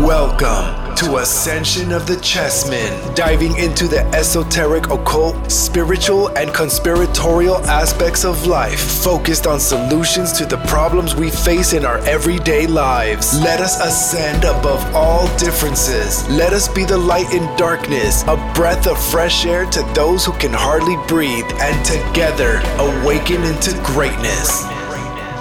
[0.00, 8.24] Welcome to Ascension of the Chessmen, diving into the esoteric, occult, spiritual, and conspiratorial aspects
[8.24, 13.38] of life, focused on solutions to the problems we face in our everyday lives.
[13.40, 16.26] Let us ascend above all differences.
[16.30, 20.32] Let us be the light in darkness, a breath of fresh air to those who
[20.32, 24.64] can hardly breathe, and together awaken into greatness.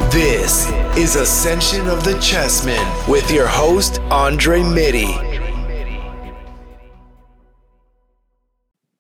[0.10, 5.14] This is Ascension of the Chessmen with your host, Andre Mitty.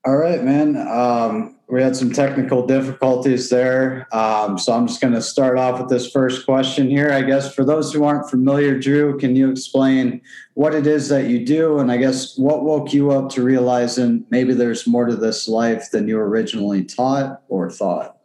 [0.05, 0.77] All right, man.
[0.77, 4.07] Um, we had some technical difficulties there.
[4.13, 7.11] Um, so I'm just going to start off with this first question here.
[7.11, 10.21] I guess for those who aren't familiar, Drew, can you explain
[10.53, 11.79] what it is that you do?
[11.79, 15.91] And I guess what woke you up to realizing maybe there's more to this life
[15.91, 18.20] than you originally taught or thought?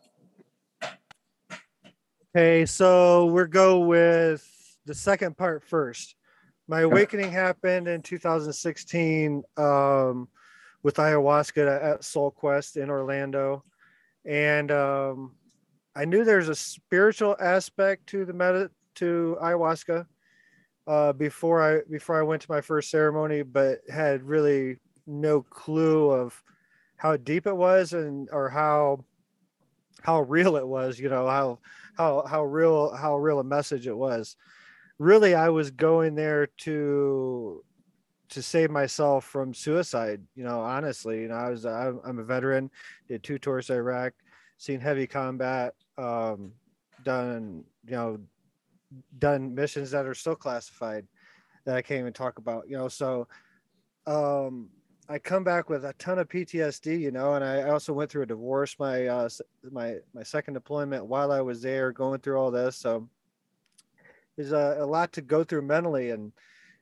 [2.36, 4.46] Okay, so we'll go with
[4.84, 6.16] the second part first.
[6.68, 10.28] My awakening happened in 2016 um,
[10.82, 13.64] with ayahuasca at Soul Quest in Orlando,
[14.26, 15.34] and um,
[15.94, 20.04] I knew there's a spiritual aspect to the meta to ayahuasca
[20.86, 24.76] uh, before I before I went to my first ceremony, but had really
[25.06, 26.42] no clue of
[26.98, 29.06] how deep it was and or how
[30.02, 30.98] how real it was.
[30.98, 31.60] You know how
[31.96, 34.36] how how real how real a message it was.
[34.98, 37.64] Really, I was going there to
[38.30, 40.22] to save myself from suicide.
[40.34, 42.70] You know, honestly, you know, I was I'm, I'm a veteran,
[43.08, 44.12] did two tours to Iraq,
[44.58, 46.52] seen heavy combat, um,
[47.04, 48.18] done you know,
[49.18, 51.06] done missions that are still classified
[51.64, 52.68] that I can't even talk about.
[52.68, 53.28] You know, so
[54.06, 54.70] um,
[55.08, 58.22] I come back with a ton of PTSD, you know, and I also went through
[58.22, 59.28] a divorce my uh,
[59.70, 62.76] my my second deployment while I was there, going through all this.
[62.76, 63.08] So
[64.36, 66.32] there's a, a lot to go through mentally, and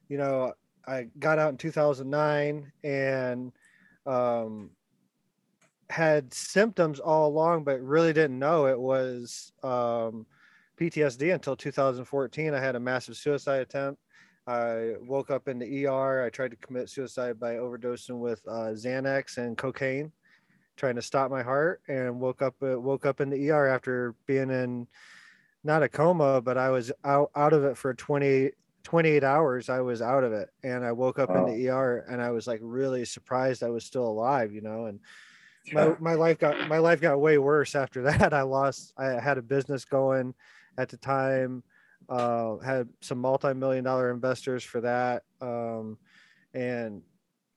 [0.09, 0.55] you know,
[0.87, 3.53] I got out in 2009 and
[4.07, 4.71] um,
[5.91, 10.27] had symptoms all along, but really didn't know it was um,
[10.79, 12.55] PTSD until 2014.
[12.55, 14.01] I had a massive suicide attempt
[14.47, 16.23] I woke up in the ER.
[16.23, 20.13] I tried to commit suicide by overdosing with uh, Xanax and cocaine,
[20.77, 24.15] trying to stop my heart, and woke up uh, woke up in the ER after
[24.27, 24.87] being in
[25.63, 28.51] not a coma, but I was out out of it for 20
[28.83, 29.71] 28 hours.
[29.71, 31.47] I was out of it, and I woke up wow.
[31.47, 34.87] in the ER, and I was like really surprised I was still alive, you know,
[34.87, 35.01] and.
[35.73, 38.35] My, my life got my life got way worse after that.
[38.35, 40.35] I lost I had a business going
[40.77, 41.63] at the time
[42.09, 45.23] uh, had some multi-million dollar investors for that.
[45.41, 45.99] Um,
[46.55, 47.03] and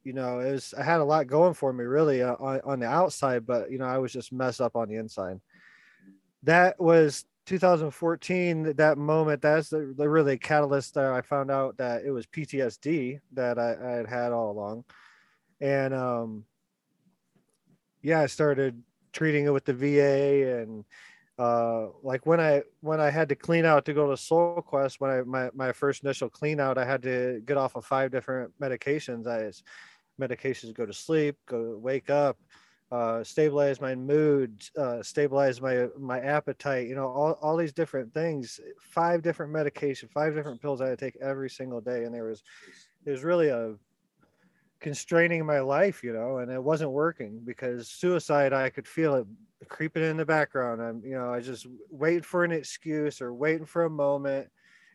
[0.07, 2.79] you know it was i had a lot going for me really uh, on, on
[2.79, 5.39] the outside but you know i was just messed up on the inside.
[6.43, 12.05] That was 2014 that moment that's the, the really catalyst that i found out that
[12.05, 14.85] it was ptsd that i, I had had all along.
[15.59, 16.45] And um
[18.01, 18.81] yeah i started
[19.11, 20.85] treating it with the va and
[21.37, 24.99] uh like when i when i had to clean out to go to soul quest
[24.99, 28.11] when i my, my first initial clean out i had to get off of five
[28.11, 29.27] different medications.
[29.27, 29.51] I
[30.19, 32.37] medications go to sleep go wake up
[32.91, 38.13] uh stabilize my mood uh stabilize my my appetite you know all, all these different
[38.13, 38.59] things.
[38.79, 42.23] Five different medication five different pills i had to take every single day and there
[42.23, 42.41] was
[43.05, 43.75] it was really a
[44.79, 49.27] constraining my life, you know, and it wasn't working because suicide, I could feel it
[49.67, 50.81] creeping in the background.
[50.81, 54.49] I'm, you know, I just wait for an excuse or waiting for a moment,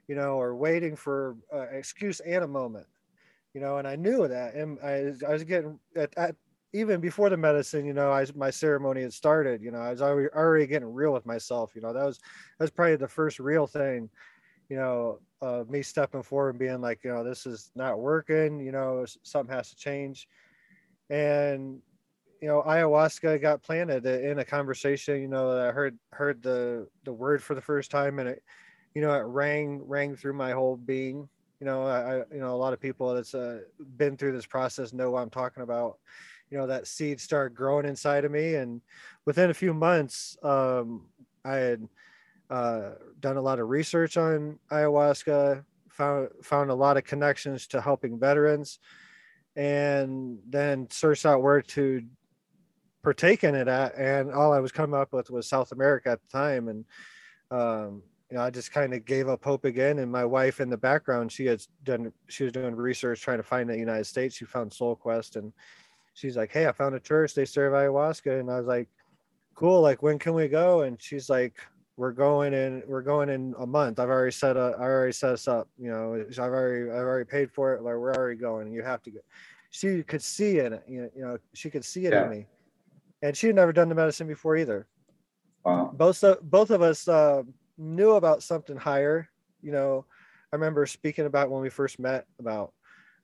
[0.09, 2.87] you know, or waiting for an excuse and a moment,
[3.55, 4.55] you know, and I knew that.
[4.55, 6.37] And I, I was getting at, at
[6.73, 10.01] even before the medicine, you know, I, my ceremony had started, you know, I was
[10.01, 13.39] already, already getting real with myself, you know, that was, that was probably the first
[13.41, 14.09] real thing,
[14.69, 15.19] you know,
[15.69, 19.55] me stepping forward and being like, you know, this is not working, you know, something
[19.55, 20.29] has to change.
[21.11, 21.81] And,
[22.41, 27.13] you know, ayahuasca got planted in a conversation, you know, I heard, heard the, the
[27.13, 28.43] word for the first time and it,
[28.95, 31.29] you know, it rang, rang through my whole being.
[31.61, 33.61] You know, I, you know, a lot of people that's uh,
[33.97, 35.99] been through this process know what I'm talking about.
[36.51, 38.57] You know, that seed started growing inside of me.
[38.57, 38.81] And
[39.25, 41.07] within a few months, um,
[41.45, 41.89] I had,
[42.51, 42.91] uh,
[43.23, 48.19] done a lot of research on ayahuasca, found found a lot of connections to helping
[48.19, 48.79] veterans,
[49.57, 52.03] and then searched out where to
[53.03, 53.95] partake in it at.
[53.97, 56.85] And all I was coming up with was South America at the time, and
[57.51, 59.99] um, you know, I just kind of gave up hope again.
[59.99, 63.43] And my wife in the background, she had done, she was doing research trying to
[63.43, 64.37] find the United States.
[64.37, 65.53] She found Soul Quest, and
[66.15, 67.35] she's like, "Hey, I found a church.
[67.35, 68.89] They serve ayahuasca." And I was like,
[69.55, 69.81] "Cool.
[69.81, 71.57] Like, when can we go?" And she's like,
[71.97, 72.83] "We're going in.
[72.87, 73.99] We're going in a month.
[73.99, 75.69] I've already set I already set us up.
[75.79, 77.83] You know, I've already, I've already paid for it.
[77.83, 78.73] Like, we're already going.
[78.73, 79.21] You have to go."
[79.71, 80.83] She could see it.
[80.89, 82.25] You know, you know she could see it yeah.
[82.25, 82.47] in me,
[83.23, 84.87] and she had never done the medicine before either.
[85.65, 85.93] Wow.
[85.95, 87.43] Both of both of us uh,
[87.79, 89.29] knew about something higher.
[89.63, 90.05] You know,
[90.53, 92.73] I remember speaking about when we first met about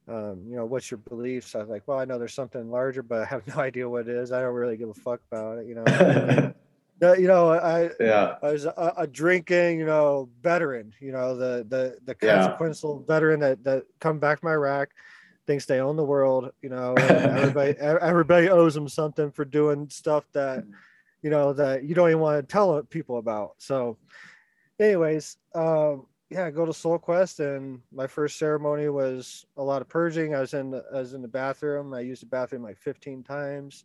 [0.08, 1.54] um, you know, what's your beliefs?
[1.54, 4.08] I was like, well, I know there's something larger, but I have no idea what
[4.08, 4.32] it is.
[4.32, 5.84] I don't really give a fuck about it, you know.
[7.00, 11.64] you know, I yeah, I was a, a, drinking, you know, veteran, you know, the
[11.68, 13.14] the the consequential yeah.
[13.14, 14.90] veteran that that come back from Iraq,
[15.46, 20.24] thinks they own the world, you know, everybody everybody owes them something for doing stuff
[20.32, 20.64] that,
[21.22, 23.54] you know, that you don't even want to tell people about.
[23.58, 23.96] So,
[24.78, 29.88] anyways, um, yeah, go to Soul Quest, and my first ceremony was a lot of
[29.88, 30.34] purging.
[30.34, 31.94] I was in the, I was in the bathroom.
[31.94, 33.84] I used the bathroom like 15 times.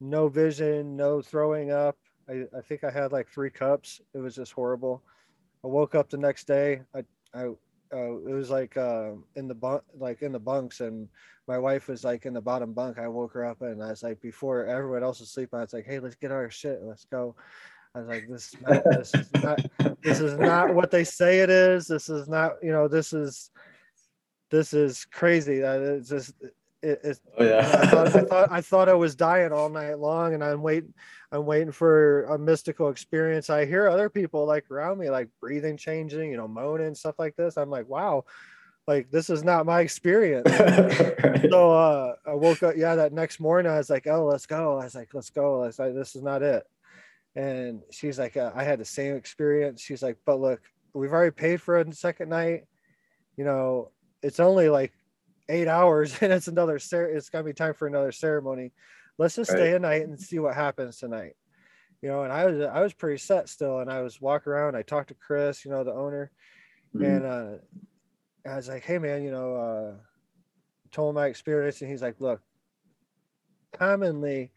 [0.00, 1.98] No vision, no throwing up.
[2.28, 4.00] I, I think I had like three cups.
[4.14, 5.02] It was just horrible.
[5.64, 6.82] I woke up the next day.
[6.94, 7.04] I
[7.34, 7.46] I
[7.92, 11.08] uh, it was like uh, in the bunk, like in the bunks, and
[11.46, 12.98] my wife was like in the bottom bunk.
[12.98, 15.72] I woke her up, and I was like, before everyone else was sleeping, I was
[15.72, 17.34] like, "Hey, let's get our shit, let's go."
[17.94, 19.60] I was like, this, not, this is not,
[20.02, 21.86] this is not what they say it is.
[21.86, 23.50] This is not, you know, this is,
[24.50, 25.60] this is crazy.
[25.60, 26.34] That it's just,
[26.82, 27.58] it, it's, oh, yeah.
[27.58, 30.94] I thought, I thought, I thought I was dying all night long and I'm waiting,
[31.32, 33.50] I'm waiting for a mystical experience.
[33.50, 37.36] I hear other people like around me, like breathing, changing, you know, moaning, stuff like
[37.36, 37.56] this.
[37.56, 38.24] I'm like, wow,
[38.86, 40.48] like this is not my experience.
[40.60, 41.46] right.
[41.50, 44.78] So uh, I woke up, yeah, that next morning I was like, oh, let's go.
[44.78, 45.62] I was like, let's go.
[45.62, 46.64] I was like, this is not it.
[47.36, 49.80] And she's like, uh, I had the same experience.
[49.80, 50.60] She's like, but look,
[50.94, 52.64] we've already paid for a second night.
[53.36, 53.92] You know,
[54.22, 54.92] it's only like
[55.48, 58.72] eight hours and it's another, cer- it's gonna be time for another ceremony.
[59.18, 59.58] Let's just right.
[59.58, 61.34] stay a night and see what happens tonight.
[62.02, 63.80] You know, and I was, I was pretty set still.
[63.80, 66.30] And I was walking around, I talked to Chris, you know, the owner,
[66.94, 67.04] mm-hmm.
[67.04, 69.94] and uh, I was like, Hey man, you know, uh,
[70.90, 72.40] told him my experience and he's like, look,
[73.72, 74.50] commonly,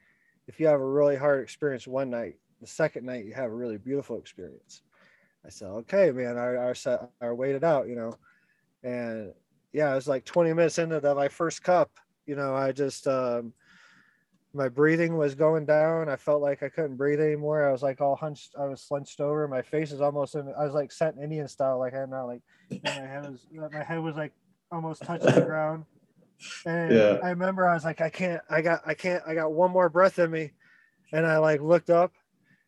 [0.47, 3.55] if you have a really hard experience one night, the second night you have a
[3.55, 4.81] really beautiful experience.
[5.45, 8.17] I said, okay, man, our our set our waited out, you know,
[8.83, 9.33] and
[9.73, 11.91] yeah, it was like 20 minutes into the, my first cup,
[12.25, 13.53] you know, I just um,
[14.53, 16.09] my breathing was going down.
[16.09, 17.67] I felt like I couldn't breathe anymore.
[17.67, 18.55] I was like all hunched.
[18.59, 19.47] I was slunched over.
[19.47, 20.53] My face is almost in.
[20.57, 22.41] I was like set Indian style, like I'm not like
[22.83, 24.33] my head was my head was like
[24.71, 25.85] almost touching the ground.
[26.65, 27.19] And yeah.
[27.23, 28.41] I remember I was like, I can't.
[28.49, 28.81] I got.
[28.85, 29.23] I can't.
[29.25, 30.51] I got one more breath in me,
[31.13, 32.13] and I like looked up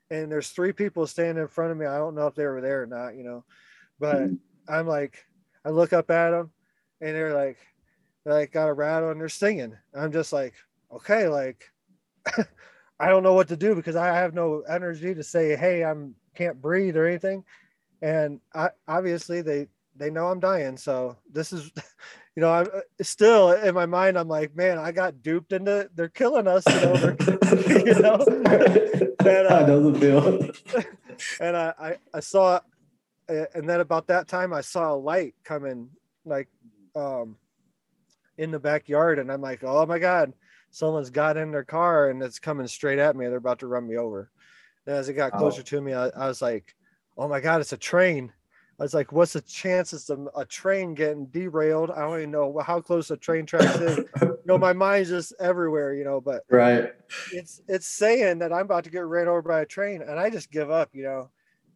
[0.10, 1.86] and there's three people standing in front of me.
[1.86, 3.44] I don't know if they were there or not, you know,
[4.00, 4.36] but mm-hmm.
[4.74, 5.26] I'm like,
[5.66, 6.52] I look up at them
[7.04, 7.58] and they're like,
[8.26, 9.76] they like got a rattle and they're singing.
[9.94, 10.54] I'm just like,
[10.92, 11.70] okay, like,
[13.00, 16.16] I don't know what to do because I have no energy to say, hey, I'm
[16.36, 17.44] can't breathe or anything.
[18.02, 20.78] And I obviously they they know I'm dying.
[20.78, 21.72] So this is
[22.36, 25.90] you know, I'm uh, still in my mind, I'm like, man, I got duped into
[25.94, 26.94] they're killing us, you know,
[27.68, 28.26] you know.
[29.20, 30.86] and, uh, the feel.
[31.40, 32.60] and I, I, I saw,
[33.28, 35.90] and then about that time, I saw a light coming,
[36.26, 36.50] like,
[36.96, 37.38] um,
[38.38, 40.34] in the backyard, and I'm like, oh my god,
[40.72, 43.28] someone's got in their car and it's coming straight at me.
[43.28, 44.30] They're about to run me over.
[44.86, 45.66] And as it got closer oh.
[45.66, 46.76] to me, I, I was like,
[47.18, 48.34] oh my god, it's a train
[48.80, 51.92] I was like, what's the chances of a train getting derailed?
[51.92, 53.98] I don't even know how close the train tracks is.
[54.22, 56.92] you know, my mind's just everywhere, you know, but right.
[57.32, 60.30] It's it's saying that I'm about to get ran over by a train and I
[60.30, 61.30] just give up, you know.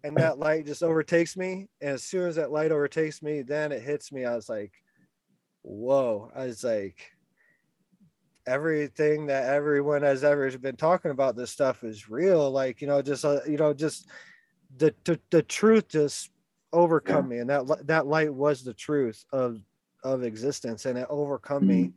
[0.04, 1.68] And that light just overtakes me.
[1.82, 4.26] And as soon as that light overtakes me, then it hits me.
[4.26, 4.72] I was like,
[5.68, 6.32] whoa.
[6.36, 7.12] I was like,
[8.46, 12.50] everything that everyone has ever been talking about this stuff is real.
[12.50, 14.08] Like, you know, just uh, you know, just
[14.78, 16.32] the, the the truth just
[16.74, 17.38] overcome yeah.
[17.38, 19.62] me and that that light was the truth of
[20.04, 21.84] of existence and it overcome mm-hmm.
[21.84, 21.94] me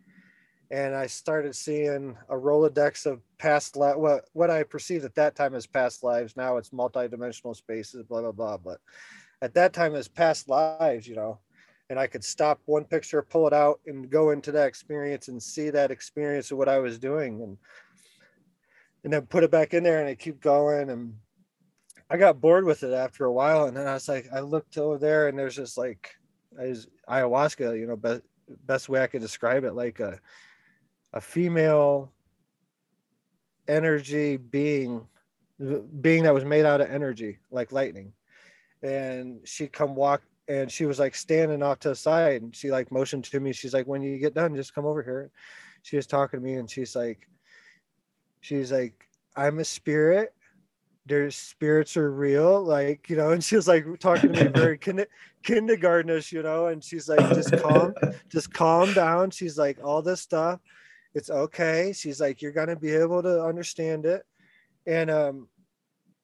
[0.70, 5.34] and i started seeing a rolodex of past li- what what i perceived at that
[5.34, 8.78] time as past lives now it's multi-dimensional spaces blah blah blah but
[9.42, 11.38] at that time as past lives you know
[11.90, 15.42] and i could stop one picture pull it out and go into that experience and
[15.42, 17.58] see that experience of what i was doing and
[19.04, 21.14] and then put it back in there and I keep going and
[22.10, 24.76] I got bored with it after a while, and then I was like, I looked
[24.76, 26.10] over there, and there's just like,
[26.58, 27.78] is ayahuasca.
[27.78, 28.22] You know, best
[28.66, 30.18] best way I could describe it, like a
[31.12, 32.12] a female
[33.68, 35.06] energy being
[36.00, 38.12] being that was made out of energy like lightning
[38.82, 42.72] and she come walk and she was like standing off to the side and she
[42.72, 43.52] like motioned to me.
[43.52, 45.30] She's like when you get done just come over here.
[45.82, 47.28] She was talking to me and she's like
[48.40, 50.34] she's like i'm a spirit.
[51.06, 54.76] Their spirits are real like you know and she was like talking to me very
[54.86, 55.06] kind-
[55.44, 57.94] kindergartenish you know and she's like just calm
[58.28, 59.30] just calm down.
[59.30, 60.58] She's like all this stuff
[61.14, 61.92] it's okay.
[61.94, 64.26] She's like you're gonna be able to understand it.
[64.84, 65.48] And um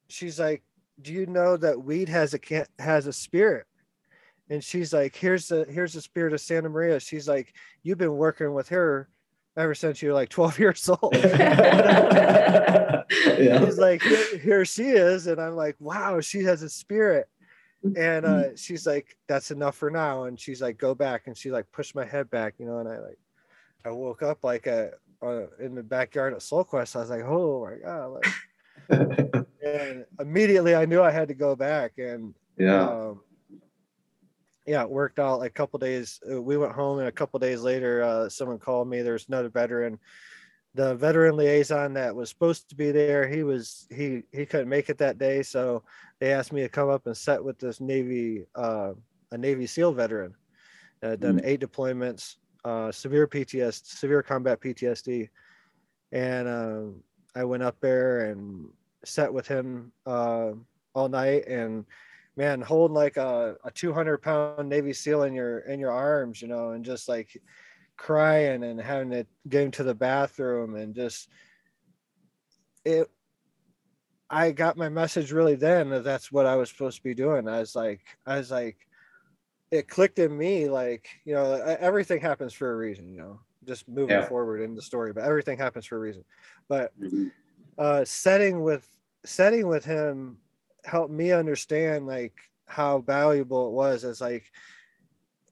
[0.09, 0.65] she's like
[1.01, 3.67] do you know that weed has a can has a spirit
[4.51, 7.01] and she's like here's the here's the spirit of santa maria.
[7.01, 9.09] She's like you've been working with her
[9.57, 11.17] ever since you're like 12 years old.
[13.39, 13.65] Yeah.
[13.65, 15.27] she's like here, here she is.
[15.27, 17.29] And i'm like wow she has a spirit.
[17.97, 20.25] And uh she's like that's enough for now.
[20.25, 21.27] And she's like go back.
[21.27, 23.19] And she like pushed my head back you know and i like
[23.85, 26.97] i woke up like a uh, in the backyard at soul quest.
[26.97, 28.27] I was like oh my god like
[29.67, 31.99] and immediately I knew I had to go back.
[31.99, 32.89] And yeah.
[32.89, 33.21] um,
[34.67, 36.21] yeah, it worked out a couple days.
[36.31, 39.03] uh, We went home and a couple days later, uh, someone called me.
[39.03, 39.99] There's another veteran,
[40.75, 43.29] the veteran liaison that was supposed to be there.
[43.29, 45.85] He was he he couldn't make it that day, so
[46.21, 48.93] they asked me to come up and set with this Navy uh,
[49.31, 50.35] a Navy SEAL veteran
[51.01, 55.29] that had done eight deployments, uh, severe PTSD, severe combat PTSD,
[56.13, 57.03] and um,
[57.35, 58.69] I went up there and
[59.05, 60.53] sat with him uh,
[60.95, 61.85] all night and
[62.37, 66.49] man holding like a, a 200 pound navy seal in your in your arms you
[66.49, 67.41] know and just like
[67.97, 71.29] crying and having to get him to the bathroom and just
[72.85, 73.11] it
[74.29, 77.49] i got my message really then that that's what i was supposed to be doing
[77.49, 78.77] i was like i was like
[79.71, 83.89] it clicked in me like you know everything happens for a reason you know just
[83.89, 84.29] moving Yeah.
[84.29, 86.25] forward in the story but everything happens for a reason
[86.69, 87.33] but Mhm.
[87.79, 88.87] uh setting with
[89.25, 90.39] setting with him
[90.87, 92.35] helped me understand like
[92.67, 94.45] how valuable it was as like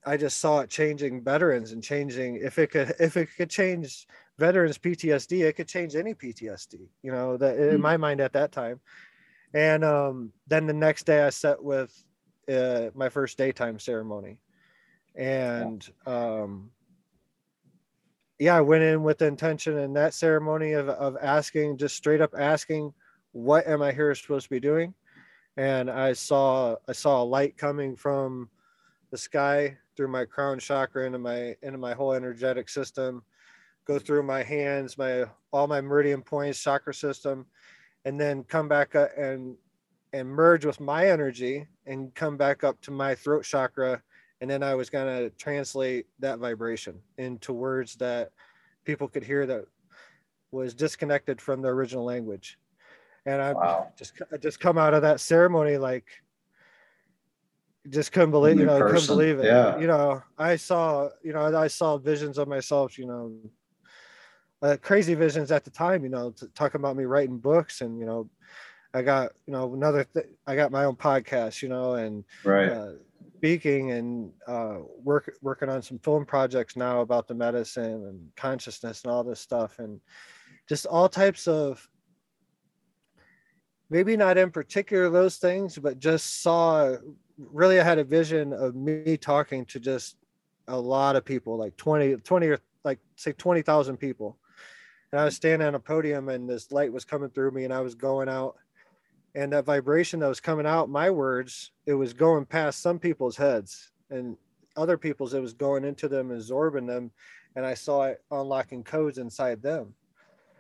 [0.07, 4.07] i just saw it changing veterans and changing if it could if it could change
[4.39, 7.81] veterans ptsd it could change any ptsd you know that in Mhm.
[7.81, 8.81] my mind at that time.
[9.55, 11.93] And um then the next day i set with
[12.53, 14.39] uh, my first daytime ceremony.
[15.15, 16.71] And um
[18.39, 22.21] yeah i went in with the intention in that ceremony of, of asking just straight
[22.21, 22.93] up asking
[23.33, 24.95] what am i here supposed to be doing
[25.57, 28.49] and i saw i saw a light coming from
[29.11, 33.23] the sky through my crown chakra into my into my whole energetic system
[33.87, 37.47] go through my hands my all my meridian points chakra system
[38.05, 39.57] and then come back up and
[40.13, 44.01] and merge with my energy and come back up to my throat chakra.
[44.41, 48.31] And then i was to translate that vibration into words that
[48.85, 49.65] people could hear that
[50.51, 52.59] was disconnected from the original language
[53.27, 53.93] and i Wow.
[53.97, 56.07] just I just come out of that ceremony like
[57.91, 59.79] just couldn't believe you know couldn't believe it Yeah.
[59.79, 63.33] you know i saw you know i saw visions of myself you know
[64.63, 67.99] uh, crazy visions at the time you know t- talking about me writing books and
[67.99, 68.29] you know
[68.95, 72.71] i got you know another th- i got my own podcast you know and Right.
[72.73, 72.93] uh,
[73.37, 79.03] speaking and uh, work working on some film projects now about the medicine and consciousness
[79.05, 80.01] and all this stuff and
[80.67, 81.87] just all types of
[83.91, 86.97] maybe not in particular those things but just saw
[87.39, 90.17] really i had a vision of me talking to just
[90.69, 94.39] a lot of people like 20 20 or like say 20,000 people.
[95.13, 97.73] And i was standing on a podium and this light was coming through me and
[97.73, 98.57] i was going out.
[99.37, 103.37] And that vibration that was coming out my words it was going past some people's
[103.37, 104.37] heads and
[104.77, 107.11] other people's it was going into them absorbing them.
[107.57, 109.95] And i saw it unlocking codes inside them.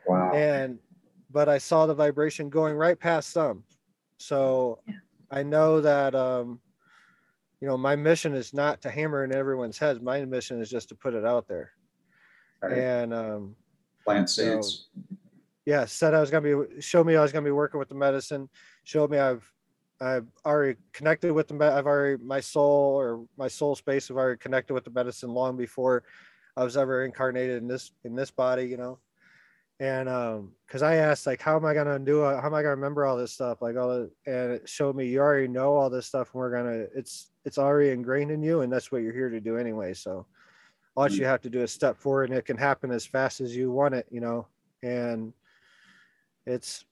[0.07, 0.33] Wow.
[0.35, 0.79] and
[1.35, 3.63] but i saw the vibration going right past some
[4.17, 4.79] so
[5.31, 6.59] i know that um
[7.61, 10.01] you know my mission is not to hammer in everyone's heads.
[10.01, 11.71] My mission is just to put it out there.
[12.63, 12.77] Right.
[12.79, 13.57] and um
[14.05, 14.89] Plant so- seeds.
[15.67, 17.79] yeah said i was going to be showed me i was going to be working
[17.79, 18.49] with the medicine
[18.85, 19.51] showed me i've
[20.01, 24.39] i've already connected with the i've already my soul or my soul space have already
[24.39, 26.05] connected with the medicine long before
[26.59, 28.99] i was ever incarnated in this in this body you know
[29.85, 32.55] and um because i asked like how am i going to do it how am
[32.55, 35.21] i going to remember all this stuff like all the, and it showed me you
[35.21, 38.73] already know all this stuff and we're gonna it's it's already ingrained in you and
[38.73, 40.27] that's what you're here to do anyway so
[40.97, 43.55] all you have to do is step forward and it can happen as fast as
[43.55, 44.47] you want it you know
[44.83, 45.33] and
[46.47, 46.85] it's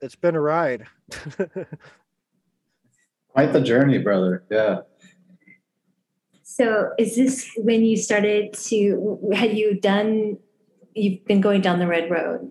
[0.00, 0.86] it's been a ride
[3.38, 4.42] Quite the journey, brother.
[4.50, 4.80] Yeah.
[6.42, 9.30] So, is this when you started to?
[9.32, 10.38] Had you done?
[10.98, 12.50] You've been going down the red road,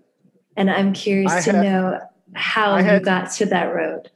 [0.56, 2.00] and I'm curious I to had- know
[2.34, 4.10] how I you had- got to that road.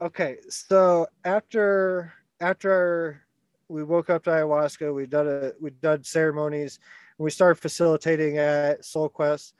[0.00, 3.22] Okay, so after after our,
[3.68, 6.78] we woke up to ayahuasca, we done a we done ceremonies,
[7.18, 9.54] and we started facilitating at Soul Quest,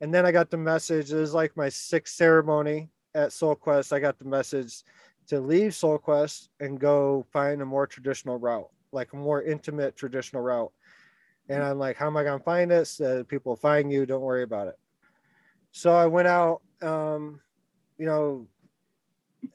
[0.00, 1.12] and then I got the message.
[1.12, 3.92] It was like my sixth ceremony at Soul Quest.
[3.92, 4.82] I got the message
[5.28, 9.96] to leave Soul Quest and go find a more traditional route, like a more intimate
[9.96, 10.72] traditional route.
[11.48, 13.00] And I'm like, how am I gonna find this?
[13.00, 14.06] Uh, people find you.
[14.06, 14.78] Don't worry about it.
[15.72, 16.62] So I went out.
[16.82, 17.40] Um,
[17.98, 18.46] you know,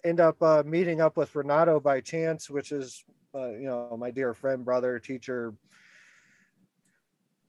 [0.04, 3.04] end up uh, meeting up with Renato by chance, which is,
[3.36, 5.54] uh, you know, my dear friend, brother, teacher,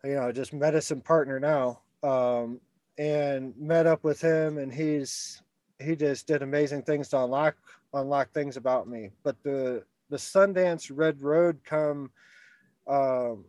[0.05, 1.81] you know, just medicine partner now.
[2.03, 2.61] Um,
[2.99, 5.43] and met up with him, and he's
[5.79, 7.57] he just did amazing things to unlock
[7.95, 9.11] unlock things about me.
[9.23, 12.11] But the the Sundance Red Road come,
[12.87, 13.47] um,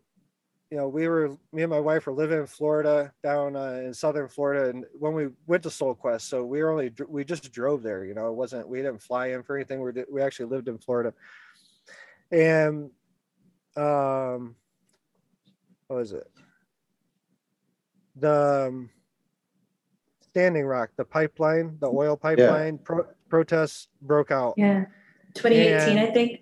[0.71, 3.93] you know, we were me and my wife were living in Florida, down uh, in
[3.93, 7.51] southern Florida, and when we went to Soul Quest, so we were only we just
[7.51, 8.05] drove there.
[8.05, 9.81] You know, it wasn't we didn't fly in for anything.
[9.81, 11.13] We did, we actually lived in Florida,
[12.31, 12.89] and
[13.75, 14.55] um,
[15.87, 16.31] what was it?
[18.15, 18.89] The um,
[20.29, 24.53] Standing Rock, the pipeline, the oil pipeline pro- protests broke out.
[24.55, 24.85] Yeah,
[25.33, 26.39] 2018, I think.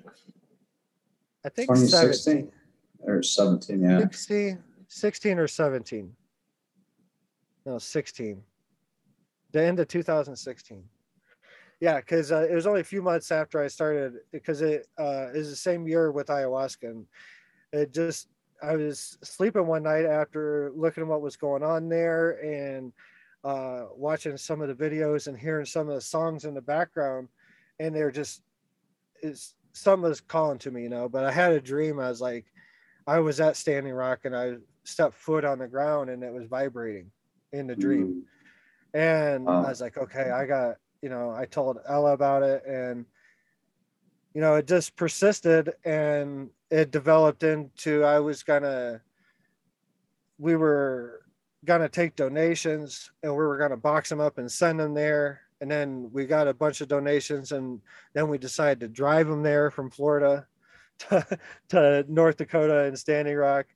[1.44, 2.59] I think 2016 17,
[3.04, 4.00] or 17, yeah.
[4.00, 6.12] 16, 16 or 17.
[7.66, 8.42] No, 16.
[9.52, 10.84] The end of 2016.
[11.82, 15.28] Yeah, because uh, it was only a few months after I started, because it uh,
[15.34, 16.90] is the same year with ayahuasca.
[16.90, 17.06] And
[17.72, 18.28] it just,
[18.62, 22.92] I was sleeping one night after looking at what was going on there and
[23.46, 27.30] uh, watching some of the videos and hearing some of the songs in the background.
[27.80, 28.42] And they're just,
[29.22, 31.08] it's, something was calling to me, you know.
[31.08, 32.00] But I had a dream.
[32.00, 32.46] I was like,
[33.10, 36.46] I was at Standing Rock and I stepped foot on the ground and it was
[36.46, 37.10] vibrating
[37.52, 38.24] in the dream.
[38.94, 39.00] Mm.
[39.00, 39.66] And Wow.
[39.66, 43.06] I was like, okay, I got, you know, I told Ella about it and,
[44.36, 49.02] you know, it just persisted and it developed into, I was gonna,
[50.38, 51.26] we were
[51.66, 55.42] gonna take donations and we were gonna box them up and send them there.
[55.62, 57.82] And then we got a bunch of donations and
[58.14, 60.46] then we decided to drive them there from Florida
[61.00, 63.68] to, to North Dakota and Standing Rock.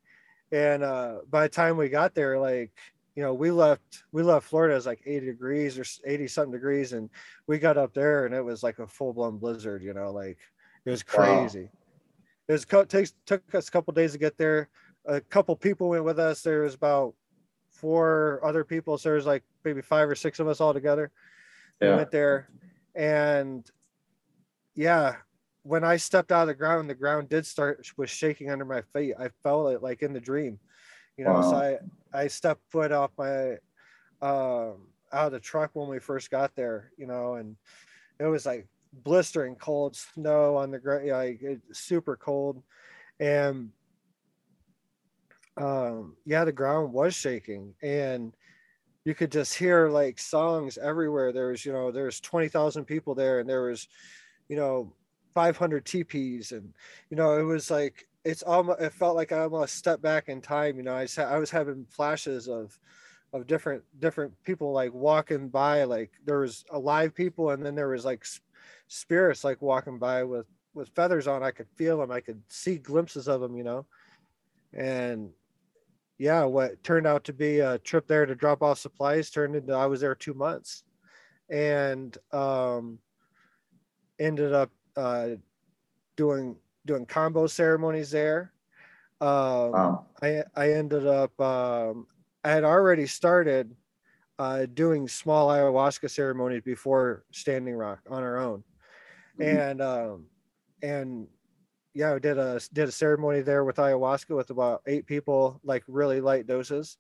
[0.52, 2.72] And uh, by the time we got there, like,
[3.16, 6.94] you know, we left, we left Florida as like 80 degrees or 80 something degrees.
[6.94, 7.10] And
[7.48, 10.38] we got up there and it was like a full blown blizzard, you know, like
[10.86, 11.24] it was Wow.
[11.24, 11.70] crazy.
[12.48, 14.70] It was, co- takes, took us a couple days to get there.
[15.06, 16.42] A couple people went with us.
[16.42, 17.14] There was about
[17.72, 18.98] four other people.
[18.98, 21.12] So there was like maybe five or six of us all together.
[21.82, 21.96] We Yeah.
[21.96, 22.50] went there
[22.96, 23.70] and
[24.76, 25.16] yeah,
[25.64, 28.82] when I stepped out of the ground, the ground did start was shaking under my
[28.94, 29.16] feet.
[29.18, 30.60] I felt it like in the dream,
[31.18, 31.42] you know.
[31.42, 31.80] So I
[32.14, 33.54] I stepped foot off my
[34.22, 37.56] um out of the truck when we first got there, you know, and
[38.20, 42.62] it was like blistering cold snow on the ground, like it, super cold,
[43.20, 43.72] and
[45.58, 48.34] um yeah, the ground was shaking and
[49.06, 51.32] you could just hear like songs everywhere.
[51.34, 53.88] There was, you know, there was 20,000 people there and there was,
[54.48, 54.94] you know,
[55.34, 56.74] 500 teepees and,
[57.10, 60.42] you know, it was like, it's almost, it felt like I almost stepped back in
[60.42, 60.78] time.
[60.78, 62.78] You know, I I was having flashes of,
[63.34, 67.50] of different, different people like walking by, like there was alive people.
[67.50, 68.26] And then there was like
[68.88, 71.44] spirits like walking by with, with feathers on.
[71.44, 72.12] I could feel them.
[72.12, 73.86] I could see glimpses of them, you know,
[74.74, 75.30] and
[76.18, 79.74] yeah, what turned out to be a trip there to drop off supplies turned into
[79.74, 80.84] I was there two months,
[81.50, 83.00] and um,
[84.20, 85.30] ended up uh,
[86.16, 88.54] doing doing combo ceremonies there.
[89.22, 90.06] Um, Wow.
[90.22, 92.08] I I ended up um,
[92.44, 93.76] I had already started
[94.40, 98.64] uh, doing small ayahuasca ceremonies before Standing Rock on our own,
[99.38, 99.44] Mhm.
[99.46, 100.30] and um,
[100.82, 101.28] and
[101.94, 105.84] yeah, I did a did a ceremony there with ayahuasca with about eight people, like
[105.88, 106.98] really light doses,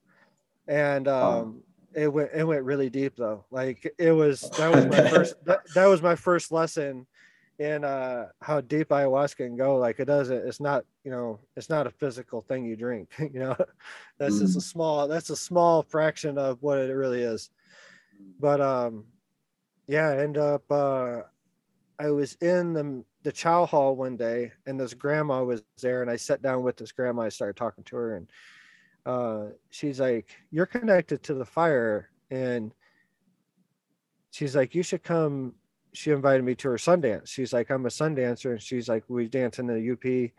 [0.67, 1.43] and Wow.
[1.43, 3.45] um, it went it went really deep though.
[3.51, 7.07] Like it was that was my first that, that was my first lesson
[7.59, 9.77] in uh how deep ayahuasca can go.
[9.77, 13.09] Like it doesn't it's not you know it's not a physical thing you drink.
[13.19, 13.57] You know,
[14.17, 17.49] that's just a small that's a small fraction of what it really is.
[18.39, 19.05] But um,
[19.87, 21.21] yeah, I end up uh,
[21.99, 26.11] I was in the the chow hall one day and this grandma was there and
[26.11, 27.23] I sat down with this grandma.
[27.23, 28.27] I started talking to her and
[29.05, 32.73] uh, she's like, "You're connected to the fire," and
[34.31, 35.55] she's like, "You should come
[35.93, 37.27] she invited me to her Sundance.
[37.27, 40.31] She's like, I'm a Sundancer, and she's like, we dance in the UP,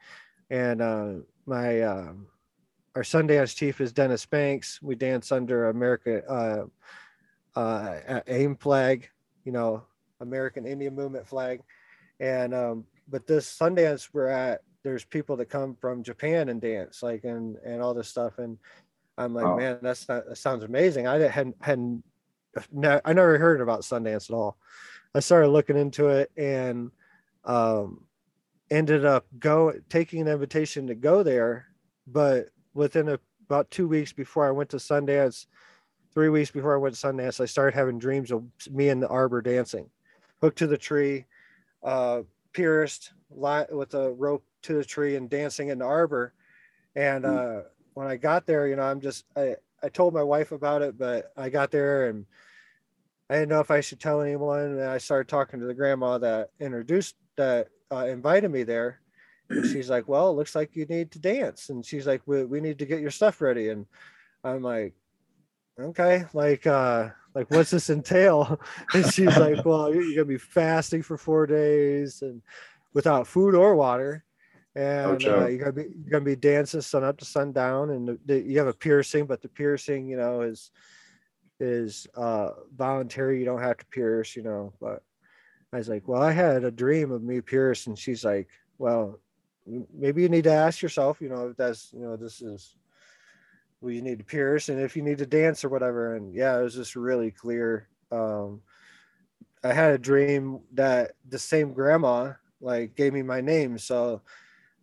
[0.51, 1.13] and uh,
[1.47, 2.13] my uh,
[2.95, 4.81] our Sundance chief is Dennis Banks.
[4.83, 6.69] We dance under America
[7.57, 9.09] uh, uh, AIM flag,
[9.45, 9.85] you know,
[10.21, 11.63] American Indian Movement flag,
[12.21, 17.03] and um, but this Sundance we're at, there's people that come from Japan and dance,
[17.03, 18.59] like and and all this stuff, and
[19.17, 19.57] I'm like, oh.
[19.57, 21.07] man, that's not, that sounds amazing.
[21.07, 22.03] I hadn't hadn't
[23.05, 24.57] I never heard about Sundance at all.
[25.15, 26.91] I started looking into it and
[27.45, 28.05] um,
[28.71, 31.67] ended up go taking an invitation to go there,
[32.07, 35.47] but within a, about two weeks before I went to Sundance,
[36.13, 39.09] three weeks before I went to Sundance, I started having dreams of me in the
[39.09, 39.89] arbor dancing,
[40.41, 41.27] hooked to the tree,
[41.83, 42.23] uh,
[42.53, 46.35] pierced with a rope to the tree and dancing in the arbor.
[46.97, 47.37] And hmm.
[47.37, 47.61] uh,
[47.95, 50.99] when I got there, you know, I'm just I I told my wife about it,
[50.99, 52.25] but I got there and
[53.31, 54.79] I didn't know if I should tell anyone.
[54.79, 59.01] And I started talking to the grandma that introduced that uh, invited me there.
[59.51, 62.45] And she's like, "Well, it looks like you need to dance." And she's like, "We
[62.45, 63.87] we need to get your stuff ready." And
[64.43, 64.95] I'm like,
[65.79, 68.61] "Okay, like uh like what's this entail?"
[68.95, 72.43] And she's like, "Well, you're, you're gonna be fasting for four days and
[72.95, 74.25] without food or water."
[74.77, 78.19] and uh, you're gonna be you're gonna be dancing sun up to sundown, and the,
[78.27, 80.71] the, you have a piercing, but the piercing, you know, is
[81.65, 83.39] is uh, voluntary.
[83.39, 84.73] You don't have to pierce, you know.
[84.81, 85.03] But
[85.73, 88.49] I was like, well, I had a dream of me pierced, and she's like,
[88.79, 89.19] well,
[89.93, 92.77] maybe you need to ask yourself, you know, if that's you know this is
[93.81, 96.17] well, you need to pierce, and if you need to dance or whatever.
[96.17, 97.89] And yeah, it was just really clear.
[98.13, 98.61] Um,
[99.63, 104.23] I had a dream that the same grandma like gave me my name, so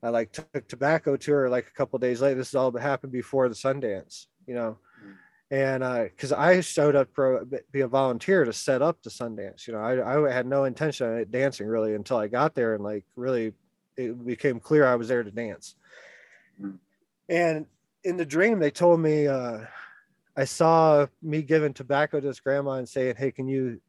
[0.04, 2.36] I like took tobacco to her like a couple days later.
[2.36, 4.78] This is all happened before the Sundance, you know.
[5.52, 9.68] And because uh, I showed up for be a volunteer to set up the Sundance,
[9.68, 12.82] you know, I, I had no intention of dancing really until I got there and
[12.82, 13.52] like really
[13.98, 15.76] it became clear I was there to dance.
[16.62, 16.78] Mm.
[17.28, 17.66] And
[18.06, 19.60] in the dream, they told me uh,
[20.38, 23.82] I saw me giving tobacco to this grandma and saying, "Hey, can you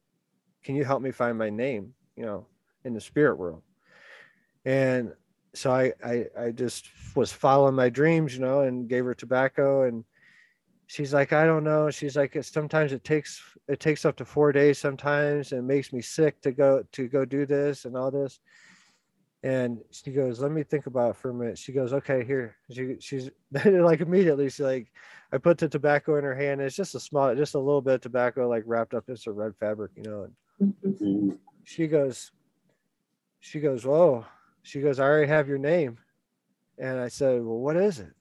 [0.63, 2.45] can you help me find my name?" You know,
[2.83, 3.61] in the spirit world.
[4.65, 5.13] And
[5.53, 9.83] so I, I I just was following my dreams, you know, and gave her tobacco
[9.83, 10.03] and
[10.93, 11.89] she's like, I don't know.
[11.89, 15.93] She's like, sometimes it takes it takes up to four days sometimes and it makes
[15.93, 18.39] me sick to go to go do this and all this.
[19.43, 21.57] And she goes, let me think about it for a minute.
[21.57, 22.55] She goes, okay, here.
[22.71, 23.29] She she's
[23.65, 24.91] like immediately, she's like,
[25.31, 26.61] I put the tobacco in her hand.
[26.61, 29.33] it's just a small, just a little bit of tobacco, like wrapped up in some
[29.33, 30.27] red fabric, you know.
[30.59, 31.29] And mm-hmm.
[31.63, 32.31] she goes,
[33.39, 34.25] she goes, whoa
[34.63, 35.97] she goes, I already have your name.
[36.79, 38.13] And I said, Well, what is it?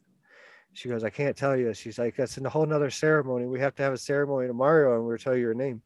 [0.74, 1.72] She goes, I can't tell you.
[1.74, 3.46] She's like, That's in a whole nother ceremony.
[3.46, 5.82] We have to have a ceremony tomorrow and we'll tell you your name.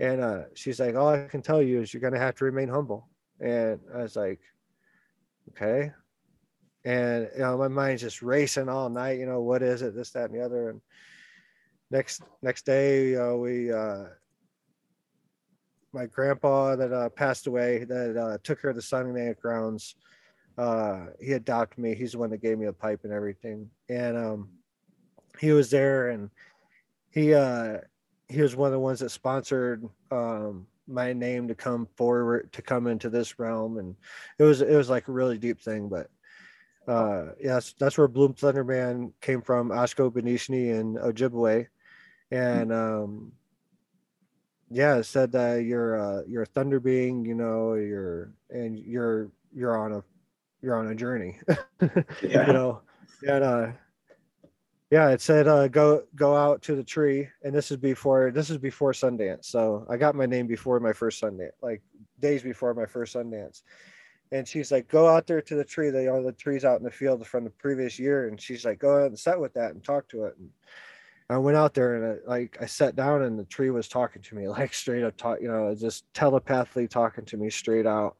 [0.00, 2.44] And uh, she's like, All I can tell you is you're going to have to
[2.44, 3.08] remain humble.
[3.40, 4.40] And I was like,
[5.50, 5.92] Okay.
[6.84, 9.18] And you know, my mind's just racing all night.
[9.18, 9.94] You know, what is it?
[9.94, 10.70] This, that, and the other.
[10.70, 10.80] And
[11.90, 14.04] next next day, you know, we uh,
[15.92, 19.96] my grandpa that uh, passed away that uh, took her to the Sundance grounds.
[20.58, 21.94] Uh, he adopted me.
[21.94, 23.70] He's the one that gave me a pipe and everything.
[23.88, 24.48] And um,
[25.38, 26.30] he was there, and
[27.10, 27.78] he uh,
[28.28, 32.62] he was one of the ones that sponsored um, my name to come forward to
[32.62, 33.96] come into this realm, and
[34.38, 35.88] it was it was like a really deep thing.
[35.88, 36.08] But
[36.88, 41.66] uh, yes, that's where Bloom Thunderman came from, Ashko Benishni and Ojibwe,
[42.30, 43.32] and um,
[44.70, 49.30] yeah, it said that you're uh, you're a thunder being, you know, you're and you're
[49.54, 50.02] you're on a
[50.62, 51.38] you're on a journey.
[52.22, 52.46] yeah.
[52.46, 52.80] You know,
[53.26, 53.66] and uh
[54.90, 58.50] yeah, it said uh go go out to the tree, and this is before this
[58.50, 59.46] is before Sundance.
[59.46, 61.82] So I got my name before my first Sundance, like
[62.20, 63.62] days before my first Sundance.
[64.32, 65.90] And she's like, go out there to the tree.
[65.90, 68.26] They are the trees out in the field from the previous year.
[68.26, 70.36] And she's like, go out and sit with that and talk to it.
[70.36, 70.50] And
[71.28, 74.22] I went out there and I, like I sat down and the tree was talking
[74.22, 78.16] to me like straight up talk you know just telepathically talking to me straight out.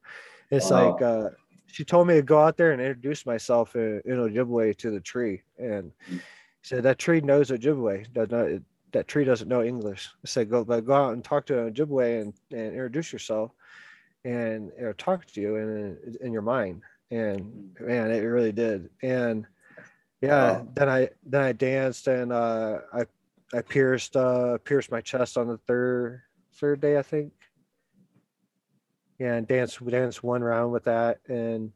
[0.50, 0.92] It's wow.
[0.92, 1.30] like uh,
[1.76, 5.00] she told me to go out there and introduce myself in, in Ojibwe to the
[5.00, 5.92] tree and
[6.62, 8.48] said that tree knows Ojibwe does not
[8.92, 10.08] that tree doesn't know English.
[10.24, 13.50] I said go but go out and talk to an Ojibwe and, and introduce yourself
[14.24, 19.46] and or talk to you in in your mind and man it really did and
[20.22, 20.68] yeah oh.
[20.74, 23.04] then i then i danced and uh i
[23.54, 26.22] i pierced uh pierced my chest on the third
[26.54, 27.32] third day i think
[29.18, 31.72] yeah and dance danced one round with that and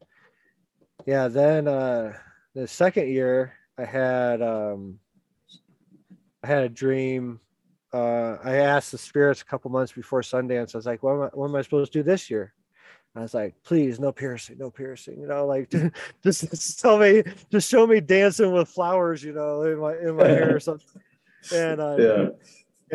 [1.06, 2.12] yeah then uh
[2.54, 4.98] the second year i had um
[6.42, 7.40] i had a dream
[7.92, 10.74] uh, I asked the spirits a couple months before Sundance.
[10.74, 12.54] I was like, what am I, what am I supposed to do this year?
[13.16, 15.20] I was like, please, no piercing, no piercing.
[15.20, 15.70] You know, like
[16.22, 20.16] just, just tell me, just show me dancing with flowers, you know, in my in
[20.16, 21.02] my hair or something.
[21.52, 22.26] And uh, yeah,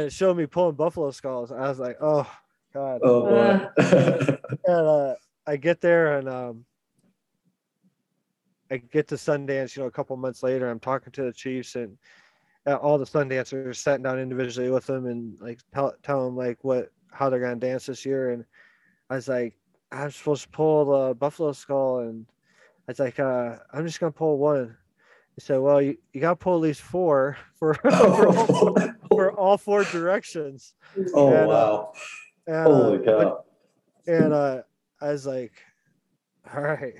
[0.01, 1.51] and show me pulling buffalo skulls.
[1.51, 2.29] I was like, oh
[2.75, 2.99] god.
[3.03, 3.67] Oh boy.
[4.67, 5.15] and uh,
[5.47, 6.65] I get there and um,
[8.69, 9.75] I get to Sundance.
[9.75, 11.97] You know, a couple months later, I'm talking to the Chiefs and
[12.67, 16.63] uh, all the Sundancers, sitting down individually with them and like tell tell them like
[16.63, 18.31] what how they're gonna dance this year.
[18.31, 18.45] And
[19.09, 19.55] I was like
[19.91, 22.25] I'm supposed to pull the buffalo skull, and
[22.87, 24.75] I was like, uh, I'm just gonna pull one.
[25.35, 28.77] He said, Well, you, you gotta pull at least four for, for, all,
[29.09, 30.73] for all four directions.
[31.13, 31.93] Oh and, uh, wow.
[31.93, 31.99] Uh,
[32.47, 33.43] and, Holy uh, cow.
[34.07, 34.61] And uh,
[35.01, 35.53] I was like,
[36.53, 36.95] all right.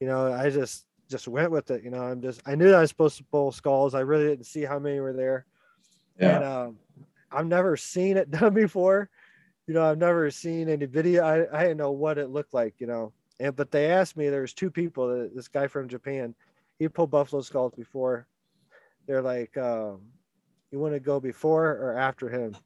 [0.00, 1.84] You know, I just just went with it.
[1.84, 3.94] You know, I'm just I knew that I was supposed to pull skulls.
[3.94, 5.46] I really didn't see how many were there.
[6.20, 6.36] Yeah.
[6.36, 6.78] And um,
[7.32, 9.10] I've never seen it done before
[9.66, 11.24] you know, I've never seen any video.
[11.24, 13.12] I, I didn't know what it looked like, you know.
[13.40, 16.34] And but they asked me, there's two people, this guy from Japan,
[16.78, 18.26] he pulled buffalo skulls before.
[19.06, 20.02] They're like, um,
[20.70, 22.56] you want to go before or after him?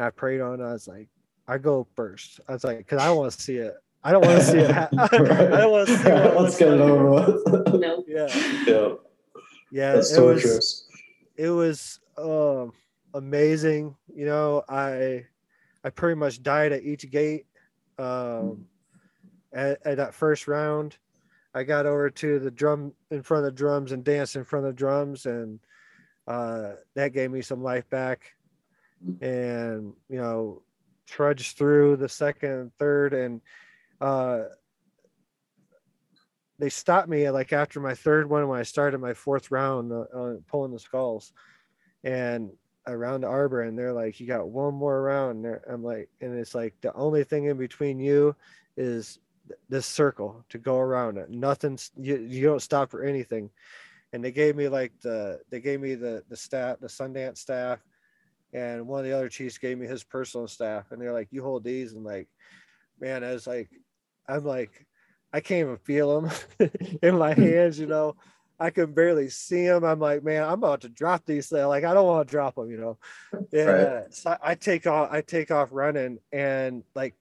[0.00, 0.62] And I prayed on.
[0.62, 0.64] it.
[0.64, 1.08] I was like,
[1.46, 2.40] I go first.
[2.48, 3.74] I was like, because I want to see it.
[4.02, 4.70] I don't want to see it.
[4.74, 4.98] Happen.
[4.98, 6.34] I don't want to see it.
[6.40, 7.74] Let's get it over with.
[7.74, 8.02] no.
[8.08, 8.26] Yeah.
[8.66, 8.94] Yeah.
[9.70, 9.92] Yeah.
[9.92, 10.88] That's it was.
[11.36, 12.72] It was um,
[13.12, 13.94] amazing.
[14.14, 15.26] You know, I
[15.84, 17.44] I pretty much died at each gate.
[17.98, 18.64] Um,
[19.52, 20.96] at, at, that first round,
[21.52, 24.64] I got over to the drum in front of the drums and danced in front
[24.64, 25.60] of the drums, and
[26.26, 28.32] uh, that gave me some life back.
[29.20, 30.62] And you know,
[31.06, 33.40] trudge through the second and third, and
[34.00, 34.42] uh,
[36.58, 40.04] they stopped me like after my third one when I started my fourth round uh,
[40.14, 41.32] uh pulling the skulls,
[42.04, 42.50] and
[42.86, 45.46] around the arbor and they're like you got one more round.
[45.68, 48.34] I'm like and it's like the only thing in between you
[48.76, 49.18] is
[49.68, 51.30] this circle to go around it.
[51.30, 53.50] Nothing you, you don't stop for anything.
[54.12, 57.78] And they gave me like the they gave me the the staff the sundance staff
[58.52, 61.42] and one of the other chiefs gave me his personal staff and they're like you
[61.42, 62.28] hold these and like
[63.00, 63.70] man i was like
[64.28, 64.86] i'm like
[65.32, 66.70] i can't even feel them
[67.02, 68.14] in my hands you know
[68.60, 69.84] I can barely see them.
[69.84, 71.48] I'm like, man, I'm about to drop these.
[71.48, 71.64] Things.
[71.64, 72.98] Like, I don't want to drop them, you know.
[73.32, 73.80] And right.
[73.80, 77.14] uh, so I take off, I take off running, and like,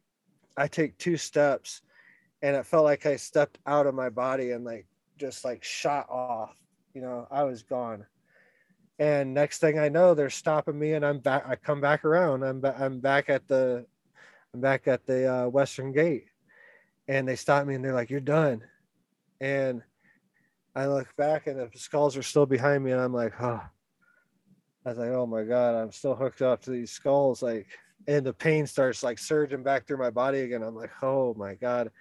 [0.58, 1.82] I take two steps,
[2.42, 4.86] and it felt like I stepped out of my body and like
[5.18, 6.56] just like shot off.
[6.94, 8.06] You know, I was gone.
[9.00, 11.46] And next thing I know, they're stopping me, and I'm back.
[11.48, 12.44] I come back around.
[12.44, 13.86] I'm ba- I'm back at the,
[14.54, 16.26] I'm back at the uh, Western Gate,
[17.08, 18.62] and they stop me, and they're like, "You're done,"
[19.40, 19.82] and
[20.76, 23.62] I look back and the skulls are still behind me, and I'm like, oh.
[24.86, 27.68] I was like, oh my god, I'm still hooked up to these skulls, like,
[28.08, 30.64] and the pain starts like surging back through my body again.
[30.64, 31.82] I'm like, oh my god.
[31.82, 31.92] And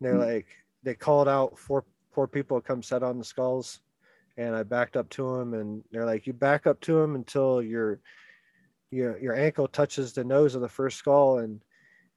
[0.00, 0.20] they're hmm.
[0.20, 0.46] like,
[0.82, 3.80] they called out four four people to come set on the skulls,
[4.38, 7.60] and I backed up to him and they're like, you back up to him until
[7.60, 8.00] your
[8.90, 11.60] your your ankle touches the nose of the first skull, and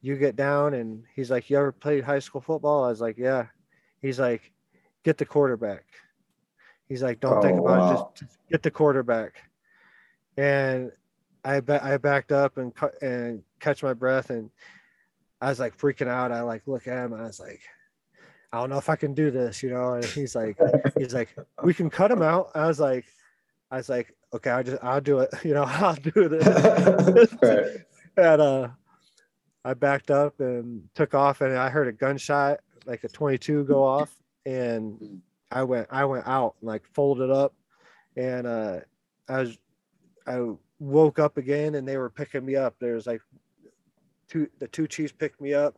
[0.02, 0.76] you get down.
[0.76, 2.86] And he's like, you ever played high school football?
[2.86, 3.48] I was like, yeah.
[4.02, 4.52] He's like,
[5.04, 5.84] get the quarterback.
[6.88, 7.92] He's like, don't oh, think about wow.
[7.92, 9.42] it, just, just, get the quarterback.
[10.38, 10.92] And
[11.44, 14.52] I ba- I backed up and cut and catch my breath, and
[15.42, 16.32] I was like freaking out.
[16.32, 17.62] I like look at him, and I was like,
[18.54, 19.94] I don't know if I can do this, you know.
[19.94, 20.58] And he's like,
[20.98, 21.30] he's like,
[21.64, 22.52] we can cut him out.
[22.56, 23.06] I was like,
[23.70, 27.34] I was like, okay, I just I'll do it, you know, I'll do this.
[27.42, 27.68] right.
[28.18, 28.70] and uh,
[29.64, 33.84] I backed up and took off, and I heard a gunshot, like a 22, go
[33.84, 34.14] off,
[34.46, 37.54] and I went I went out and like folded up
[38.16, 38.80] and uh
[39.28, 39.58] I was
[40.26, 40.40] I
[40.80, 42.76] woke up again and they were picking me up.
[42.80, 43.22] There's like
[44.28, 45.78] two the two chiefs picked me up.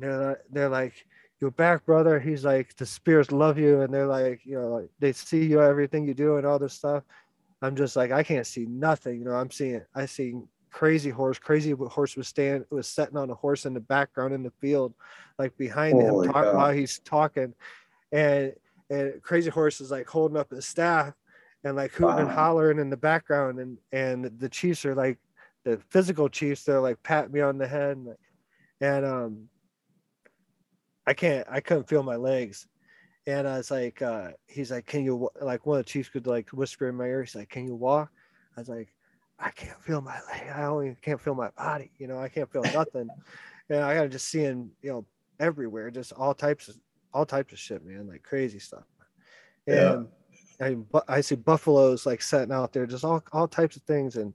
[0.00, 1.06] They're they're like
[1.40, 2.18] you're back, brother.
[2.20, 5.60] He's like the spirits love you and they're like, you know, like, they see you
[5.60, 7.02] everything you do and all this stuff.
[7.62, 9.18] I'm just like I can't see nothing.
[9.18, 10.34] You know, I'm seeing I see
[10.70, 11.38] crazy horse.
[11.38, 14.94] Crazy horse was stand was sitting on a horse in the background in the field,
[15.38, 17.54] like behind Holy him talk, while he's talking
[18.14, 18.52] and
[18.90, 21.12] and Crazy Horse is like holding up his staff
[21.64, 22.18] and like hooting wow.
[22.18, 25.18] and hollering in the background, and and the Chiefs are like
[25.64, 26.64] the physical Chiefs.
[26.64, 28.16] They're like pat me on the head, and,
[28.80, 29.48] and um,
[31.06, 32.66] I can't, I couldn't feel my legs.
[33.26, 36.26] And I was like, uh, he's like, can you like one of the Chiefs could
[36.26, 37.22] like whisper in my ear.
[37.22, 38.10] He's like, can you walk?
[38.56, 38.94] I was like,
[39.38, 40.50] I can't feel my leg.
[40.54, 41.90] I only can't feel my body.
[41.98, 43.08] You know, I can't feel nothing.
[43.70, 45.06] and I got just seeing, you know,
[45.40, 46.76] everywhere, just all types of
[47.12, 48.84] all types of shit, man, like crazy stuff.
[49.66, 50.08] And
[50.60, 50.76] yeah.
[50.98, 54.16] I, I see buffaloes like setting out there, just all, all types of things.
[54.16, 54.34] And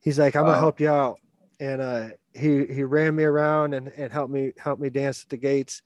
[0.00, 1.18] he's like, I'm gonna help you out.
[1.60, 5.28] And uh, he he ran me around and, and helped me help me dance at
[5.28, 5.82] the gates.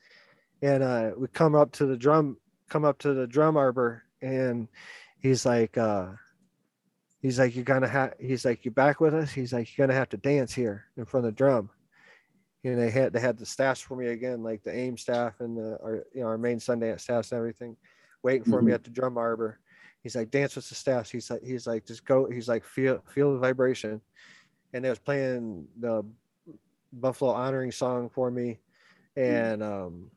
[0.62, 4.68] And uh, we come up to the drum, come up to the drum arbor, and
[5.18, 6.09] he's like, uh,
[7.20, 9.30] he's like, you're gonna have he's like, you back with us?
[9.30, 11.70] He's like, you're gonna have to dance here in front of the drum.
[12.62, 15.57] And they had they had the staffs for me again, like the AIM staff and
[15.57, 17.76] the our you know our main Sundance staffs and everything,
[18.22, 18.68] waiting for mm-hmm.
[18.68, 19.59] me at the drum arbor
[20.02, 23.02] he's like dance with the staff he's like he's like just go he's like feel
[23.09, 24.00] feel the vibration
[24.74, 26.04] and they was playing the
[27.00, 28.59] buffalo honoring song for me.
[29.16, 30.11] And um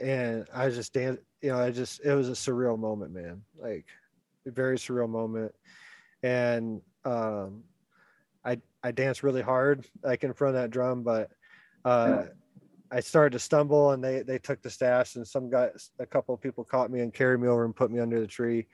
[0.00, 3.42] and i just danced you know i just it was a surreal moment man.
[3.58, 3.86] Like
[4.46, 5.54] a very surreal moment.
[6.22, 7.62] And um
[8.44, 11.30] i i danced really hard like in front of that drum but
[11.84, 12.24] uh
[12.92, 16.34] I started to stumble and they they took the staffs and some guys a couple
[16.34, 18.66] of people caught me and carried me over and put me under the tree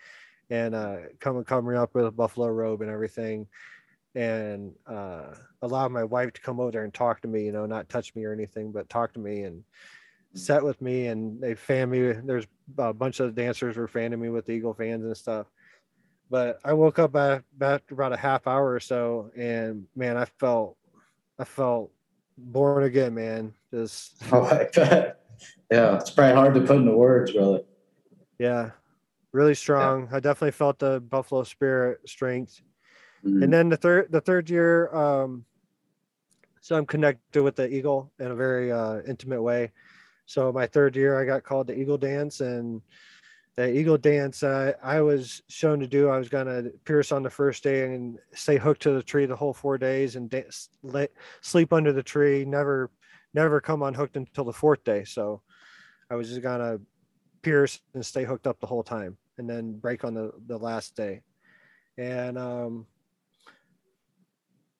[0.49, 3.47] and uh come and cover me up with a buffalo robe and everything
[4.17, 5.27] and uh
[5.63, 8.15] allowed my wife to come over there and talk to me you know not touch
[8.17, 9.63] me or anything but talk to me and
[10.35, 12.47] sat with me and they fan me there's
[12.79, 15.47] a bunch of dancers were fanning me with the eagle fans and stuff
[16.31, 20.77] but i woke up after about a half hour or so and man i felt
[21.39, 21.93] i felt
[22.37, 25.21] born again man just I bet.
[25.71, 27.65] Yeah, it's probably hard to put into words, really.
[28.39, 28.71] Yeah,
[29.33, 30.09] really strong.
[30.11, 30.17] Yeah.
[30.17, 32.61] I definitely felt the Buffalo Spirit strength.
[33.27, 33.43] Mm-hmm.
[33.43, 35.45] And then the third, the third year, um,
[36.61, 39.73] so I'm connected with the Eagle in a very uh, intimate way.
[40.27, 42.83] So my third year, I got called the Eagle Dance, and
[43.57, 46.09] the Eagle Dance uh, I was shown to do.
[46.09, 49.37] I was gonna pierce on the first day and stay hooked to the tree the
[49.37, 51.09] whole four days and dance, lay,
[51.41, 52.91] sleep under the tree, never
[53.35, 55.05] never come unhooked until the fourth day.
[55.05, 55.43] So
[56.11, 56.79] I was just gonna
[57.43, 60.97] pierce and stay hooked up the whole time and then break on the, the last
[60.97, 61.23] day.
[61.97, 62.87] And um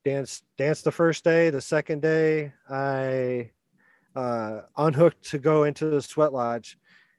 [0.07, 3.51] dance dance the first day, the second day I
[4.15, 6.79] uh unhooked to go into the sweat lodge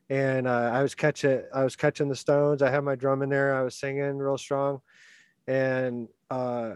[0.09, 2.61] and uh, I was catching I was catching the stones.
[2.61, 3.55] I had my drum in there.
[3.55, 4.81] I was singing real strong,
[5.47, 6.75] and uh,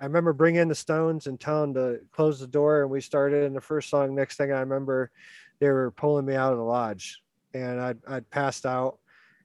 [0.00, 3.44] I remember bringing the Stones and telling to close the door, and we started.
[3.44, 5.10] in the first song, next thing I remember,
[5.58, 7.20] they were pulling me out of the lodge,
[7.52, 8.98] and I'd I'd passed out,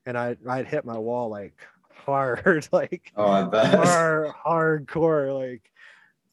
[0.06, 1.56] and I I'd, I'd hit my wall like
[2.06, 5.34] hard, like oh, I bet hard hardcore.
[5.34, 5.72] Like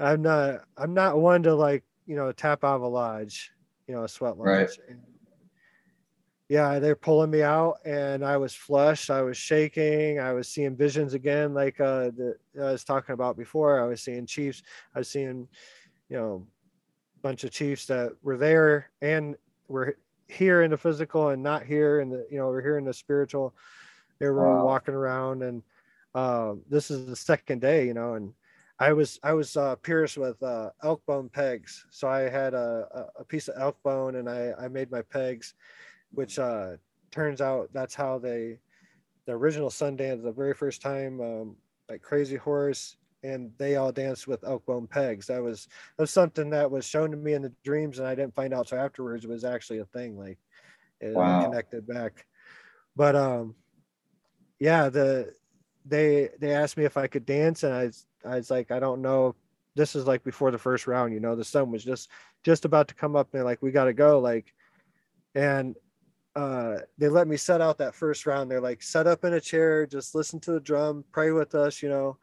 [0.02, 3.52] I'm not I'm not one to like you know tap out of a lodge,
[3.88, 4.48] you know, a sweat lodge.
[4.48, 4.70] Right.
[4.90, 5.00] And,
[6.52, 9.10] yeah, they're pulling me out and I was flushed.
[9.10, 10.20] I was shaking.
[10.20, 13.82] I was seeing visions again, like uh, the, I was talking about before.
[13.82, 14.62] I was seeing chiefs.
[14.94, 15.48] I was seeing,
[16.10, 16.46] you know,
[17.16, 19.38] a bunch of chiefs that were there and
[19.70, 19.96] were
[20.28, 22.94] here in the physical and not here in the, you know, we're here in the
[22.94, 23.56] spiritual.
[24.20, 24.66] They were wow.
[24.66, 25.64] walking around and
[26.14, 28.34] uh, this is the second day, you know, and
[28.82, 31.86] I was I was uh, pierced with uh, elk bone pegs.
[31.91, 35.54] So I had a, a piece of elk bone and I, I made my pegs
[36.13, 36.72] which uh,
[37.12, 38.60] turns out that's how they,
[39.26, 41.56] the original Sundance, the very first time, um,
[41.89, 45.28] like Crazy Horse, and they all danced with elk bone pegs.
[45.28, 45.67] That was
[45.98, 48.54] that was something that was shown to me in the dreams, and I didn't find
[48.54, 50.17] out so afterwards it was actually a thing.
[50.17, 50.39] Like
[51.00, 51.46] it wow.
[51.46, 52.26] connected back,
[52.96, 53.56] but um,
[54.60, 55.34] yeah, the
[55.86, 57.91] they they asked me if I could dance, and I
[58.25, 59.36] I was like I don't know.
[59.75, 61.36] This is like before the first round, you know.
[61.36, 62.10] The sun was just
[62.43, 64.53] just about to come up, and like we got to go, like,
[65.36, 65.75] and
[66.36, 68.49] uh, they let me set out that first round.
[68.49, 71.81] They're like, set up in a chair, just listen to the drum, pray with us,
[71.81, 72.17] you know,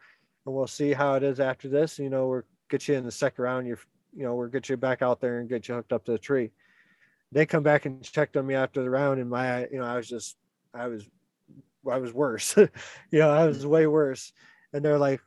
[0.46, 1.98] and we'll see how it is after this.
[1.98, 3.66] You know, we're get you in the second round.
[3.66, 3.78] You're,
[4.14, 6.18] you know, we'll get you back out there and get you hooked up to the
[6.18, 6.50] tree.
[7.32, 9.96] They come back and checked on me after the round, and my, you know, I
[9.96, 10.36] was just,
[10.72, 11.06] I was,
[11.90, 12.56] I was worse.
[12.56, 12.68] you
[13.12, 14.32] know, I was way worse.
[14.72, 15.20] And they're like,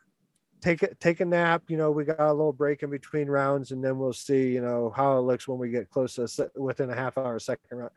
[0.62, 1.63] take it, take a nap.
[1.67, 4.62] You know, we got a little break in between rounds, and then we'll see, you
[4.62, 7.91] know, how it looks when we get close to within a half hour second round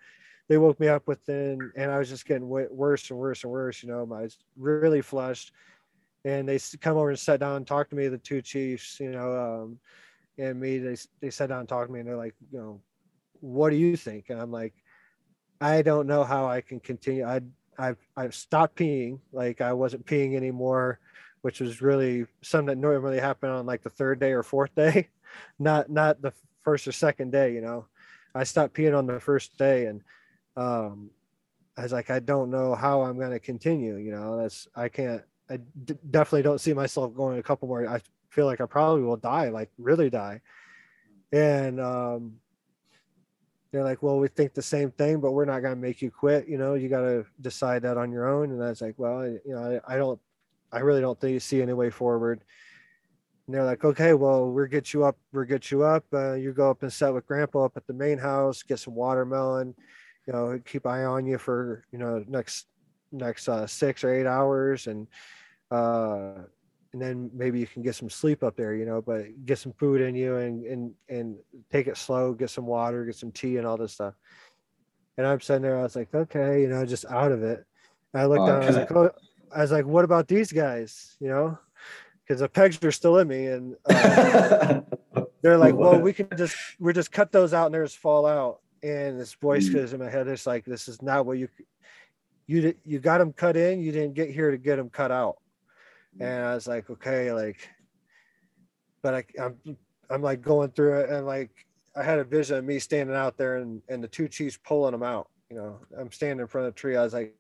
[0.49, 3.83] they woke me up within, and I was just getting worse and worse and worse.
[3.83, 5.53] You know, I was really flushed,
[6.25, 9.11] and they come over and sat down and talked to me, the two chiefs, you
[9.11, 9.79] know, um,
[10.39, 10.79] and me.
[10.79, 12.81] They they sat down and talked to me, and they're like, you know,
[13.41, 14.27] what do you think?
[14.29, 14.75] And I'm like,
[15.61, 17.25] I don't know how I can continue.
[17.25, 17.41] I
[17.79, 21.01] I've I've stopped peeing, like I wasn't peeing anymore,
[21.45, 25.09] which was really something that normally happened on like the third day or fourth day,
[25.59, 26.33] not not the
[26.63, 27.53] first or second day.
[27.53, 27.85] You know,
[28.35, 30.01] I stopped peeing on the first day, and
[30.57, 31.11] um,
[31.77, 33.97] I was like, I don't know how I'm going to continue.
[33.97, 35.21] You know, that's I can't.
[35.51, 37.87] I d- definitely don't see myself going a couple more.
[37.87, 40.41] I feel like I probably will die, like really die.
[41.31, 42.37] And um,
[43.71, 46.11] they're like, well, we think the same thing, but we're not going to make you
[46.11, 46.49] quit.
[46.49, 48.51] You know, you got to decide that on your own.
[48.51, 50.19] And I was like, well, you know, I, I don't,
[50.75, 52.43] I really don't think you see any way forward.
[53.47, 55.17] And they're like, okay, well, we'll get you up.
[55.33, 56.05] We'll get you up.
[56.13, 58.95] Uh, you go up and sit with grandpa up at the main house, get some
[58.95, 59.75] watermelon,
[60.27, 62.67] you know, keep eye on you for, you know, next,
[63.13, 64.87] next uh, six or eight hours.
[64.87, 65.07] And,
[65.71, 66.45] uh,
[66.93, 69.73] and then maybe you can get some sleep up there, you know, but get some
[69.75, 71.37] food in you and, and, and
[71.71, 74.15] take it slow, get some water, get some tea and all this stuff.
[75.19, 77.65] And I'm sitting there, I was like, okay, you know, just out of it.
[78.13, 79.11] And I looked oh, down, I was like, oh,
[79.55, 81.17] I was like, what about these guys?
[81.21, 81.59] You know,
[82.27, 84.81] because the pegs are still in me, and uh,
[85.43, 88.27] they're like, well, we can just we're just cut those out and they just fall
[88.27, 88.61] out.
[88.83, 89.75] And this voice mm.
[89.75, 90.29] goes in my head.
[90.29, 91.49] It's like, this is not what you
[92.47, 93.81] you you got them cut in.
[93.81, 95.37] You didn't get here to get them cut out.
[96.21, 97.69] And I was like, okay, like,
[99.03, 99.77] but I, I'm
[100.11, 101.51] I'm like going through it, and like
[101.97, 104.93] I had a vision of me standing out there and and the two chiefs pulling
[104.93, 105.29] them out.
[105.51, 106.97] You know, I'm standing in front of the tree.
[106.97, 107.35] I was like,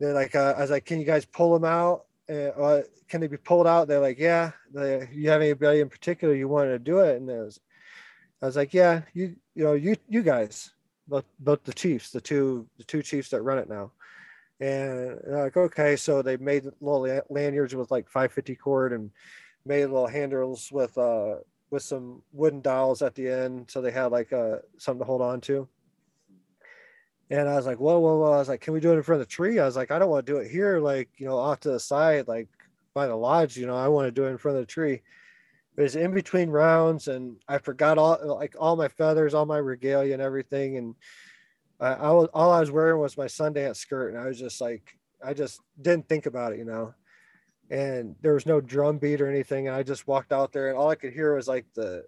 [0.00, 2.06] they're like, uh, I was like, can you guys pull them out?
[2.28, 3.86] Uh, can they be pulled out?
[3.86, 4.52] They're like, yeah.
[4.72, 7.16] They, you have anybody in particular you wanted to do it?
[7.16, 7.60] And it was,
[8.40, 10.72] I was like, yeah, you, you know, you, you guys,
[11.06, 13.92] both, both the chiefs, the two, the two chiefs that run it now.
[14.58, 19.10] And like, okay, so they made little lanyards with like 550 cord and
[19.66, 21.36] made little handles with, uh,
[21.70, 23.70] with some wooden dowels at the end.
[23.70, 25.68] So they had like, uh, something to hold on to.
[27.30, 28.32] And I was like, whoa, whoa, whoa.
[28.32, 29.60] I was like, can we do it in front of the tree?
[29.60, 31.70] I was like, I don't want to do it here, like, you know, off to
[31.70, 32.48] the side, like
[32.92, 35.02] by the lodge, you know, I want to do it in front of the tree.
[35.76, 39.58] It was in between rounds and I forgot all like all my feathers, all my
[39.58, 40.76] regalia and everything.
[40.76, 40.94] And
[41.78, 44.12] I, I was all I was wearing was my Sundance skirt.
[44.12, 46.92] And I was just like, I just didn't think about it, you know.
[47.70, 49.68] And there was no drum beat or anything.
[49.68, 52.04] And I just walked out there and all I could hear was like the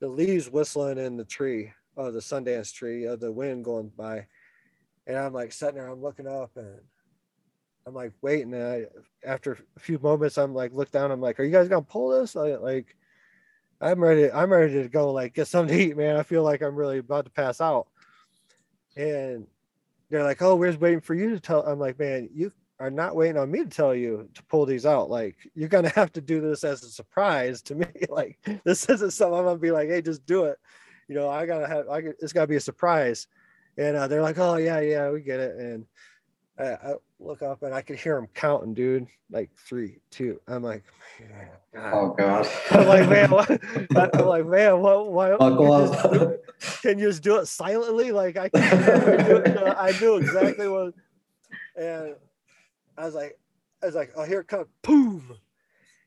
[0.00, 4.26] the leaves whistling in the tree of the Sundance tree of the wind going by.
[5.06, 6.80] And I'm like sitting there, I'm looking up and
[7.86, 8.54] I'm like waiting.
[8.54, 8.86] And I,
[9.26, 11.10] after a few moments, I'm like, look down.
[11.10, 12.34] I'm like, are you guys gonna pull this?
[12.34, 12.96] Like,
[13.80, 14.30] I'm ready.
[14.30, 15.12] I'm ready to go.
[15.12, 16.16] Like, get something to eat, man.
[16.16, 17.88] I feel like I'm really about to pass out.
[18.96, 19.46] And
[20.08, 21.66] they're like, oh, we're just waiting for you to tell.
[21.66, 24.86] I'm like, man, you are not waiting on me to tell you to pull these
[24.86, 25.10] out.
[25.10, 27.86] Like, you're gonna have to do this as a surprise to me.
[28.08, 30.58] like, this isn't something I'm gonna be like, hey, just do it
[31.08, 33.26] you know, I gotta have, I get, it's gotta be a surprise.
[33.76, 35.56] And uh, they're like, oh yeah, yeah, we get it.
[35.56, 35.86] And
[36.58, 40.40] I, I, look up and I could hear them counting, dude, like three, two.
[40.46, 40.84] I'm like,
[41.72, 41.92] God.
[41.92, 42.48] oh god.
[42.70, 43.50] I'm like, man, what?
[44.14, 45.10] I'm like, man, what?
[45.10, 45.36] Why?
[45.38, 46.38] Can,
[46.82, 48.12] can you just do it silently?
[48.12, 48.62] Like I, can
[49.78, 50.94] I knew exactly what.
[51.76, 52.14] And
[52.96, 53.38] I was like,
[53.82, 55.36] I was like, oh, here it comes, boom,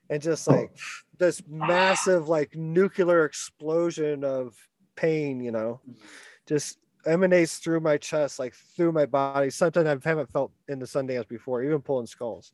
[0.10, 0.72] and just like
[1.18, 4.56] this massive like nuclear explosion of
[4.98, 6.00] pain, you know, mm-hmm.
[6.46, 9.50] just emanates through my chest, like through my body.
[9.50, 12.52] Something I haven't felt in the Sundance before, even pulling skulls.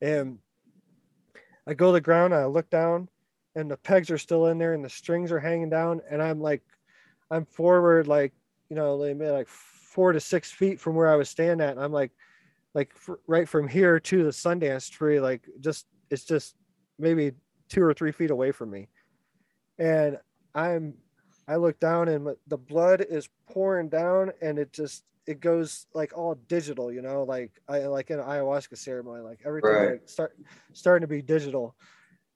[0.00, 0.38] And
[1.66, 3.08] I go to the ground, I look down,
[3.54, 6.40] and the pegs are still in there, and the strings are hanging down, and I'm
[6.40, 6.62] like,
[7.30, 8.32] I'm forward, like
[8.70, 11.92] you know, like four to six feet from where I was standing at, and I'm
[11.92, 12.10] like,
[12.74, 12.92] like
[13.26, 16.56] right from here to the Sundance tree, like just it's just
[16.98, 17.32] maybe
[17.68, 18.88] two or three feet away from me,
[19.78, 20.18] and
[20.54, 20.94] I'm
[21.46, 26.16] I look down and the blood is pouring down and it just it goes like
[26.16, 29.90] all digital, you know, like I like in an ayahuasca ceremony, like everything right.
[29.92, 30.36] like start
[30.72, 31.74] starting to be digital.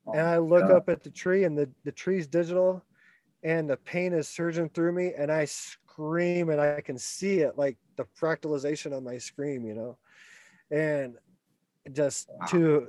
[0.07, 0.73] Oh, and I look God.
[0.73, 2.83] up at the tree and the, the tree's digital
[3.43, 7.59] and the pain is surging through me and I scream and I can see it
[7.59, 9.99] like the fractalization of my scream, you know.
[10.71, 11.17] And
[11.93, 12.47] just wow.
[12.47, 12.89] to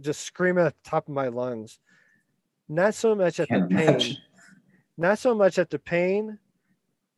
[0.00, 1.78] just scream at the top of my lungs.
[2.68, 3.88] Not so much at the pain.
[3.88, 4.16] Imagine
[5.00, 6.38] not so much at the pain,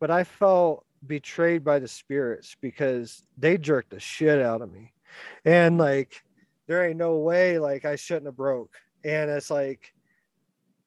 [0.00, 4.92] but I felt betrayed by the spirits because they jerked the shit out of me.
[5.44, 6.22] And like,
[6.66, 8.74] there ain't no way like I shouldn't have broke.
[9.04, 9.92] And it's like,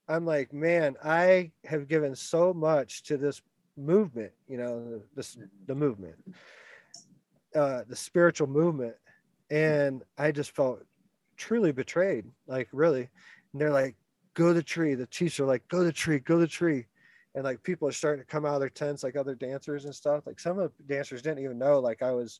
[0.07, 3.41] I'm like, man, I have given so much to this
[3.75, 5.37] movement, you know, this
[5.67, 6.15] the movement,
[7.53, 8.95] uh, the spiritual movement.
[9.51, 10.81] And I just felt
[11.35, 13.09] truly betrayed, like really.
[13.51, 13.95] And they're like,
[14.35, 14.93] go to the tree.
[14.93, 16.85] The chiefs are like, go to the tree, go to the tree.
[17.33, 19.93] And like people are starting to come out of their tents, like other dancers and
[19.93, 20.25] stuff.
[20.25, 22.39] Like some of the dancers didn't even know like I was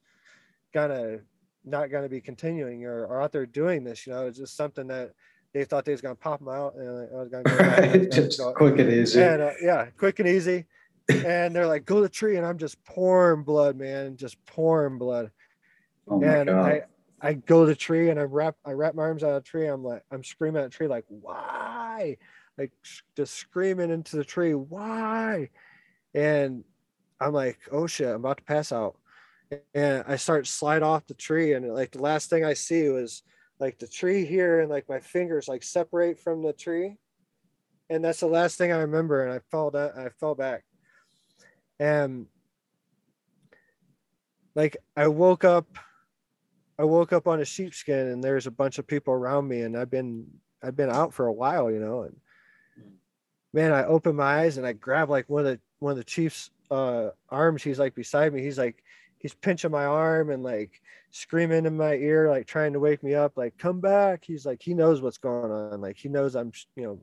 [0.74, 1.20] gonna
[1.66, 4.08] not gonna be continuing or, or out there doing this.
[4.08, 5.12] You know, it's just something that
[5.54, 8.40] they thought they was gonna pop them out and I was gonna go right, just
[8.40, 8.54] go.
[8.54, 9.22] quick and easy.
[9.22, 10.66] And uh, yeah, quick and easy.
[11.10, 14.98] and they're like, go to the tree, and I'm just pouring blood, man, just pouring
[14.98, 15.30] blood.
[16.08, 16.72] Oh and God.
[16.72, 16.82] I
[17.22, 19.50] I go to the tree and I wrap I wrap my arms out of the
[19.50, 19.68] tree.
[19.68, 22.18] I'm like I'm screaming at the tree like why,
[22.58, 22.72] like
[23.16, 25.50] just screaming into the tree why,
[26.14, 26.64] and
[27.20, 28.98] I'm like oh shit I'm about to pass out,
[29.74, 33.24] and I start slide off the tree and like the last thing I see was
[33.60, 36.98] like the tree here and like my fingers like separate from the tree.
[37.90, 40.64] And that's the last thing i remember and i fell down i fell back.
[41.80, 42.26] And
[44.56, 45.68] like i woke up
[46.80, 49.78] i woke up on a sheepskin and there's a bunch of people around me and
[49.78, 50.26] i've been
[50.64, 52.16] i've been out for a while you know and
[53.54, 56.04] man i opened my eyes and i grabbed like one of the one of the
[56.04, 58.84] chief's uh arms he's like beside me he's like
[59.20, 60.82] he's pinching my arm and like
[61.16, 64.26] screaming in my ear, like trying to wake me up, like, come back.
[64.26, 65.80] He's like, he knows what's going on.
[65.80, 67.00] Like, he knows I'm, you know,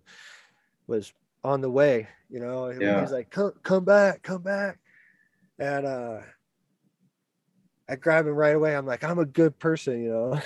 [0.87, 2.69] was on the way, you know.
[2.69, 3.01] Yeah.
[3.01, 4.79] He's like, come, come back, come back.
[5.59, 6.19] And uh
[7.89, 8.77] I grab him right away.
[8.77, 10.41] I'm like, I'm a good person, you know.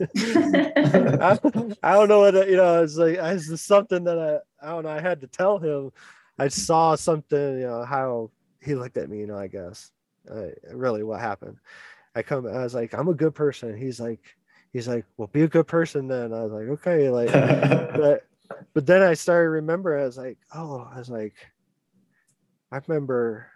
[0.16, 1.38] I,
[1.82, 2.82] I, don't know what you know.
[2.82, 4.90] It's like it's something that I I don't know.
[4.90, 5.92] I had to tell him.
[6.38, 8.30] I saw something, you know, how
[8.60, 9.38] he looked at me, you know.
[9.38, 9.92] I guess
[10.30, 11.58] uh, really what happened.
[12.14, 13.76] I come, I was like, I'm a good person.
[13.76, 14.20] He's like,
[14.72, 16.32] he's like, well, be a good person then.
[16.32, 18.26] I was like, okay, like, but,
[18.72, 19.98] but then I started remember.
[19.98, 21.34] I was like, oh, I was like,
[22.70, 23.46] I remember,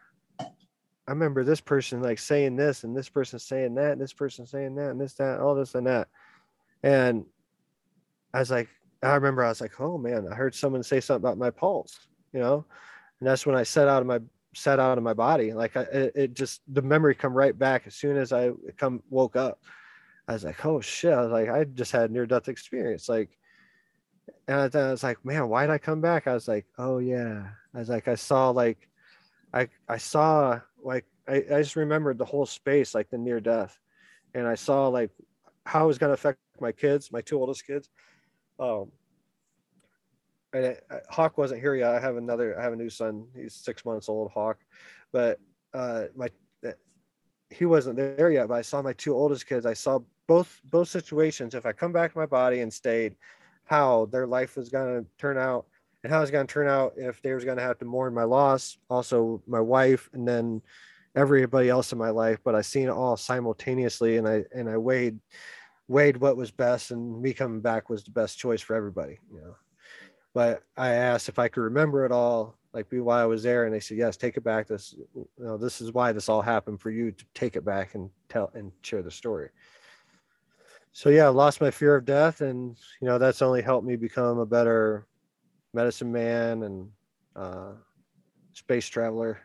[1.09, 4.44] I remember this person like saying this, and this person saying that, and this person
[4.44, 6.09] saying that, and this that, all this and that,
[6.82, 7.24] and
[8.34, 8.68] I was like,
[9.02, 11.98] I remember I was like, oh man, I heard someone say something about my pulse,
[12.34, 12.66] you know,
[13.20, 14.20] and that's when I set out of my
[14.54, 15.54] set out of my body.
[15.54, 19.02] Like I, it, it just the memory come right back as soon as I come
[19.09, 19.62] woke up.
[20.28, 21.14] I was like, oh shit!
[21.14, 23.09] I was like, I just had near death experience.
[23.09, 23.30] Like,
[24.46, 26.26] and I, I was like, man, why did I come back?
[26.26, 27.48] I was like, oh yeah.
[27.74, 28.90] I was like, I saw like,
[29.54, 33.79] I I saw like I, I just remembered the whole space like the near death,
[34.35, 35.11] and I saw like
[35.64, 37.89] how it was gonna affect my kids, my two oldest kids.
[38.59, 38.91] Um,
[40.53, 40.76] and
[41.11, 41.95] Hawk wasn't here yet.
[41.95, 43.26] I have another, I have a new son.
[43.37, 44.59] He's six months old, Hawk,
[45.12, 45.39] but
[45.74, 46.29] uh, my
[47.51, 48.49] he wasn't there yet.
[48.49, 49.66] But I saw my two oldest kids.
[49.66, 51.55] I saw both both situations.
[51.55, 53.16] If I come back to my body and stayed,
[53.64, 55.66] how their life was going to turn out,
[56.03, 58.14] and how it's going to turn out if they was going to have to mourn
[58.14, 60.62] my loss, also my wife, and then
[61.14, 62.38] everybody else in my life.
[62.44, 65.18] But I seen it all simultaneously, and I and I weighed
[65.88, 69.18] weighed what was best, and me coming back was the best choice for everybody.
[69.32, 69.55] You know
[70.38, 73.64] but I asked if I could remember it all, like be why I was there,
[73.64, 74.68] and they said yes, take it back.
[74.68, 77.96] This, you know, this is why this all happened for you to take it back
[77.96, 79.49] and tell and share the story.
[80.92, 83.96] So yeah, I lost my fear of death, and you know that's only helped me
[83.96, 85.07] become a better
[85.79, 86.91] medicine man and
[87.37, 87.70] uh,
[88.53, 89.39] space traveler.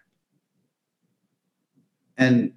[2.18, 2.54] And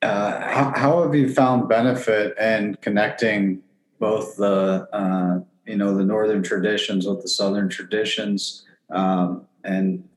[0.00, 3.62] uh, how, how have you found benefit in connecting
[3.98, 10.08] both the uh, you know the northern traditions with the southern traditions um, and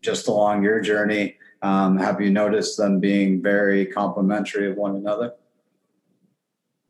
[0.00, 5.34] just along your journey um, have you noticed them being very complementary of one another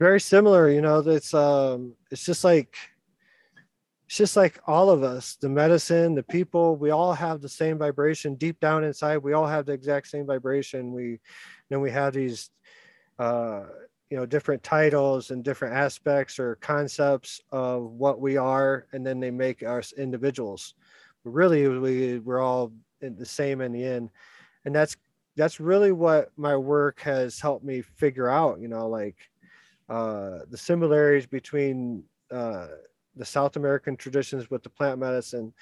[0.00, 2.76] very similar you know it's um it's just like
[4.12, 7.78] it's just like all of us the medicine the people we all have the same
[7.78, 8.34] vibration.
[8.34, 10.92] Deep down inside we all have the exact same vibration.
[10.92, 11.18] We
[11.70, 12.50] then we have these
[13.18, 13.62] uh
[14.10, 19.18] you know different titles and different aspects or concepts of what we are and then
[19.18, 20.74] they make us individuals.
[21.24, 24.10] But really we we're all the same in the end.
[24.66, 24.94] And that's
[25.36, 29.16] that's really what my work has helped me figure out you know like
[29.88, 32.66] uh, the similarities between uh,
[33.16, 35.52] the south american traditions with the plant medicine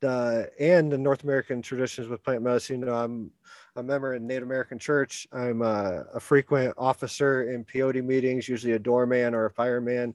[0.00, 3.30] the and the north american traditions with plant medicine you know i'm
[3.76, 5.26] a member in Native American Church.
[5.32, 10.14] I'm a, a frequent officer in peyote meetings, usually a doorman or a fireman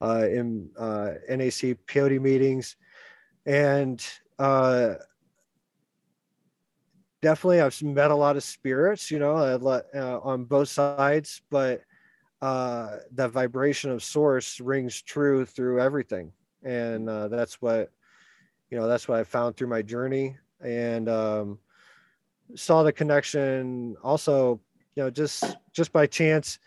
[0.00, 2.76] uh, in uh, NAC peyote meetings.
[3.44, 4.04] And
[4.38, 4.94] uh,
[7.20, 11.82] definitely, I've met a lot of spirits, you know, uh, on both sides, but
[12.42, 16.32] uh, the vibration of source rings true through everything.
[16.62, 17.90] And uh, that's what,
[18.70, 20.36] you know, that's what I found through my journey.
[20.60, 21.58] And, um,
[22.54, 24.60] saw the connection also
[24.94, 26.58] you know just just by chance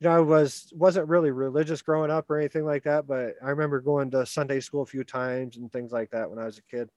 [0.00, 3.50] you know i was wasn't really religious growing up or anything like that but i
[3.50, 6.58] remember going to sunday school a few times and things like that when i was
[6.58, 6.88] a kid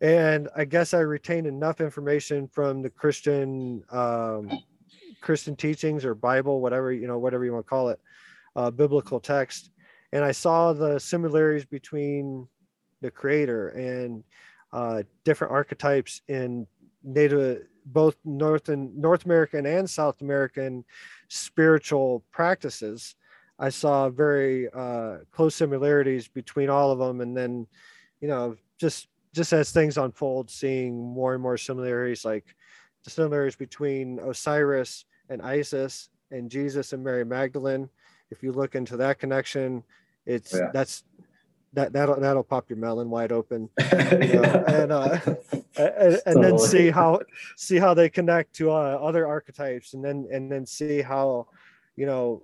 [0.00, 4.50] and i guess i retained enough information from the christian um,
[5.22, 8.00] christian teachings or bible whatever you know whatever you want to call it
[8.56, 9.70] uh, biblical text.
[10.12, 12.48] And i saw the similarities between
[13.00, 14.24] the creator and
[14.72, 16.66] uh, different archetypes in
[17.02, 20.84] native both north and north american and south american
[21.28, 23.16] spiritual practices.
[23.58, 27.66] I saw very uh, close similarities between all of them and then
[28.20, 32.44] you know just just as things unfold seeing more and more similarities like
[33.04, 37.88] the similarities between osiris and isis and jesus and mary magdalene
[38.32, 39.84] if you look into that connection,
[40.24, 40.70] it's yeah.
[40.72, 41.04] that's
[41.74, 45.18] that that'll that'll pop your melon wide open you know, and uh
[45.76, 47.20] and, and then see how
[47.56, 51.46] see how they connect to uh, other archetypes and then and then see how
[51.96, 52.42] you know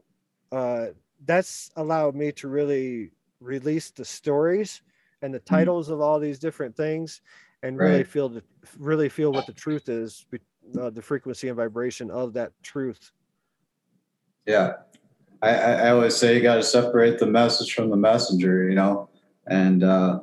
[0.52, 0.86] uh
[1.26, 3.10] that's allowed me to really
[3.40, 4.82] release the stories
[5.22, 5.54] and the mm-hmm.
[5.54, 7.20] titles mm of all these different things
[7.62, 7.86] and right.
[7.88, 8.42] really feel the
[8.78, 10.26] really feel what the truth is
[10.80, 13.12] uh, the frequency and vibration of that truth
[14.46, 14.72] yeah
[15.40, 19.08] I, I always say you got to separate the message from the messenger you know
[19.46, 20.20] and uh,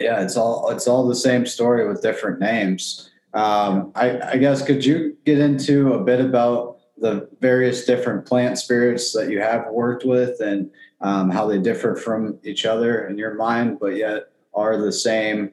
[0.00, 3.10] yeah, it's all it's all the same story with different names.
[3.32, 8.58] Um, I, I guess could you get into a bit about the various different plant
[8.58, 10.70] spirits that you have worked with and
[11.00, 15.50] um, how they differ from each other in your mind, but yet are the same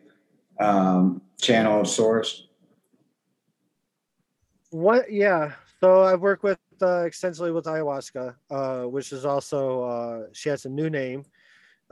[0.60, 2.48] um, channel of source?
[4.72, 5.12] What?
[5.12, 5.54] Yeah.
[5.82, 10.66] So I've worked with uh, extensively with ayahuasca, uh, which is also uh, she has
[10.66, 11.26] a new name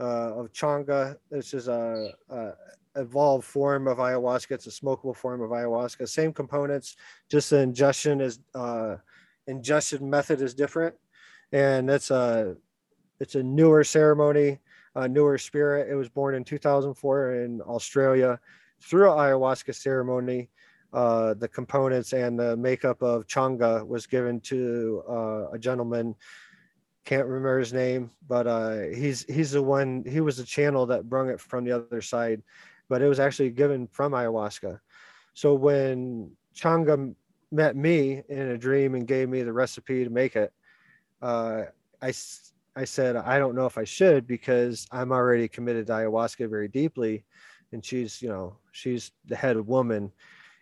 [0.00, 1.16] uh, of changa.
[1.30, 2.52] This is a, a,
[2.96, 4.52] evolved form of ayahuasca.
[4.52, 6.08] It's a smokable form of ayahuasca.
[6.08, 6.96] Same components,
[7.28, 8.96] just the ingestion is uh,
[9.46, 10.94] ingestion method is different,
[11.52, 12.56] and it's a
[13.20, 14.58] it's a newer ceremony,
[14.94, 15.90] a newer spirit.
[15.90, 18.40] It was born in 2004 in Australia
[18.80, 20.48] through ayahuasca ceremony.
[20.92, 26.14] Uh, the components and the makeup of changa was given to uh, a gentleman
[27.04, 30.04] can't remember his name, but uh, he's he's the one.
[30.06, 32.42] He was the channel that brung it from the other side,
[32.88, 34.78] but it was actually given from ayahuasca.
[35.34, 37.14] So when Changa
[37.50, 40.52] met me in a dream and gave me the recipe to make it,
[41.22, 41.62] uh,
[42.02, 42.12] I
[42.76, 46.68] I said I don't know if I should because I'm already committed to ayahuasca very
[46.68, 47.24] deeply,
[47.72, 50.12] and she's you know she's the head woman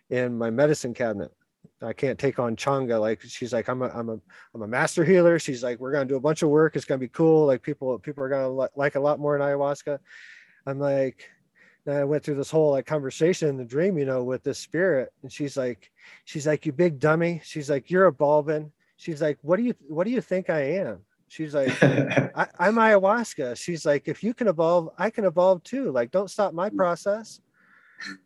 [0.09, 1.31] in my medicine cabinet.
[1.81, 2.99] I can't take on Changa.
[2.99, 4.19] Like she's like, I'm a, I'm a,
[4.53, 5.39] I'm a master healer.
[5.39, 6.75] She's like, we're gonna do a bunch of work.
[6.75, 7.45] It's gonna be cool.
[7.45, 9.99] Like people, people are gonna li- like a lot more in ayahuasca.
[10.65, 11.29] I'm like,
[11.87, 15.11] I went through this whole like conversation in the dream, you know, with this spirit,
[15.23, 15.91] and she's like,
[16.25, 17.41] she's like, you big dummy.
[17.43, 18.71] She's like, you're evolving.
[18.97, 20.99] She's like, what do you, what do you think I am?
[21.29, 23.55] She's like, I, I'm ayahuasca.
[23.55, 25.91] She's like, if you can evolve, I can evolve too.
[25.91, 27.39] Like, don't stop my process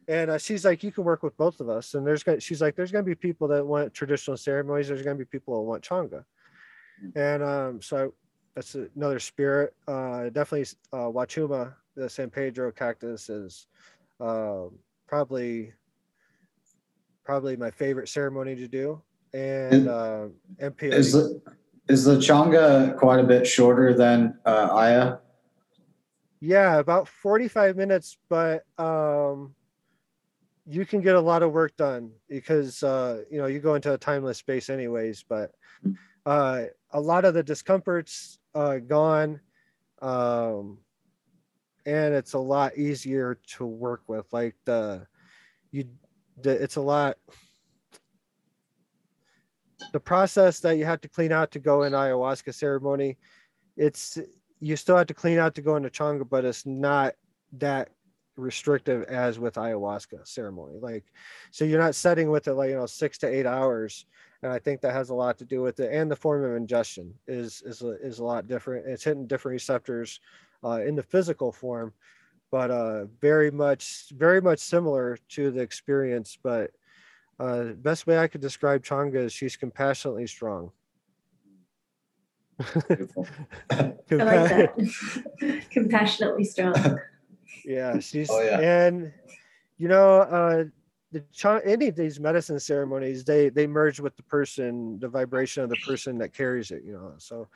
[0.07, 1.93] and uh, she's like you can work with both of us.
[1.93, 4.87] And there's going she's like there's going to be people that want traditional ceremonies.
[4.87, 6.23] There's going to be people that want changa
[7.15, 8.13] and um, so
[8.55, 9.73] that's another spirit.
[9.87, 13.67] Uh, definitely uh, wachuma the san pedro cactus is
[14.19, 14.63] uh,
[15.07, 15.73] probably
[17.23, 19.01] probably my favorite ceremony to do.
[19.33, 20.27] And uh,
[20.59, 21.41] is the,
[21.87, 25.17] is the changa quite a bit shorter than uh, aya?
[26.39, 29.55] Yeah about 45 minutes but um
[30.65, 33.93] you can get a lot of work done because uh, you know you go into
[33.93, 35.51] a timeless space anyways but
[36.25, 39.39] uh, a lot of the discomforts uh, gone
[40.01, 40.77] um,
[41.85, 45.05] and it's a lot easier to work with like the
[45.71, 45.85] you
[46.41, 47.17] the, it's a lot
[49.91, 53.17] the process that you have to clean out to go in ayahuasca ceremony
[53.75, 54.17] it's
[54.61, 57.13] you still have to clean out to go into changa but it's not
[57.51, 57.89] that
[58.35, 60.79] restrictive as with ayahuasca ceremony.
[60.79, 61.05] Like,
[61.51, 64.05] so you're not setting with it like you know six to eight hours,
[64.41, 65.91] and I think that has a lot to do with it.
[65.91, 68.87] And the form of ingestion is is a, is a lot different.
[68.87, 70.19] It's hitting different receptors
[70.63, 71.93] uh, in the physical form,
[72.51, 76.37] but uh, very much very much similar to the experience.
[76.41, 76.71] But
[77.39, 80.71] uh, best way I could describe Changa is she's compassionately strong.
[82.59, 82.65] I
[84.09, 85.65] like that.
[85.71, 86.99] Compassionately strong
[87.65, 88.59] yeah she's oh, yeah.
[88.59, 89.11] and
[89.77, 90.63] you know uh
[91.11, 95.69] the any of these medicine ceremonies they they merge with the person the vibration of
[95.69, 97.47] the person that carries it you know so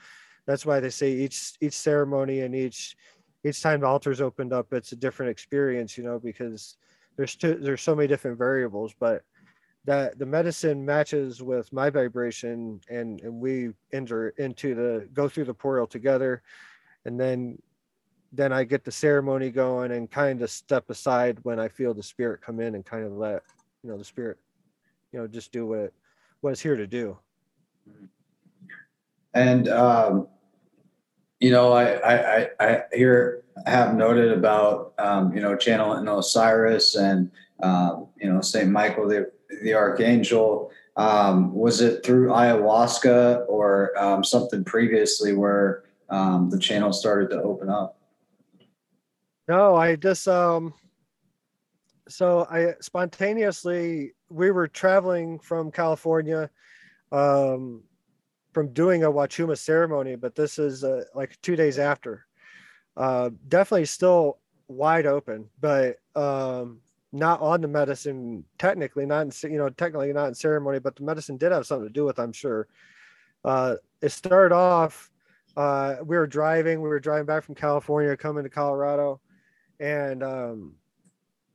[0.45, 2.95] that's why they say each each ceremony and each
[3.43, 6.77] each time the altar's opened up it's a different experience you know because
[7.15, 9.23] there's two, there's so many different variables but
[9.85, 15.45] that the medicine matches with my vibration and and we enter into the go through
[15.45, 16.43] the portal together
[17.05, 17.57] and then
[18.31, 22.03] then I get the ceremony going and kind of step aside when I feel the
[22.03, 23.43] spirit come in and kind of let
[23.83, 24.37] you know the spirit,
[25.11, 25.93] you know, just do what it,
[26.41, 27.17] what it's here to do.
[29.33, 30.27] And um,
[31.39, 37.31] you know, I I I, here have noted about um, you know channeling Osiris and
[37.61, 40.71] um, you know Saint Michael the the archangel.
[40.95, 47.41] Um, was it through ayahuasca or um, something previously where um, the channel started to
[47.43, 47.96] open up?
[49.47, 50.73] No, I just um
[52.07, 56.49] so I spontaneously we were traveling from California
[57.11, 57.83] um
[58.53, 62.25] from doing a Wachuma ceremony, but this is uh, like two days after.
[62.97, 66.79] Uh, definitely still wide open, but um,
[67.13, 71.03] not on the medicine technically, not in, you know technically not in ceremony, but the
[71.03, 72.67] medicine did have something to do with, I'm sure.
[73.45, 75.11] Uh, it started off.
[75.57, 76.81] Uh, we were driving.
[76.81, 79.21] We were driving back from California, coming to Colorado,
[79.79, 80.75] and um,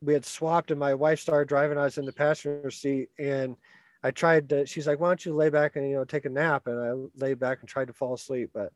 [0.01, 0.71] we had swapped.
[0.71, 1.79] And my wife started driving.
[1.79, 3.57] I was in the passenger seat, and
[4.03, 4.67] I tried to.
[4.67, 7.25] She's like, "Why don't you lay back and you know take a nap?" And I
[7.25, 8.73] laid back and tried to fall asleep, but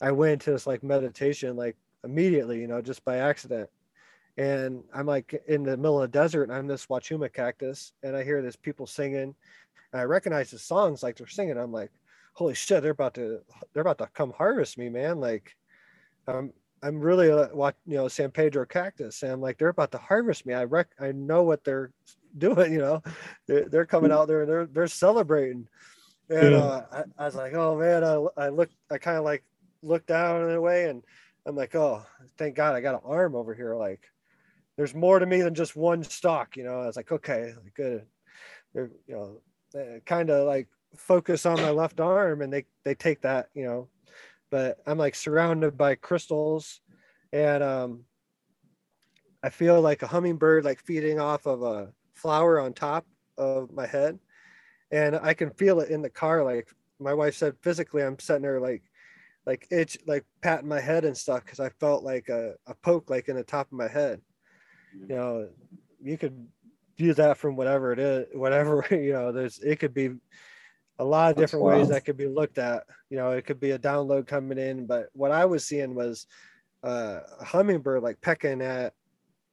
[0.00, 3.70] I went into this like meditation, like immediately, you know, just by accident
[4.36, 8.14] and I'm like in the middle of the desert and I'm this Wachuma cactus and
[8.14, 9.34] I hear this people singing
[9.92, 11.56] and I recognize the songs like they're singing.
[11.56, 11.90] I'm like,
[12.34, 13.40] holy shit, they're about to
[13.72, 15.20] they're about to come harvest me, man.
[15.20, 15.56] Like
[16.26, 16.52] I'm
[16.82, 19.98] I'm really a, what you know San Pedro cactus and I'm like they're about to
[19.98, 20.54] harvest me.
[20.54, 21.92] I rec I know what they're
[22.38, 23.02] doing, you know.
[23.46, 25.68] They're, they're coming out there and they're they're celebrating.
[26.28, 26.58] And yeah.
[26.58, 29.44] uh, I, I, was like, oh man, I, I looked I kind of like
[29.82, 31.02] looked down in a way and
[31.46, 32.04] I'm like, oh,
[32.36, 33.76] thank God I got an arm over here.
[33.76, 34.02] Like,
[34.76, 36.56] there's more to me than just one stock.
[36.56, 38.04] You know, I was like, okay, good.
[38.74, 43.22] They're, you know, kind of like focus on my left arm and they, they take
[43.22, 43.88] that, you know,
[44.50, 46.80] but I'm like surrounded by crystals
[47.32, 48.04] and, um,
[49.42, 53.06] I feel like a hummingbird, like feeding off of a flower on top
[53.38, 54.18] of my head.
[54.90, 56.42] And I can feel it in the car.
[56.42, 56.68] Like
[56.98, 58.82] my wife said, physically, I'm sitting there like,
[59.44, 61.44] like itch, like patting my head and stuff.
[61.44, 64.20] Cause I felt like a, a poke, like in the top of my head
[65.08, 65.48] you know
[66.02, 66.46] you could
[66.96, 70.10] view that from whatever it is whatever you know there's it could be
[70.98, 72.84] a lot of different ways that could be looked at.
[73.10, 76.26] You know it could be a download coming in but what i was seeing was
[76.82, 78.94] uh, a hummingbird like pecking at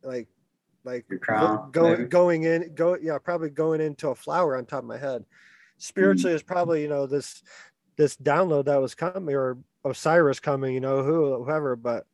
[0.04, 0.28] like
[0.84, 4.86] like crown, going going in go yeah probably going into a flower on top of
[4.86, 5.24] my head.
[5.78, 6.36] Spiritually mm-hmm.
[6.36, 7.41] is probably you know this
[7.96, 12.06] this download that was coming or osiris coming you know who whoever but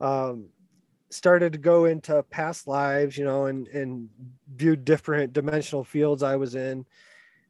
[0.00, 0.48] um
[1.10, 4.08] started to go into past lives, you know, and and
[4.54, 6.86] viewed different dimensional fields I was in,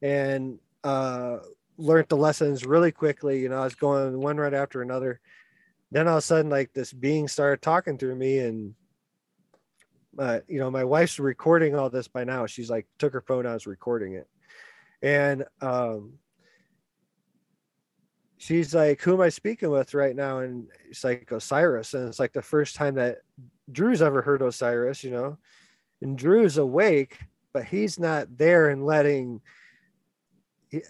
[0.02, 1.38] and uh,
[1.76, 3.40] learned the lessons really quickly.
[3.40, 5.20] You know, I was going one right after another.
[5.90, 8.74] Then all of a sudden, like this being started talking through me, and
[10.18, 12.46] uh, you know, my wife's recording all this by now.
[12.46, 14.28] She's like took her phone out, was recording it,
[15.02, 16.14] and um,
[18.38, 22.20] she's like, "Who am I speaking with right now?" And it's like Osiris, and it's
[22.20, 23.18] like the first time that
[23.70, 25.38] Drew's ever heard Osiris, you know.
[26.02, 27.18] And Drew's awake,
[27.52, 29.40] but he's not there and letting.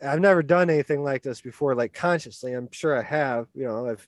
[0.02, 2.52] I've never done anything like this before, like consciously.
[2.52, 3.46] I'm sure I have.
[3.54, 4.06] You know, I've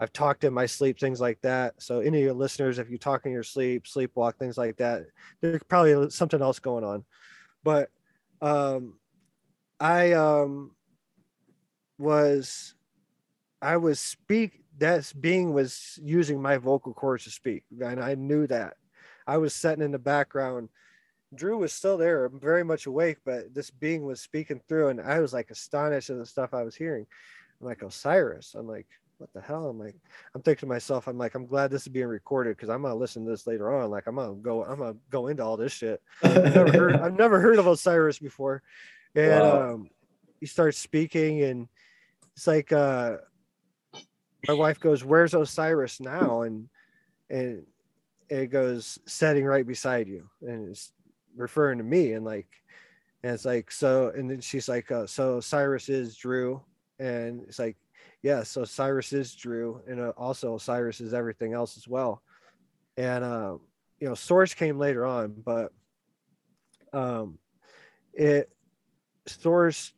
[0.00, 1.80] I've talked in my sleep, things like that.
[1.80, 5.04] So any of your listeners, if you talk in your sleep, sleepwalk, things like that,
[5.40, 7.04] there's probably something else going on.
[7.62, 7.88] But
[8.40, 8.94] um,
[9.78, 10.72] I um,
[11.98, 12.74] was
[13.60, 18.46] I was speak that being was using my vocal cords to speak, and I knew
[18.48, 18.74] that.
[19.26, 20.68] I was sitting in the background.
[21.34, 25.20] Drew was still there, very much awake, but this being was speaking through, and I
[25.20, 27.06] was like astonished at the stuff I was hearing.
[27.60, 28.54] I'm like Osiris.
[28.54, 28.86] I'm like,
[29.18, 29.68] what the hell?
[29.68, 29.94] I'm like,
[30.34, 32.94] I'm thinking to myself, I'm like, I'm glad this is being recorded because I'm gonna
[32.94, 33.90] listen to this later on.
[33.90, 36.02] Like, I'm gonna go, I'm gonna go into all this shit.
[36.22, 38.62] I've never heard, I've never heard of Osiris before,
[39.14, 39.72] and wow.
[39.74, 39.90] um,
[40.40, 41.68] he starts speaking, and
[42.36, 43.18] it's like, uh,
[44.48, 46.68] my wife goes, "Where's Osiris now?" and
[47.30, 47.64] and
[48.28, 50.92] it goes setting right beside you, and it's
[51.36, 52.48] referring to me, and like,
[53.22, 56.62] and it's like so, and then she's like, uh, "So Cyrus is Drew,"
[56.98, 57.76] and it's like,
[58.22, 62.22] "Yeah, so Cyrus is Drew, and uh, also Cyrus is everything else as well,"
[62.96, 63.56] and uh,
[64.00, 65.72] you know, Source came later on, but
[66.92, 67.38] um,
[68.12, 68.50] it
[69.26, 69.92] Source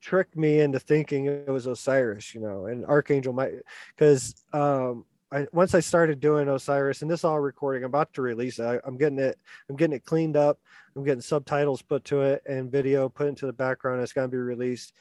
[0.00, 3.54] tricked me into thinking it was Osiris, you know, and Archangel might,
[3.96, 5.04] because um,
[5.34, 8.64] I, once I started doing Osiris, and this all recording, I'm about to release it.
[8.64, 9.36] I, am getting it,
[9.68, 10.60] I'm getting it cleaned up.
[10.94, 14.00] I'm getting subtitles put to it and video put into the background.
[14.00, 14.92] It's going to be released.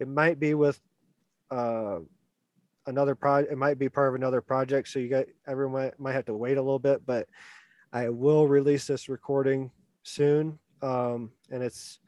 [0.00, 0.80] It might be with
[1.50, 1.98] uh,
[2.86, 3.52] another project.
[3.52, 4.88] It might be part of another project.
[4.88, 7.28] So you got everyone might, might have to wait a little bit, but
[7.92, 9.70] I will release this recording
[10.04, 10.58] soon.
[10.80, 11.98] Um, and it's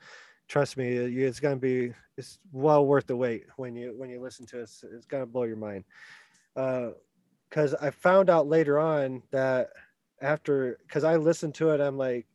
[0.48, 4.22] trust me, it's going to be it's well worth the wait when you when you
[4.22, 4.62] listen to it.
[4.62, 5.84] It's, it's going to blow your mind.
[7.54, 9.70] Because I found out later on that
[10.20, 12.26] after because I listened to it, I'm like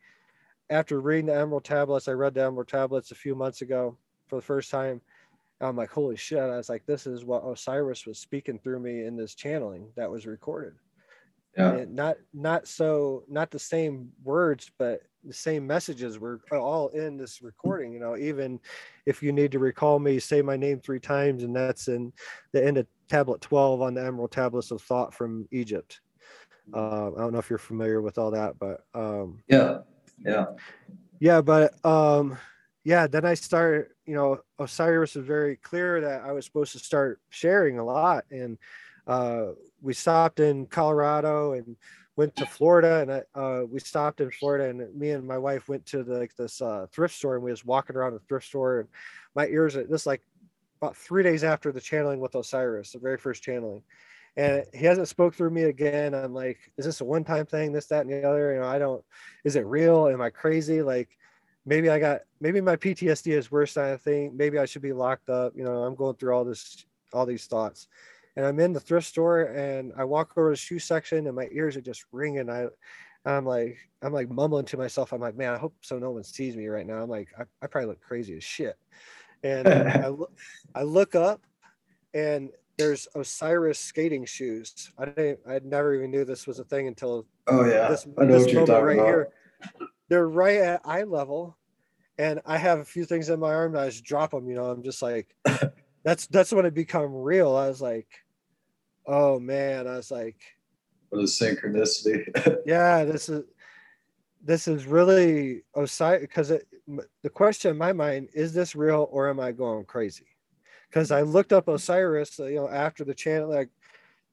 [0.69, 3.97] after reading the Emerald Tablets, I read the Emerald Tablets a few months ago
[4.27, 5.01] for the first time.
[5.59, 6.39] I'm like, holy shit!
[6.39, 10.09] I was like, this is what Osiris was speaking through me in this channeling that
[10.09, 10.75] was recorded.
[11.57, 11.83] yeah.
[11.89, 17.41] not not so not the same words but the same messages were all in this
[17.41, 18.59] recording you know even
[19.07, 22.13] if you need to recall me say my name three times and that's in
[22.53, 26.01] the end of tablet 12 on the emerald tablets of thoth from egypt.
[26.73, 29.79] Uh, i don't know if you're familiar with all that but um, yeah
[30.23, 30.45] yeah.
[31.19, 32.37] Yeah but um,
[32.83, 36.79] yeah then i started you know osiris was very clear that i was supposed to
[36.79, 38.57] start sharing a lot and
[39.07, 39.47] uh,
[39.81, 41.75] we stopped in colorado and
[42.19, 45.69] went to Florida and I, uh, we stopped in Florida and me and my wife
[45.69, 48.45] went to the, like this uh, thrift store and we was walking around the thrift
[48.45, 48.89] store and
[49.35, 50.21] my ears are this like
[50.81, 53.83] about three days after the channeling with Osiris, the very first channeling.
[54.37, 56.13] And he hasn't spoke through me again.
[56.13, 57.73] I'm like, is this a one-time thing?
[57.73, 58.53] This, that, and the other.
[58.53, 59.03] You know, I don't.
[59.43, 60.07] Is it real?
[60.07, 60.81] Am I crazy?
[60.81, 61.09] Like,
[61.65, 62.21] maybe I got.
[62.39, 64.33] Maybe my PTSD is worse than I think.
[64.33, 65.53] Maybe I should be locked up.
[65.55, 67.87] You know, I'm going through all this, all these thoughts
[68.39, 71.35] and I'm in the thrift store and I walk over to the shoe section and
[71.35, 72.49] my ears are just ringing.
[72.49, 72.67] I,
[73.25, 75.11] I'm like, I'm like mumbling to myself.
[75.11, 77.01] I'm like, man, I hope so no one sees me right now.
[77.01, 78.77] I'm like, I, I probably look crazy as shit.
[79.43, 80.31] And I, look,
[80.75, 81.41] I look up
[82.13, 84.91] and there's Osiris skating shoes.
[84.97, 88.23] I didn't, I never even knew this was a thing until oh yeah, this, I
[88.23, 89.07] know this what you're talking right about.
[89.07, 89.29] Here.
[90.07, 91.57] They're right at eye level,
[92.17, 93.75] and I have a few things in my arm.
[93.75, 94.47] And I just drop them.
[94.47, 95.35] You know, I'm just like,
[96.03, 97.55] that's that's when it become real.
[97.55, 98.07] I was like,
[99.05, 100.37] oh man, I was like,
[101.09, 102.59] what a synchronicity.
[102.65, 103.43] yeah, this is
[104.43, 109.39] this is really Osiris because the question in my mind is this real or am
[109.39, 110.25] I going crazy?
[110.89, 113.69] Because I looked up Osiris, you know, after the channel, like,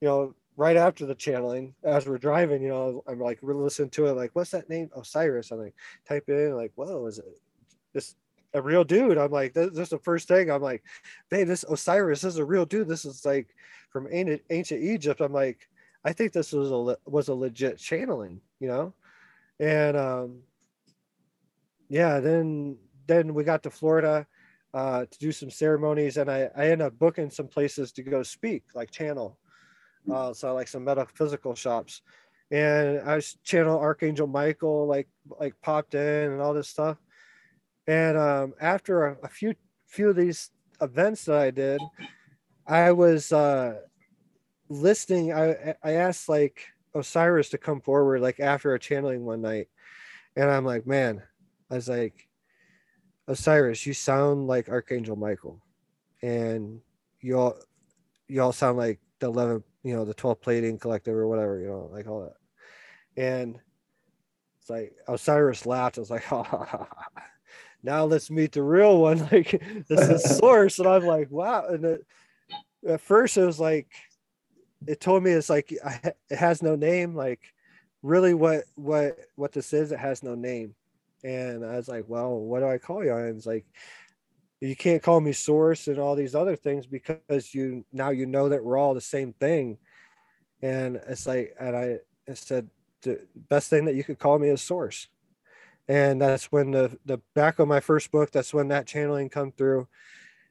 [0.01, 3.91] you know, right after the channeling, as we're driving, you know, I'm like we're listening
[3.91, 4.91] to it, like, what's that name?
[4.97, 5.51] Osiris.
[5.51, 5.75] I'm like,
[6.09, 7.25] type in, like, whoa, is it
[7.93, 8.15] this
[8.55, 9.19] a real dude?
[9.19, 10.51] I'm like, this, this is the first thing.
[10.51, 10.83] I'm like,
[11.31, 12.89] babe, this Osiris this is a real dude.
[12.89, 13.55] This is like
[13.91, 15.21] from ancient, ancient Egypt.
[15.21, 15.69] I'm like,
[16.05, 18.95] I think this was a was a legit channeling, you know,
[19.61, 20.43] and um,
[21.89, 22.21] yeah.
[22.21, 24.27] Then then we got to Florida
[24.75, 28.23] uh, to do some ceremonies, and I I ended up booking some places to go
[28.23, 29.39] speak, like channel,
[30.13, 32.03] uh, so like some metaphysical shops,
[32.51, 35.09] and I was channel Archangel Michael, like
[35.41, 36.99] like popped in and all this stuff,
[37.87, 39.55] and um, after a, a few
[39.87, 40.51] few of these
[40.83, 41.81] events that I did,
[42.67, 43.77] I was uh,
[44.69, 45.33] listening.
[45.33, 46.67] I I asked like
[46.99, 49.69] Osiris to come forward like after a channeling one night,
[50.35, 51.23] and I'm like, man,
[51.71, 52.29] I was like,
[53.29, 55.61] Osiris, you sound like Archangel Michael,
[56.23, 56.81] and
[57.21, 57.59] you all
[58.29, 61.69] you all sound like the eleven, you know, the twelve plating collective or whatever, you
[61.69, 63.23] know, like all that.
[63.23, 63.59] And
[64.61, 65.99] it's like Osiris laughed.
[65.99, 66.87] I was like, ha ha ha.
[67.83, 69.19] Now let's meet the real one.
[69.33, 71.67] Like this is source, and I'm like, wow.
[71.69, 72.07] And it,
[72.87, 73.89] at first it was like
[74.87, 77.41] it told me it's like it has no name like
[78.03, 80.75] really what what what this is it has no name.
[81.25, 83.15] And i was like well what do i call you?
[83.15, 83.67] And it's like
[84.61, 88.49] you can't call me source and all these other things because you now you know
[88.49, 89.79] that we're all the same thing.
[90.63, 91.99] And it's like and i,
[92.29, 92.69] I said
[93.03, 95.09] the best thing that you could call me is source.
[95.89, 99.53] And that's when the the back of my first book that's when that channeling come
[99.53, 99.89] through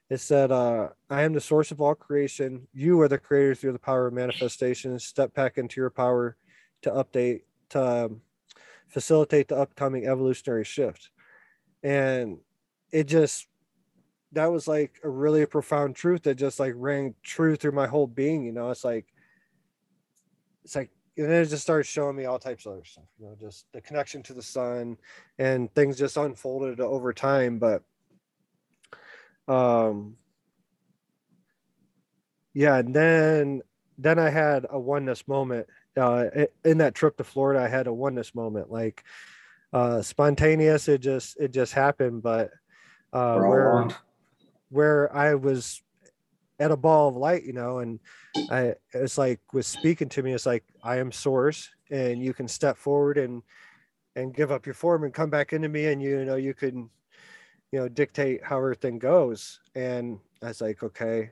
[0.09, 2.67] it said, uh, I am the source of all creation.
[2.73, 4.97] You are the creator through the power of manifestation.
[4.99, 6.37] Step back into your power
[6.83, 8.21] to update, to um,
[8.87, 11.09] facilitate the upcoming evolutionary shift.
[11.81, 12.37] And
[12.91, 13.47] it just,
[14.33, 18.07] that was like a really profound truth that just like rang true through my whole
[18.07, 18.45] being.
[18.45, 19.07] You know, it's like,
[20.63, 23.25] it's like, and then it just started showing me all types of other stuff, you
[23.25, 24.97] know, just the connection to the sun
[25.39, 27.57] and things just unfolded over time.
[27.57, 27.83] But
[29.47, 30.15] um
[32.53, 33.61] yeah and then
[33.97, 35.67] then i had a oneness moment
[35.97, 36.25] uh
[36.63, 39.03] in that trip to florida i had a oneness moment like
[39.73, 42.51] uh spontaneous it just it just happened but
[43.13, 43.87] uh where
[44.69, 45.83] where i was
[46.59, 47.99] at a ball of light you know and
[48.49, 52.47] i it's like was speaking to me it's like i am source and you can
[52.47, 53.43] step forward and
[54.15, 56.53] and give up your form and come back into me and you, you know you
[56.53, 56.89] can
[57.75, 59.59] you know, dictate how everything goes.
[59.75, 61.31] And I was like, okay.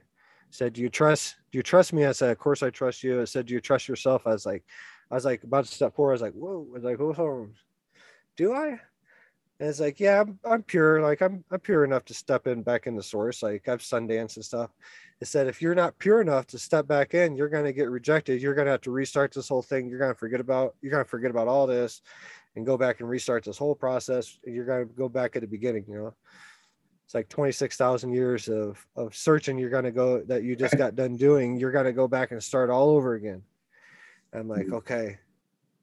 [0.50, 2.04] Said, do you trust, do you trust me?
[2.04, 3.22] I said, of course I trust you.
[3.22, 4.28] I said, do you trust yourself?
[4.28, 4.66] I was like,
[5.10, 6.12] I was like about to step forward.
[6.12, 6.68] I was like, whoa.
[6.70, 7.48] I was like, oh,
[8.36, 8.68] do I?
[9.60, 11.02] And it's like, yeah, I'm, I'm pure.
[11.02, 13.42] Like I'm, I'm pure enough to step in back in the source.
[13.42, 14.72] Like I've Sundance and stuff.
[15.22, 17.90] It said, if you're not pure enough to step back in, you're going to get
[17.90, 18.42] rejected.
[18.42, 19.88] You're going to have to restart this whole thing.
[19.88, 22.02] You're going to forget about, you're going to forget about all this
[22.56, 24.38] and go back and restart this whole process.
[24.46, 26.14] You're going to go back at the beginning, you know.
[27.06, 30.96] It's like 26,000 years of of searching you're going to go that you just got
[30.96, 31.58] done doing.
[31.58, 33.44] You're going to go back and start all over again.
[34.34, 34.76] I'm like, mm-hmm.
[34.76, 35.20] okay.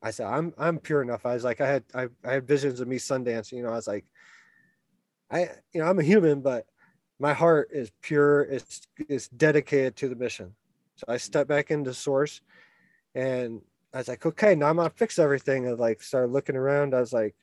[0.02, 1.26] I said, I'm I'm pure enough.
[1.26, 3.52] I was like, I had I, I had visions of me Sundance.
[3.52, 4.06] You know, I was like,
[5.30, 6.66] I you know, I'm a human, but
[7.18, 8.42] my heart is pure.
[8.42, 10.54] It's it's dedicated to the mission.
[10.96, 12.40] So I stepped back into source,
[13.14, 13.60] and
[13.92, 15.68] I was like, okay, now I'm gonna fix everything.
[15.68, 16.94] I like started looking around.
[16.94, 17.34] I was like,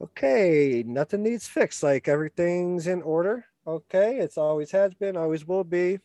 [0.00, 1.82] okay, nothing needs fixed.
[1.82, 3.44] Like everything's in order.
[3.66, 5.98] Okay, it's always has been, always will be.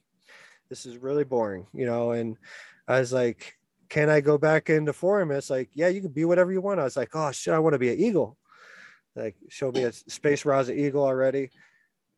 [0.70, 2.12] This is really boring, you know.
[2.12, 2.38] And
[2.88, 3.58] I was like,
[3.90, 5.32] can I go back into form?
[5.32, 6.80] It's like, yeah, you can be whatever you want.
[6.80, 8.38] I was like, oh shit, I want to be an eagle.
[9.16, 11.50] Like, show me a space Raza eagle already.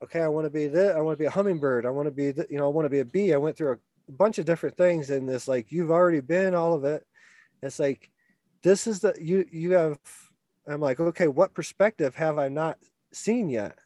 [0.03, 0.95] Okay, I want to be this.
[0.95, 1.85] I want to be a hummingbird.
[1.85, 3.33] I want to be, the, you know, I want to be a bee.
[3.33, 6.73] I went through a bunch of different things, and this like you've already been all
[6.73, 7.05] of it.
[7.61, 8.09] It's like,
[8.63, 9.99] this is the you you have.
[10.67, 12.77] I'm like, okay, what perspective have I not
[13.11, 13.77] seen yet?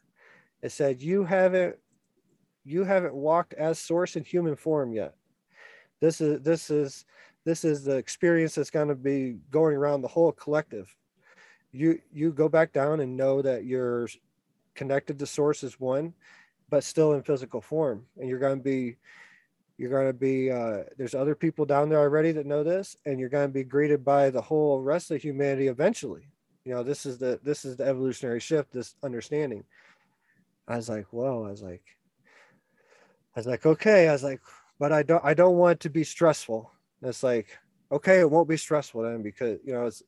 [0.62, 1.76] It said you haven't
[2.64, 5.14] you haven't walked as source in human form yet.
[6.00, 7.06] This is this is
[7.44, 10.94] this is the experience that's going to be going around the whole collective
[11.76, 14.08] you you go back down and know that you're
[14.74, 16.12] connected to source as one
[16.70, 18.96] but still in physical form and you're going to be
[19.78, 23.20] you're going to be uh, there's other people down there already that know this and
[23.20, 26.28] you're going to be greeted by the whole rest of humanity eventually.
[26.64, 29.64] You know this is the this is the evolutionary shift this understanding.
[30.66, 31.84] I was like whoa, i was like
[33.36, 34.40] i was like okay i was like
[34.80, 36.72] but i don't i don't want to be stressful.
[37.02, 37.58] It's like,
[37.92, 40.02] okay, it won't be stressful then because, you know, it's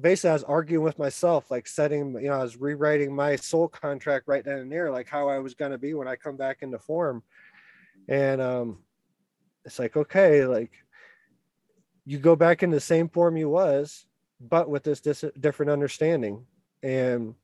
[0.00, 3.68] basically I was arguing with myself, like setting, you know, I was rewriting my soul
[3.68, 6.36] contract right then and there, like how I was going to be when I come
[6.36, 7.22] back into form.
[8.08, 8.78] And um,
[9.64, 10.72] it's like, okay, like
[12.04, 14.06] you go back in the same form you was,
[14.40, 16.46] but with this dis- different understanding.
[16.82, 17.34] And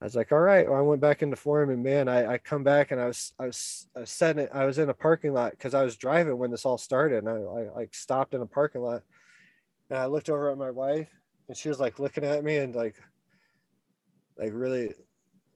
[0.00, 0.68] I was like, all right.
[0.68, 3.32] Well, I went back into form and man, I, I come back and I was,
[3.40, 6.38] I was, I was setting I was in a parking lot because I was driving
[6.38, 9.02] when this all started and I, I like stopped in a parking lot
[9.90, 11.08] and I looked over at my wife
[11.48, 12.96] and she was like looking at me and like,
[14.38, 14.92] like really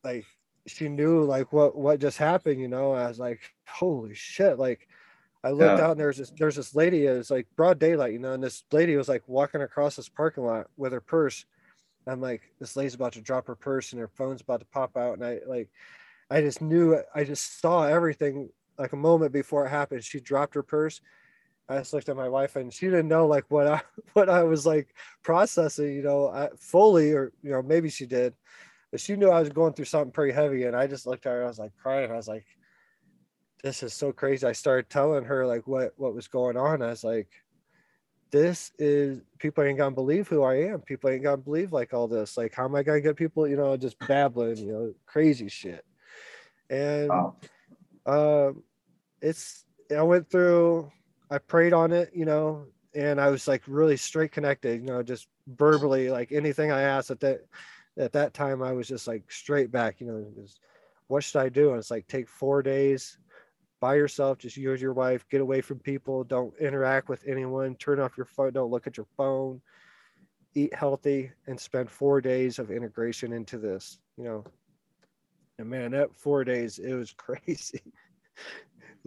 [0.02, 0.24] like
[0.66, 4.58] she knew like what, what just happened, you know, I was like, holy shit.
[4.58, 4.88] Like
[5.42, 5.86] I looked yeah.
[5.86, 8.42] out and there's this, there's this lady, it was like broad daylight, you know, and
[8.42, 11.44] this lady was like walking across this parking lot with her purse
[12.06, 14.96] I'm like, this lady's about to drop her purse and her phone's about to pop
[14.96, 15.14] out.
[15.14, 15.70] And I like,
[16.30, 20.04] I just knew, I just saw everything like a moment before it happened.
[20.04, 21.00] She dropped her purse.
[21.68, 23.82] I just looked at my wife and she didn't know like what I,
[24.14, 28.34] what I was like processing, you know, I, fully, or, you know, maybe she did,
[28.90, 30.64] but she knew I was going through something pretty heavy.
[30.64, 32.10] And I just looked at her, I was like crying.
[32.10, 32.46] I was like,
[33.62, 34.46] this is so crazy.
[34.46, 36.82] I started telling her like what, what was going on.
[36.82, 37.28] I was like,
[38.30, 40.80] this is people ain't gonna believe who I am.
[40.80, 42.36] People ain't gonna believe like all this.
[42.36, 45.84] Like, how am I gonna get people, you know, just babbling, you know, crazy shit.
[46.68, 47.36] And wow.
[48.06, 48.52] uh,
[49.20, 49.64] it's
[49.94, 50.90] I went through,
[51.30, 55.02] I prayed on it, you know, and I was like really straight connected, you know,
[55.02, 57.40] just verbally, like anything I asked at that
[58.00, 60.26] at that time, I was just like straight back, you know,
[61.08, 61.70] what should I do?
[61.70, 63.18] And it's like take four days
[63.80, 67.74] by yourself, just you and your wife, get away from people, don't interact with anyone,
[67.76, 69.60] turn off your phone, don't look at your phone,
[70.54, 74.44] eat healthy, and spend four days of integration into this, you know.
[75.58, 77.82] And man, that four days, it was crazy.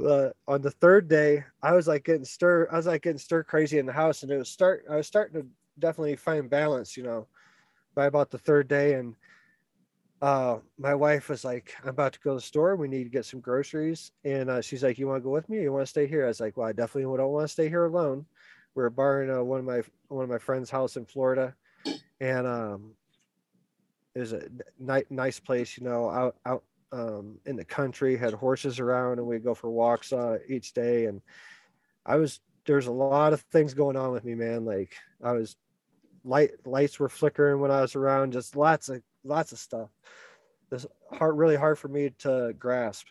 [0.03, 3.43] uh, on the third day, I was like getting stir, I was like getting stir
[3.43, 5.47] crazy in the house, and it was start, I was starting to
[5.79, 7.27] definitely find balance, you know,
[7.95, 8.93] by about the third day.
[8.93, 9.15] And
[10.21, 12.75] uh, my wife was like, I'm about to go to the store.
[12.75, 14.11] We need to get some groceries.
[14.23, 16.25] And uh, she's like, You want to go with me you want to stay here?
[16.25, 18.25] I was like, Well, I definitely don't want to stay here alone.
[18.75, 21.55] We are borrowing uh, one of my one of my friend's house in Florida.
[22.19, 22.93] And um,
[24.15, 24.47] it was a
[24.79, 29.27] ni- nice place, you know, out out um, in the country, had horses around, and
[29.27, 31.05] we'd go for walks uh, each day.
[31.05, 31.21] And
[32.05, 34.65] I was there's a lot of things going on with me, man.
[34.65, 35.55] Like I was
[36.23, 39.89] light lights were flickering when I was around, just lots of lots of stuff.
[40.69, 43.07] This hard, really hard for me to grasp.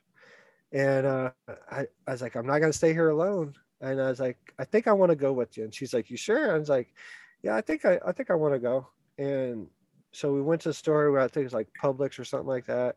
[0.72, 1.30] And uh,
[1.70, 3.54] I, I was like, I'm not gonna stay here alone.
[3.80, 5.64] And I was like, I think I want to go with you.
[5.64, 6.54] And she's like, You sure?
[6.54, 6.94] I was like,
[7.42, 8.88] Yeah, I think I, I think I want to go.
[9.18, 9.66] And
[10.12, 12.66] so we went to the store where I think it's like Publix or something like
[12.66, 12.96] that.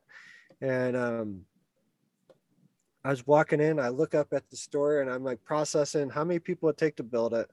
[0.62, 1.42] And um,
[3.04, 6.24] I was walking in, I look up at the store and I'm like processing how
[6.24, 7.50] many people it take to build it,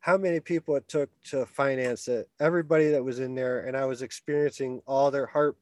[0.00, 3.84] how many people it took to finance it, everybody that was in there, and I
[3.84, 5.56] was experiencing all their heart,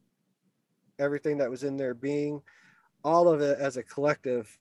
[0.99, 2.41] everything that was in their being,
[3.05, 4.57] all of it as a collective.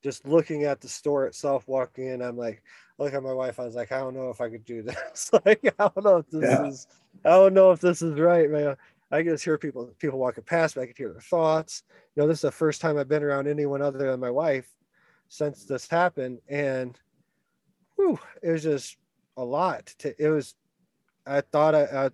[0.00, 2.62] Just looking at the store itself, walking in, I'm like,
[2.98, 3.58] look at my wife.
[3.58, 5.30] I was like, I don't know if I could do this.
[5.44, 6.66] like, I don't know if this yeah.
[6.66, 6.86] is,
[7.24, 8.76] I don't know if this is right, man.
[9.10, 10.84] I can just hear people, people walking past me.
[10.84, 11.82] I could hear their thoughts.
[12.14, 14.68] You know, this is the first time I've been around anyone other than my wife
[15.28, 16.98] since this happened, and
[17.96, 18.96] whew, it was just
[19.38, 19.86] a lot.
[19.98, 20.54] To, it was,
[21.26, 22.10] I thought I, I,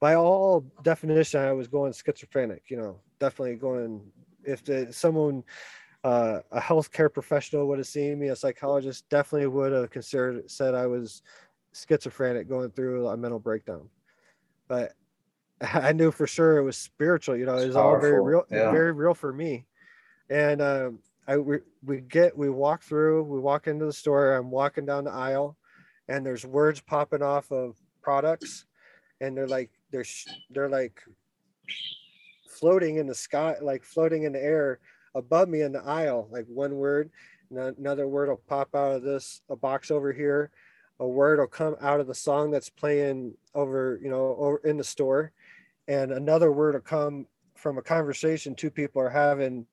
[0.00, 2.64] by all definition, I was going schizophrenic.
[2.68, 4.00] You know, definitely going.
[4.44, 5.42] If the, someone,
[6.04, 10.74] uh, a healthcare professional would have seen me, a psychologist definitely would have considered said
[10.74, 11.22] I was
[11.72, 13.88] schizophrenic, going through a mental breakdown.
[14.68, 14.92] But
[15.60, 17.36] I knew for sure it was spiritual.
[17.36, 18.70] You know, it was all very real, yeah.
[18.70, 19.66] very real for me.
[20.28, 24.34] And um, I we, we get we walk through, we walk into the store.
[24.34, 25.56] I'm walking down the aisle,
[26.08, 28.66] and there's words popping off of products,
[29.20, 30.04] and they're like they're
[30.50, 31.00] they're like
[32.48, 34.78] floating in the sky, like floating in the air
[35.14, 36.28] above me in the aisle.
[36.30, 37.10] Like one word,
[37.50, 40.50] another word will pop out of this a box over here.
[40.98, 44.78] A word will come out of the song that's playing over, you know, over in
[44.78, 45.32] the store,
[45.88, 49.66] and another word will come from a conversation two people are having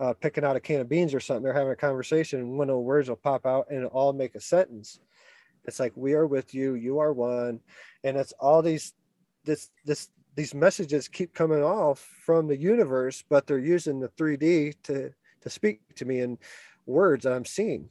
[0.00, 1.44] uh, picking out a can of beans or something.
[1.44, 4.12] They're having a conversation, and one of the words will pop out and it all
[4.12, 5.00] make a sentence.
[5.64, 7.60] It's like we are with you, you are one,
[8.04, 8.94] and it's all these
[9.44, 14.74] this this these messages keep coming off from the universe, but they're using the 3D
[14.84, 16.38] to to speak to me in
[16.86, 17.88] words that I'm seeing.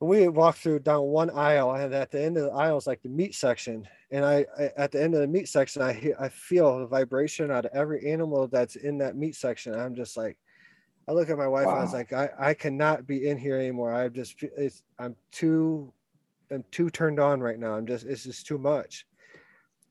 [0.00, 3.02] We walk through down one aisle, and at the end of the aisle is like
[3.02, 3.86] the meat section.
[4.10, 7.50] And I, I at the end of the meat section, I I feel the vibration
[7.50, 9.74] out of every animal that's in that meat section.
[9.74, 10.38] I'm just like,
[11.06, 11.72] I look at my wife wow.
[11.72, 13.92] and I was like, I, I cannot be in here anymore.
[13.92, 15.92] I'm just it's I'm too
[16.50, 17.74] I'm too turned on right now.
[17.74, 19.06] I'm just it's just too much.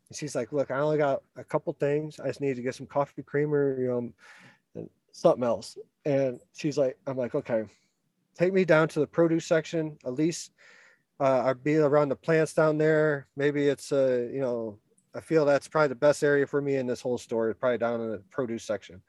[0.10, 2.20] And she's like, look, I only got a couple things.
[2.20, 3.98] I just need to get some coffee creamer, you know,
[4.76, 5.78] and something else.
[6.06, 7.66] And she's like, I'm like, okay,
[8.38, 9.98] take me down to the produce section.
[10.06, 10.52] At least
[11.20, 13.28] uh, I'll be around the plants down there.
[13.36, 14.78] Maybe it's uh, you know,
[15.14, 18.02] I feel that's probably the best area for me in this whole store, probably down
[18.02, 19.02] in the produce section.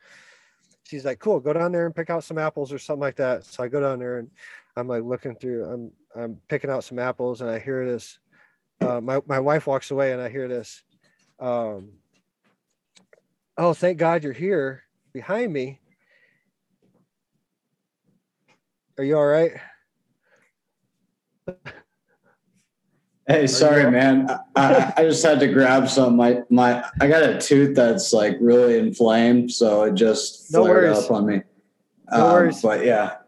[0.85, 3.45] She's like, cool, go down there and pick out some apples or something like that.
[3.45, 4.29] So I go down there and
[4.77, 8.19] I'm like looking through, I'm I'm picking out some apples and I hear this.
[8.81, 10.83] Uh, my, my wife walks away and I hear this
[11.41, 11.93] um,
[13.57, 15.81] oh, thank God you're here behind me.
[18.99, 19.53] Are you all right?
[23.27, 24.29] Hey, sorry, man.
[24.55, 26.17] I, I, just had to grab some.
[26.17, 30.85] My my, I got a tooth that's like really inflamed, so it just no flared
[30.85, 31.05] worries.
[31.05, 31.43] up on me.
[32.13, 32.61] No um, worries.
[32.61, 33.19] But yeah,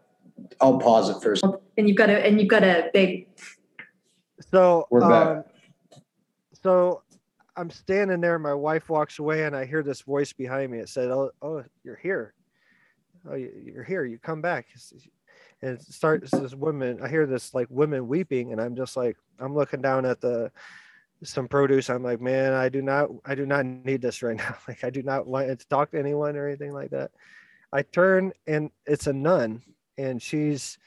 [0.63, 1.43] I'll pause it first.
[1.77, 3.27] And you've got a and you've got a big.
[4.49, 5.27] So we're back.
[5.27, 5.43] Um,
[6.63, 7.03] so
[7.57, 8.39] I'm standing there.
[8.39, 10.79] My wife walks away, and I hear this voice behind me.
[10.79, 12.33] It said, "Oh, oh, you're here.
[13.29, 14.05] Oh, you're here.
[14.05, 14.67] You come back."
[15.61, 16.99] And it starts this woman.
[17.03, 20.49] I hear this like women weeping, and I'm just like, I'm looking down at the
[21.23, 21.89] some produce.
[21.89, 24.57] I'm like, man, I do not, I do not need this right now.
[24.67, 27.11] Like, I do not want to talk to anyone or anything like that.
[27.71, 29.61] I turn, and it's a nun,
[29.97, 30.77] and she's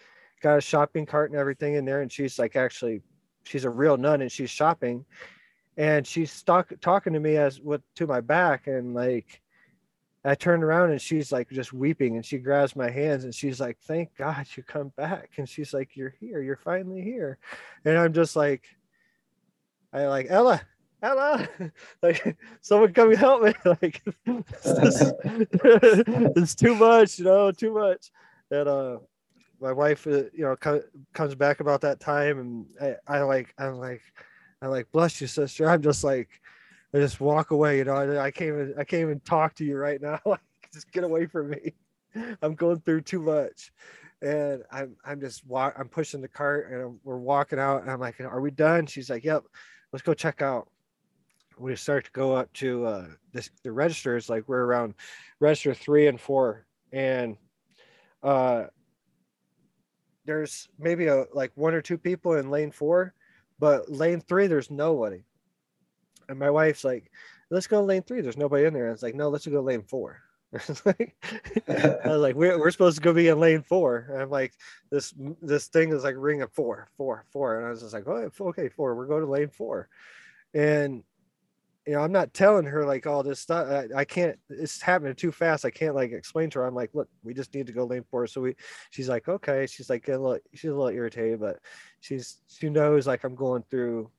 [0.43, 3.03] got a shopping cart and everything in there, and she's like, actually,
[3.45, 5.05] she's a real nun, and she's shopping
[5.77, 9.43] and she's stuck talking to me as with to my back and like
[10.25, 13.61] I turned around and she's like just weeping and she grabs my hands and she's
[13.61, 15.31] like, Thank God you come back.
[15.37, 17.39] And she's like, You're here, you're finally here.
[17.85, 18.65] And I'm just like,
[19.93, 20.61] I like Ella,
[21.01, 21.49] Ella,
[22.03, 23.55] like someone come help me.
[23.65, 24.03] Like
[26.35, 28.11] it's too much, you know, too much.
[28.51, 28.99] And uh
[29.61, 30.83] my wife, uh, you know, co-
[31.13, 32.67] comes back about that time and
[33.09, 34.03] I, I like, I'm like,
[34.61, 35.69] I'm like, bless you, sister.
[35.69, 36.29] I'm just like,
[36.95, 37.79] I just walk away.
[37.79, 40.21] You know, I, I can't even, I can't even talk to you right now.
[40.27, 40.41] like,
[40.73, 41.75] just get away from me.
[42.43, 43.73] I'm going through too much.
[44.23, 47.83] And I'm, I'm just I'm pushing the cart and I'm, we're walking out.
[47.83, 48.87] And I'm like, are we done?
[48.87, 49.45] She's like, yep,
[49.93, 50.69] let's go check out.
[51.59, 54.29] We start to go up to uh, this, the registers.
[54.29, 54.95] Like we're around
[55.41, 56.67] register three and four.
[56.93, 57.37] And
[58.23, 58.65] uh,
[60.25, 63.15] there's maybe a like one or two people in lane four
[63.59, 65.23] but lane three, there's nobody.
[66.29, 67.11] And my wife's like,
[67.51, 68.21] let's go lane three.
[68.21, 68.87] There's nobody in there.
[68.87, 70.21] And it's like, no, let's go lane four.
[70.53, 70.59] I
[72.05, 74.09] was like, we're, we're supposed to go be in lane four.
[74.11, 74.55] And I'm like,
[74.91, 77.59] this this thing is like ring of four, four, four.
[77.59, 78.95] And I was just like, oh, okay, four.
[78.95, 79.89] We're going to lane four.
[80.55, 81.03] And
[81.87, 83.69] you know, I'm not telling her like all this stuff.
[83.69, 84.37] I, I, can't.
[84.51, 85.65] It's happening too fast.
[85.65, 86.67] I can't like explain to her.
[86.67, 88.27] I'm like, look, we just need to go lane four.
[88.27, 88.57] So we.
[88.91, 89.67] She's like, okay.
[89.67, 91.61] She's like, a little, she's a little irritated, but
[92.01, 94.11] she's she knows like I'm going through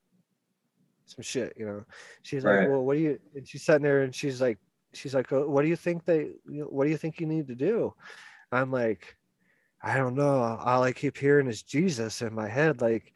[1.07, 1.53] some shit.
[1.57, 1.83] You know.
[2.23, 2.61] She's right.
[2.61, 3.19] like, well, what do you?
[3.35, 4.59] And she's sitting there and she's like,
[4.93, 6.31] she's like, oh, what do you think they?
[6.45, 7.93] What do you think you need to do?
[8.49, 9.17] I'm like,
[9.83, 10.39] I don't know.
[10.63, 13.11] All I keep hearing is Jesus in my head, like,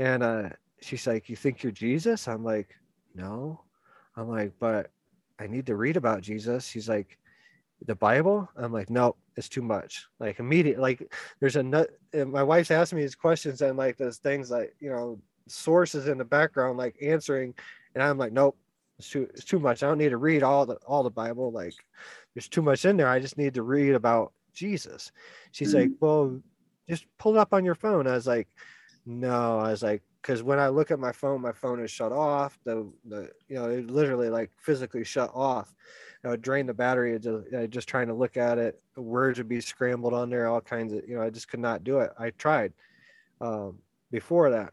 [0.00, 0.48] and uh,
[0.80, 2.26] she's like, you think you're Jesus?
[2.26, 2.74] I'm like,
[3.14, 3.60] no
[4.16, 4.90] I'm like, but
[5.38, 6.70] I need to read about Jesus.
[6.70, 7.18] He's like,
[7.86, 8.48] the Bible?
[8.56, 10.06] I'm like, nope, it's too much.
[10.18, 11.90] Like immediate, like there's a nut.
[12.14, 16.18] My wife's asking me these questions and like those things like you know sources in
[16.18, 17.54] the background like answering,
[17.94, 18.56] and I'm like, nope,
[18.98, 19.82] it's too it's too much.
[19.82, 21.52] I don't need to read all the all the Bible.
[21.52, 21.74] Like
[22.34, 23.08] there's too much in there.
[23.08, 25.12] I just need to read about Jesus.
[25.52, 25.78] She's mm-hmm.
[25.78, 26.40] like, well,
[26.88, 28.06] just pull it up on your phone.
[28.06, 28.48] I was like,
[29.04, 29.58] no.
[29.58, 32.58] I was like, because when I look at my phone, my phone is shut off.
[32.64, 35.74] The the you know it literally like physically shut off.
[36.24, 37.18] I would drain the battery.
[37.18, 38.80] Just, just trying to look at it.
[38.94, 40.46] The words would be scrambled on there.
[40.46, 41.22] All kinds of you know.
[41.22, 42.10] I just could not do it.
[42.18, 42.72] I tried
[43.42, 43.78] um,
[44.10, 44.72] before that.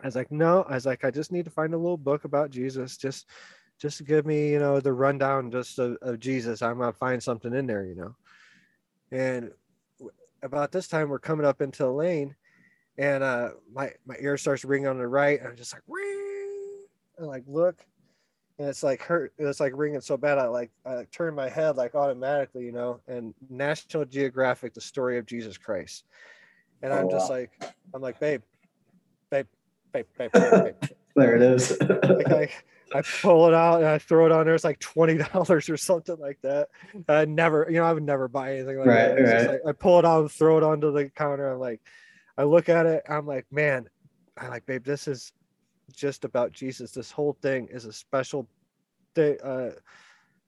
[0.00, 0.62] I was like, no.
[0.62, 2.96] I was like, I just need to find a little book about Jesus.
[2.96, 3.26] Just
[3.80, 6.62] just give me you know the rundown just of, of Jesus.
[6.62, 7.84] I'm gonna find something in there.
[7.84, 8.16] You know.
[9.10, 9.50] And
[10.44, 12.36] about this time, we're coming up into a lane
[12.98, 16.82] and uh my my ear starts ringing on the right and i'm just like Ring!
[17.18, 17.84] and like look
[18.58, 21.76] and it's like hurt it's like ringing so bad i like i turn my head
[21.76, 26.04] like automatically you know and national geographic the story of jesus christ
[26.82, 27.36] and oh, i'm just wow.
[27.36, 28.42] like i'm like babe
[29.30, 29.46] babe
[29.92, 30.42] babe babe, babe,
[30.80, 30.90] babe.
[31.16, 32.48] there it is like I,
[32.94, 34.54] I pull it out and I throw it on there.
[34.54, 36.68] It's like twenty dollars or something like that.
[37.08, 39.20] I never, you know, I would never buy anything like right, that.
[39.20, 39.50] Right.
[39.50, 41.52] Like, I pull it out and throw it onto the counter.
[41.52, 41.80] I'm like,
[42.36, 43.88] I look at it, I'm like, man,
[44.36, 45.32] I like, babe, this is
[45.94, 46.90] just about Jesus.
[46.90, 48.48] This whole thing is a special
[49.14, 49.70] day, uh,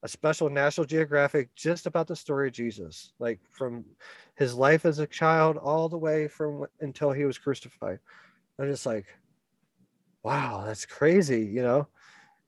[0.02, 3.84] a special National Geographic just about the story of Jesus, like from
[4.34, 7.98] his life as a child all the way from until he was crucified.
[8.58, 9.06] I'm just like,
[10.22, 11.88] wow, that's crazy, you know?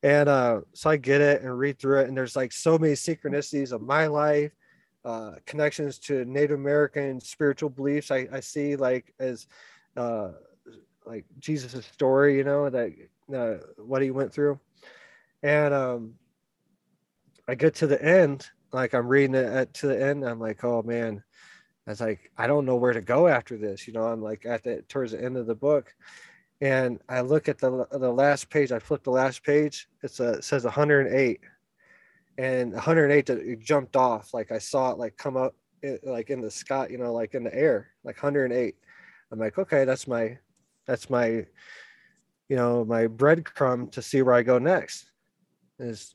[0.02, 2.94] And uh, so I get it and read through it, and there's like so many
[2.94, 4.52] synchronicities of my life
[5.04, 8.10] uh, connections to Native American spiritual beliefs.
[8.10, 9.46] I, I see like as
[9.96, 10.30] uh,
[11.06, 12.92] like Jesus' story, you know, that
[13.34, 14.58] uh, what he went through.
[15.42, 16.14] And um,
[17.46, 20.24] I get to the end, like I'm reading it at, to the end.
[20.24, 21.22] I'm like, oh man,
[21.86, 23.86] I was like, I don't know where to go after this.
[23.86, 25.94] You know, I'm like at the towards the end of the book,
[26.60, 28.72] and I look at the the last page.
[28.72, 29.88] I flip the last page.
[30.02, 31.40] It's a it says 108
[32.38, 34.32] and 108 it jumped off.
[34.32, 37.34] Like i saw it like come up it, like in the sky you know like
[37.34, 38.74] in the air like 108
[39.30, 40.36] i'm like okay that's my
[40.88, 41.46] that's my
[42.48, 45.10] you know my breadcrumb to see where i go next.
[45.78, 46.14] Is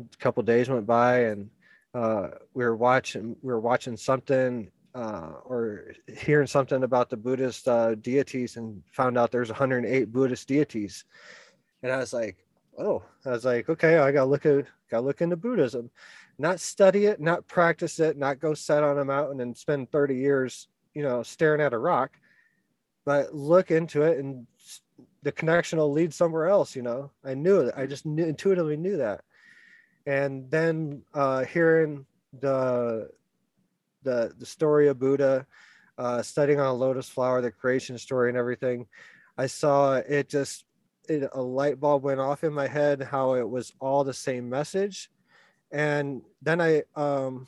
[0.00, 1.48] a couple days went by and
[1.94, 7.68] uh, we were watching we were watching something uh, or hearing something about the buddhist
[7.68, 11.04] uh, deities and found out there's 108 buddhist deities.
[11.82, 12.41] And i was like
[12.78, 15.90] oh i was like okay i gotta look at gotta look into buddhism.
[16.38, 20.16] Not study it not practice it not go set on a mountain and spend 30
[20.16, 22.18] years you know staring at a rock
[23.04, 24.46] but look into it and
[25.22, 27.10] the connection will lead somewhere else you know?
[27.24, 29.22] I knew it i just knew, intuitively knew that.
[30.06, 32.06] And then uh hearing
[32.40, 33.10] the
[34.02, 35.46] the the story of buddha
[35.98, 38.86] uh studying on a lotus flower the creation story and everything
[39.36, 40.64] i saw it just
[41.08, 44.48] it, a light bulb went off in my head how it was all the same
[44.48, 45.10] message.
[45.70, 47.46] And then i um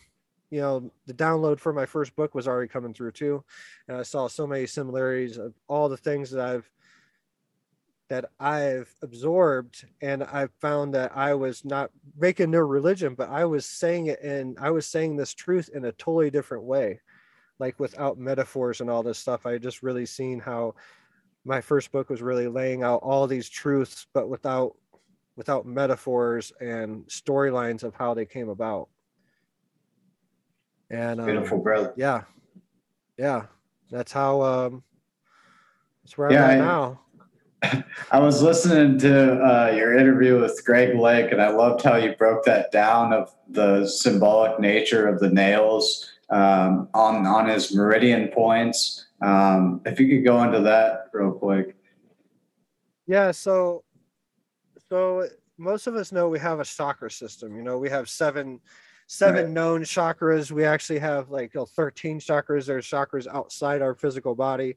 [0.51, 3.45] you know the download for my first book was already coming through too.
[3.89, 6.71] And i saw so many similarities of all the things that i've
[8.09, 9.85] that i've absorbed.
[10.01, 14.23] And i found that i was not making no religion but i was saying it
[14.23, 17.01] and i was saying this truth in a totally different way
[17.59, 19.47] like without metaphors and all this stuff.
[19.47, 20.75] I just really seen how
[21.45, 24.75] my first book was really laying out all these truths, but without
[25.37, 28.89] without metaphors and storylines of how they came about.
[30.91, 31.93] And um, beautiful.
[31.97, 32.23] Yeah,
[33.19, 33.47] yeah,
[33.91, 34.43] that's how.
[34.43, 34.83] Um,
[36.03, 37.01] that's where yeah, I'm at I, now.
[38.13, 42.15] I was listening to uh, your interview with Greg Lake, and I loved how you
[42.17, 48.29] broke that down of the symbolic nature of the nails um, on on his meridian
[48.29, 51.77] points um, if you could go into that real quick.
[53.07, 53.85] Yeah, so
[54.91, 55.27] so
[55.57, 57.57] most of us know we have a chakra system.
[57.57, 58.61] You know, we have seven
[59.07, 59.51] seven right.
[59.51, 60.51] known chakras.
[60.51, 62.67] We actually have like you know, 13 chakras.
[62.67, 64.77] There's chakras outside our physical body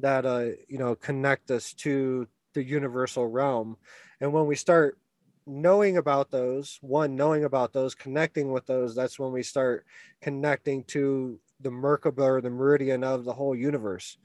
[0.00, 3.76] that uh, you know connect us to the universal realm.
[4.20, 4.98] And when we start
[5.46, 9.86] knowing about those, one knowing about those, connecting with those, that's when we start
[10.20, 14.18] connecting to the Merkaba or the meridian of the whole universe.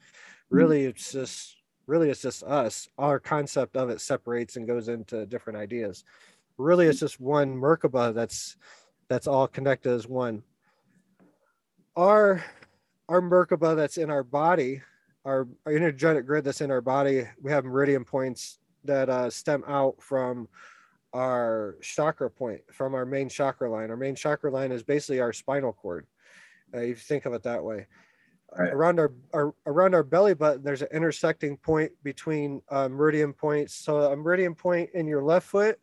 [0.49, 0.57] Hmm.
[0.57, 2.87] Really, it's just really it's just us.
[2.97, 6.03] Our concept of it separates and goes into different ideas.
[6.57, 8.57] Really, it's just one Merkaba that's
[9.07, 10.43] that's all connected as one.
[11.95, 12.43] Our
[13.09, 14.81] our Merkaba that's in our body,
[15.25, 19.63] our, our energetic grid that's in our body, we have meridian points that uh, stem
[19.67, 20.47] out from
[21.13, 23.89] our chakra point, from our main chakra line.
[23.89, 26.07] Our main chakra line is basically our spinal cord
[26.73, 27.87] Uh, if you think of it that way.
[28.57, 28.73] Right.
[28.73, 33.75] Around our, our around our belly button, there's an intersecting point between uh, meridian points.
[33.75, 35.79] So a meridian point in your left foot,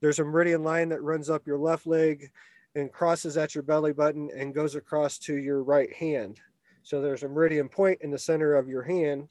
[0.00, 2.30] there's a meridian line that runs up your left leg
[2.76, 6.40] and crosses at your belly button and goes across to your right hand.
[6.84, 9.28] So there's a meridian point in the center of your hand,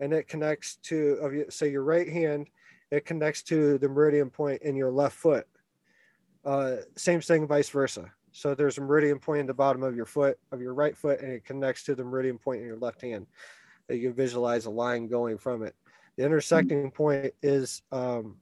[0.00, 2.48] and it connects to of say your right hand,
[2.90, 5.46] it connects to the meridian point in your left foot.
[6.44, 8.12] Uh, same thing, vice versa.
[8.32, 11.20] So there's a meridian point in the bottom of your foot, of your right foot,
[11.20, 13.26] and it connects to the meridian point in your left hand.
[13.88, 15.74] That you visualize a line going from it.
[16.16, 18.36] The intersecting point is um,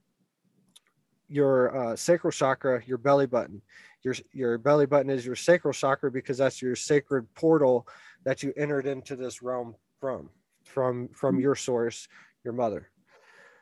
[1.27, 3.61] your uh, sacral chakra, your belly button.
[4.03, 7.87] Your your belly button is your sacral chakra because that's your sacred portal
[8.25, 10.29] that you entered into this realm from,
[10.65, 12.07] from from your source,
[12.43, 12.89] your mother.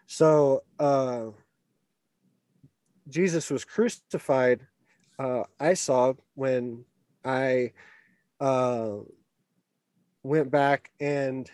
[0.08, 1.28] So uh,
[3.10, 4.62] Jesus was crucified
[5.20, 6.86] uh, I saw when
[7.26, 7.74] I
[8.40, 8.98] uh,
[10.24, 11.50] went back and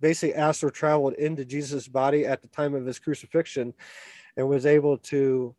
[0.00, 3.74] basically astral traveled into Jesus' body at the time of his crucifixion
[4.36, 5.54] and was able to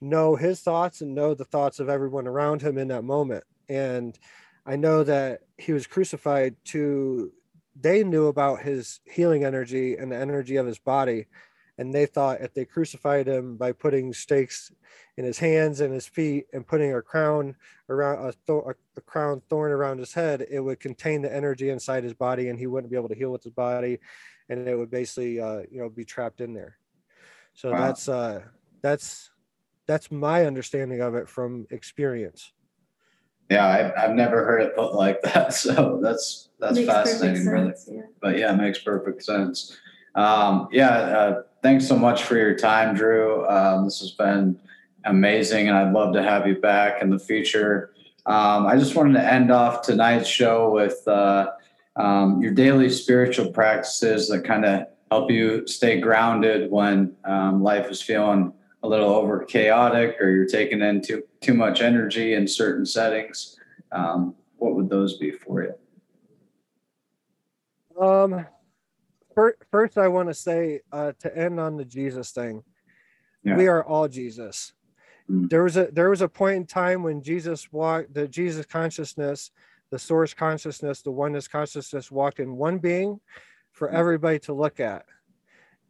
[0.00, 3.44] know his thoughts and know the thoughts of everyone around him in that moment.
[3.68, 4.18] And
[4.66, 7.32] I know that he was crucified to,
[7.80, 11.26] they knew about his healing energy and the energy of his body
[11.78, 14.72] and they thought if they crucified him by putting stakes
[15.16, 17.54] in his hands and his feet and putting a crown
[17.88, 22.04] around a, th- a, crown thorn around his head it would contain the energy inside
[22.04, 23.98] his body and he wouldn't be able to heal with his body.
[24.48, 26.78] And it would basically uh, you know be trapped in there.
[27.52, 27.86] So wow.
[27.86, 28.42] that's uh
[28.82, 29.30] that's
[29.86, 32.52] that's my understanding of it from experience.
[33.50, 35.52] Yeah I, have never heard it put like that.
[35.54, 37.74] So that's that's makes fascinating brother.
[37.88, 38.02] yeah.
[38.20, 39.76] but yeah it makes perfect sense.
[40.14, 43.46] Um, yeah uh, thanks so much for your time, Drew.
[43.48, 44.58] Um, this has been
[45.04, 47.92] amazing, and I'd love to have you back in the future.
[48.26, 51.52] Um, I just wanted to end off tonight's show with uh,
[51.96, 57.90] um, your daily spiritual practices that kind of help you stay grounded when um, life
[57.90, 58.52] is feeling
[58.82, 63.56] a little over chaotic or you're taking in too, too much energy in certain settings.
[63.90, 65.74] Um, what would those be for you?
[68.00, 68.46] Um,
[69.70, 72.62] first, I want to say uh, to end on the Jesus thing.
[73.44, 73.56] Yeah.
[73.56, 74.72] We are all Jesus.
[75.30, 75.48] Mm.
[75.48, 79.50] There was a there was a point in time when Jesus walked the Jesus consciousness,
[79.90, 83.20] the source consciousness, the oneness consciousness walked in one being
[83.72, 83.94] for mm.
[83.94, 85.04] everybody to look at.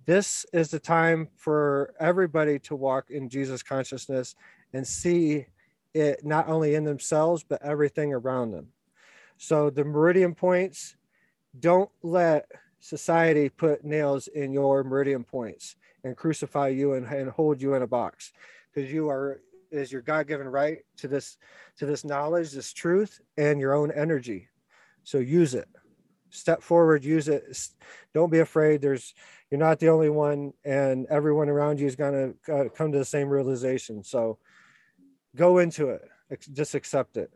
[0.06, 4.34] This is the time for everybody to walk in Jesus consciousness
[4.72, 5.46] and see
[5.94, 8.68] it not only in themselves but everything around them.
[9.36, 10.96] So the meridian points
[11.58, 12.46] don't let
[12.80, 17.82] society put nails in your meridian points and crucify you and, and hold you in
[17.82, 18.32] a box.
[18.72, 19.40] Because you are
[19.70, 21.36] is your god-given right to this
[21.76, 24.48] to this knowledge this truth and your own energy.
[25.04, 25.68] So use it.
[26.30, 27.44] Step forward use it.
[28.14, 28.80] Don't be afraid.
[28.80, 29.14] There's
[29.50, 32.98] you're not the only one and everyone around you is going to uh, come to
[32.98, 34.02] the same realization.
[34.02, 34.38] So
[35.34, 36.02] go into it.
[36.52, 37.30] Just accept it.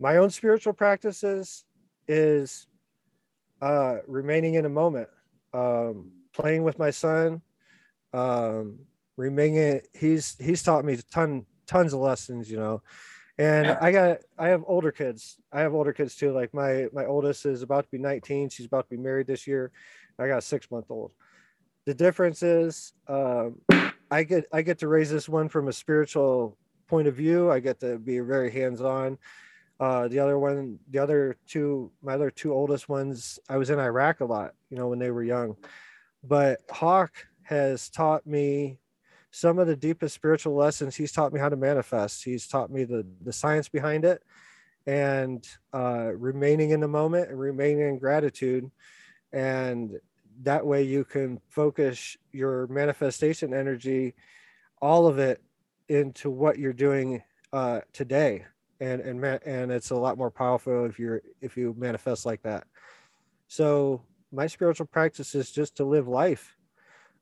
[0.00, 1.64] My own spiritual practices
[2.06, 2.67] is
[3.60, 5.08] uh, remaining in a moment,
[5.52, 7.42] um, playing with my son,
[8.12, 8.78] um,
[9.16, 9.80] remaining.
[9.94, 12.82] He's he's taught me ton tons of lessons, you know.
[13.38, 15.38] And I got I have older kids.
[15.52, 16.32] I have older kids too.
[16.32, 18.48] Like my my oldest is about to be 19.
[18.48, 19.70] She's about to be married this year.
[20.18, 21.12] I got a six month old.
[21.86, 23.60] The difference is um,
[24.10, 26.56] I get I get to raise this one from a spiritual
[26.88, 27.50] point of view.
[27.50, 29.18] I get to be very hands on.
[29.80, 33.78] Uh, the other one, the other two, my other two oldest ones, I was in
[33.78, 35.56] Iraq a lot, you know, when they were young.
[36.24, 38.78] But Hawk has taught me
[39.30, 40.96] some of the deepest spiritual lessons.
[40.96, 42.24] He's taught me how to manifest.
[42.24, 44.22] He's taught me the the science behind it,
[44.86, 48.68] and uh, remaining in the moment and remaining in gratitude,
[49.32, 50.00] and
[50.42, 54.14] that way you can focus your manifestation energy,
[54.82, 55.40] all of it,
[55.88, 57.22] into what you're doing
[57.52, 58.44] uh, today
[58.80, 62.66] and and and it's a lot more powerful if you're if you manifest like that.
[63.48, 64.02] So
[64.32, 66.56] my spiritual practice is just to live life.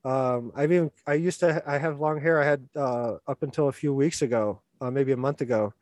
[0.05, 2.41] Um i've even i used to i have long hair.
[2.41, 5.73] I had uh up until a few weeks ago uh, maybe a month ago.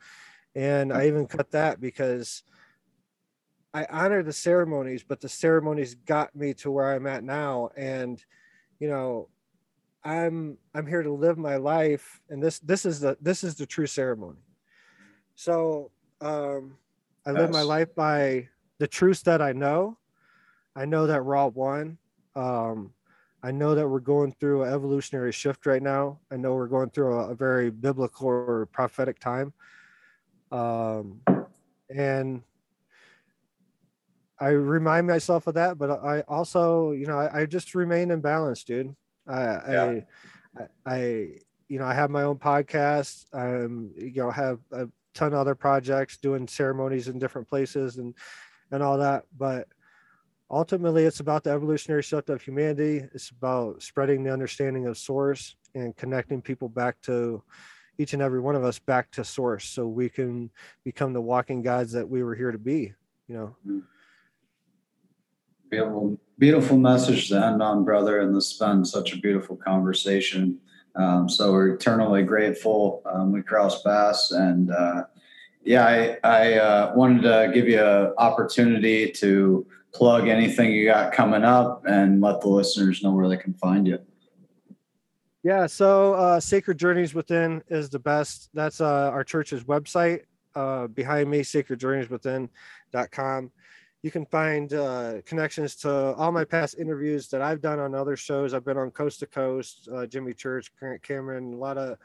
[0.54, 2.44] And i even cut that because
[3.72, 7.70] i honor the ceremonies but the ceremonies got me to where i'm at now.
[7.76, 8.22] And
[8.78, 9.28] you know
[10.04, 12.20] i'm i'm here to live my life.
[12.30, 14.43] And this this is the this is the true ceremony
[15.34, 15.90] so
[16.20, 16.76] um,
[17.26, 17.40] I yes.
[17.40, 18.48] live my life by
[18.78, 19.98] the truths that I know.
[20.76, 21.98] I know that Raw won.
[22.34, 22.92] Um,
[23.42, 26.18] I know that we're going through an evolutionary shift right now.
[26.30, 29.52] I know we're going through a, a very biblical or prophetic time.
[30.50, 31.20] Um,
[31.94, 32.42] and
[34.40, 38.20] I remind myself of that, but I also, you know, I, I just remain in
[38.20, 38.94] balance, dude.
[39.26, 40.00] I, yeah.
[40.56, 41.28] I, I,
[41.68, 43.26] you know, I have my own podcast.
[43.32, 48.14] Um, you know, have a ton of other projects doing ceremonies in different places and,
[48.70, 49.24] and all that.
[49.38, 49.68] But
[50.50, 53.04] ultimately it's about the evolutionary shift of humanity.
[53.14, 57.42] It's about spreading the understanding of source and connecting people back to
[57.98, 60.50] each and every one of us back to source so we can
[60.84, 62.92] become the walking guides that we were here to be,
[63.28, 63.56] you know.
[63.66, 63.78] Mm-hmm.
[65.70, 68.20] Beautiful, beautiful message to end on, brother.
[68.20, 70.60] And this has been such a beautiful conversation.
[70.96, 73.02] Um, so we're eternally grateful.
[73.04, 75.04] Um, we cross paths, and uh,
[75.64, 81.12] yeah, I, I uh, wanted to give you an opportunity to plug anything you got
[81.12, 83.98] coming up and let the listeners know where they can find you.
[85.42, 88.48] Yeah, so uh, Sacred Journeys Within is the best.
[88.54, 90.20] That's uh, our church's website.
[90.54, 93.50] Uh, behind me, sacredjourneyswithin.com
[94.04, 98.18] you can find uh, connections to all my past interviews that I've done on other
[98.18, 98.52] shows.
[98.52, 101.96] I've been on Coast to Coast, uh, Jimmy Church, Grant Cameron, a lot of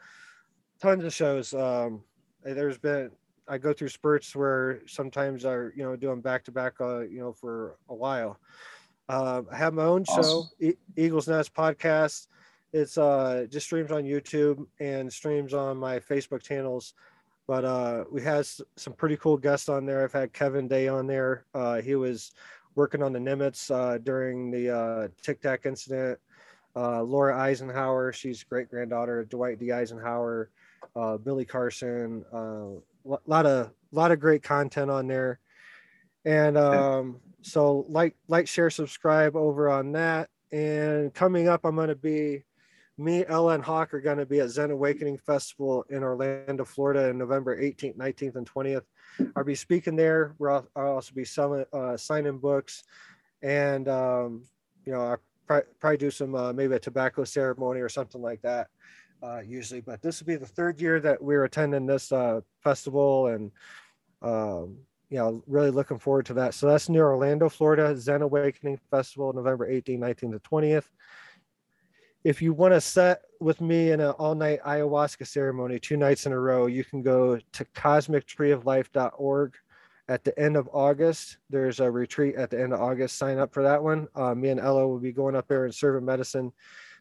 [0.80, 1.52] tons of shows.
[1.52, 2.02] Um,
[2.42, 3.10] there's been
[3.46, 7.34] I go through spurts where sometimes are you know doing back to back, you know,
[7.34, 8.38] for a while.
[9.06, 10.22] Uh, I have my own awesome.
[10.22, 12.28] show, e- Eagles Nest podcast.
[12.72, 16.94] It's uh, just streams on YouTube and streams on my Facebook channels
[17.50, 18.46] but uh, we had
[18.76, 20.04] some pretty cool guests on there.
[20.04, 21.46] I've had Kevin Day on there.
[21.52, 22.30] Uh, he was
[22.76, 26.20] working on the Nimitz uh, during the uh, Tic Tac incident.
[26.76, 29.72] Uh, Laura Eisenhower, she's great granddaughter of Dwight D.
[29.72, 30.48] Eisenhower.
[30.94, 35.40] Uh, Billy Carson, a lot of lot of great content on there.
[36.24, 40.30] And um, so like like share subscribe over on that.
[40.52, 42.44] And coming up, I'm going to be
[43.00, 47.08] me, Ella, and Hawk are going to be at Zen Awakening Festival in Orlando, Florida,
[47.08, 48.84] in November 18th, 19th, and 20th.
[49.34, 50.34] I'll be speaking there.
[50.40, 52.84] I'll also be selling, uh, signing books,
[53.42, 54.44] and um,
[54.84, 55.18] you know,
[55.48, 58.68] I'll probably do some uh, maybe a tobacco ceremony or something like that.
[59.22, 63.26] Uh, usually, but this will be the third year that we're attending this uh, festival,
[63.28, 63.50] and
[64.22, 64.76] um,
[65.08, 66.54] you know, really looking forward to that.
[66.54, 70.84] So that's near Orlando, Florida, Zen Awakening Festival, November 18th, 19th, and 20th
[72.24, 76.32] if you want to set with me in an all-night ayahuasca ceremony two nights in
[76.32, 79.54] a row you can go to cosmictreeoflife.org
[80.10, 81.38] at the end of august.
[81.48, 83.16] There's a retreat at the end of august.
[83.16, 84.08] Sign up for that one.
[84.16, 86.52] Uh, me and ella will be going up there and serving medicine.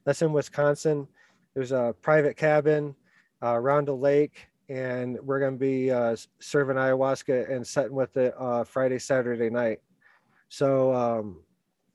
[0.05, 1.07] That's in wisconsin.
[1.55, 2.95] There's a private cabin
[3.41, 8.15] uh, around a lake and we're going to be uh, serving ayahuasca and setting with
[8.15, 9.79] it uh, friday saturday night.
[10.49, 11.41] So um,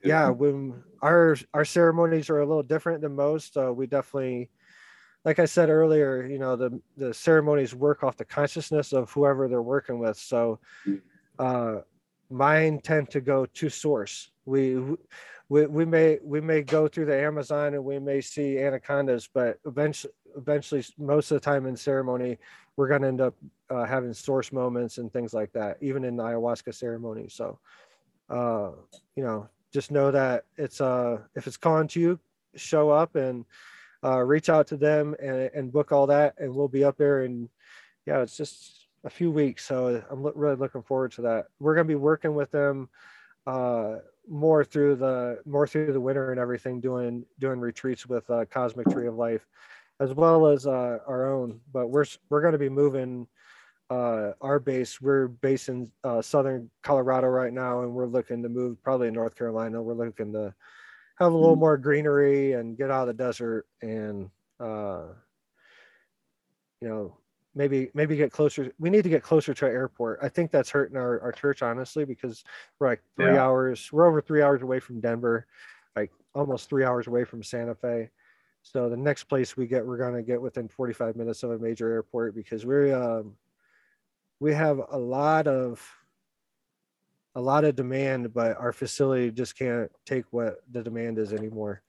[0.05, 4.51] yeah when our our ceremonies are a little different than most uh, we definitely
[5.24, 9.48] like i said earlier you know the the ceremonies work off the consciousness of whoever
[9.48, 10.16] they're working with.
[10.16, 10.59] So
[11.39, 11.81] uh
[12.31, 14.31] mine tend to go to source.
[14.44, 14.76] We
[15.48, 19.59] we, we may we may go through the amazon and we may see anacondas but
[19.66, 22.39] eventually eventually most of the time in ceremony
[22.76, 23.35] we're going to end up
[23.70, 27.28] uh, having source moments and things like that even in the ayahuasca ceremony.
[27.28, 27.59] So
[28.31, 28.70] uh
[29.16, 32.20] you know just know that it's uh if it's calling to you,
[32.55, 33.44] show up and
[34.05, 37.24] uh, reach out to them and, and book all that, and we'll be up there.
[37.24, 37.48] And
[38.06, 41.46] yeah, it's just a few weeks, so I'm lo- really looking forward to that.
[41.59, 42.88] We're gonna be working with them
[43.46, 43.96] uh,
[44.28, 48.88] more through the more through the winter and everything, doing doing retreats with uh, Cosmic
[48.90, 49.44] Tree of Life,
[50.01, 51.60] as well as uh, our own.
[51.72, 53.26] But we're we're gonna be moving
[53.90, 58.48] uh, our base, we're based in uh, southern Colorado right now, and we're looking to
[58.48, 59.82] move probably in North Carolina.
[59.82, 60.55] We're looking to
[61.16, 61.61] have a little mm-hmm.
[61.61, 65.02] more greenery and get out of the desert, and uh,
[66.81, 67.16] you know,
[67.55, 68.73] maybe maybe get closer.
[68.78, 70.20] We need to get closer to our airport.
[70.23, 72.43] I think that's hurting our, our church honestly because
[72.78, 73.44] we're like three yeah.
[73.44, 73.93] hours.
[73.93, 75.47] We're over three hours away from Denver,
[75.94, 78.11] like almost three hours away from Santa Fe.
[78.62, 81.93] So the next place we get, we're gonna get within 45 minutes of a major
[81.93, 83.35] airport because we're um,
[84.45, 85.83] we have a lot of
[87.35, 91.81] a lot of demand, but our facility just can't take what the demand is anymore.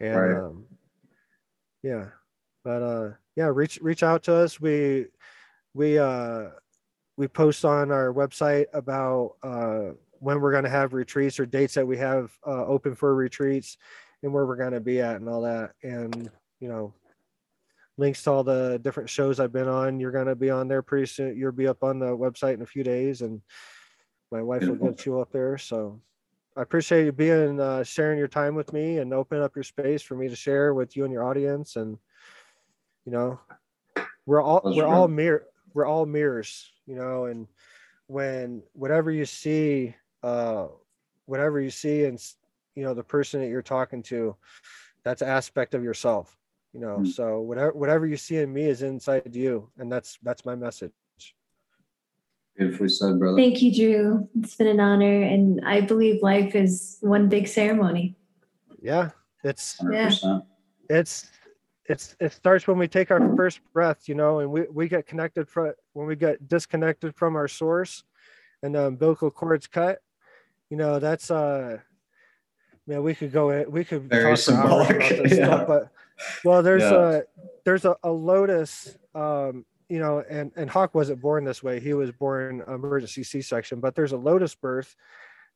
[0.00, 0.36] And right.
[0.36, 0.64] um,
[1.84, 2.06] yeah,
[2.64, 4.60] but uh, yeah, reach reach out to us.
[4.60, 5.06] We
[5.72, 6.46] we uh,
[7.16, 11.74] we post on our website about uh, when we're going to have retreats or dates
[11.74, 13.78] that we have uh, open for retreats
[14.24, 15.74] and where we're going to be at and all that.
[15.84, 16.92] And you know,
[17.96, 20.00] links to all the different shows I've been on.
[20.00, 21.36] You're going to be on there pretty soon.
[21.36, 23.40] You'll be up on the website in a few days, and
[24.30, 25.58] my wife will get you up there.
[25.58, 26.00] So
[26.56, 30.02] I appreciate you being uh, sharing your time with me and open up your space
[30.02, 31.76] for me to share with you and your audience.
[31.76, 31.98] And
[33.04, 33.40] you know,
[34.26, 37.48] we're all we're all mirror we're all mirrors, you know, and
[38.06, 40.68] when whatever you see uh,
[41.26, 42.18] whatever you see and
[42.74, 44.36] you know the person that you're talking to
[45.04, 46.36] that's aspect of yourself
[46.74, 47.04] you know mm-hmm.
[47.04, 50.92] so whatever whatever you see in me is inside you and that's that's my message
[52.56, 56.98] beautifully said brother thank you drew it's been an honor and i believe life is
[57.00, 58.16] one big ceremony
[58.82, 59.10] yeah
[59.44, 60.20] it's 100%.
[60.22, 60.38] yeah
[60.90, 61.30] it's
[61.86, 65.06] it's it starts when we take our first breath you know and we, we get
[65.06, 68.02] connected from when we get disconnected from our source
[68.62, 69.98] and the umbilical cord's cut
[70.70, 71.76] you know that's uh
[72.86, 75.34] man we could go we could very symbolic yeah.
[75.34, 75.92] Stuff, but
[76.44, 77.18] well there's yeah.
[77.18, 77.22] a
[77.64, 81.80] there's a, a lotus um you know and and hawk wasn't born this way.
[81.80, 84.94] He was born emergency c-section but there's a lotus birth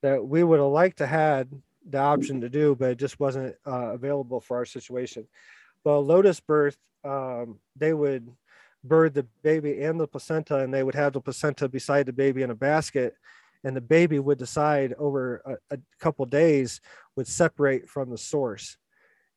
[0.03, 1.49] that we would have liked to had
[1.89, 5.27] the option to do but it just wasn't uh, available for our situation.
[5.85, 8.29] Well lotus birth um, they would
[8.85, 12.43] birth the baby and the placenta and they would have the placenta beside the baby
[12.43, 13.15] in a basket
[13.65, 16.81] and the baby would decide over a, a couple days
[17.17, 18.77] would separate from the source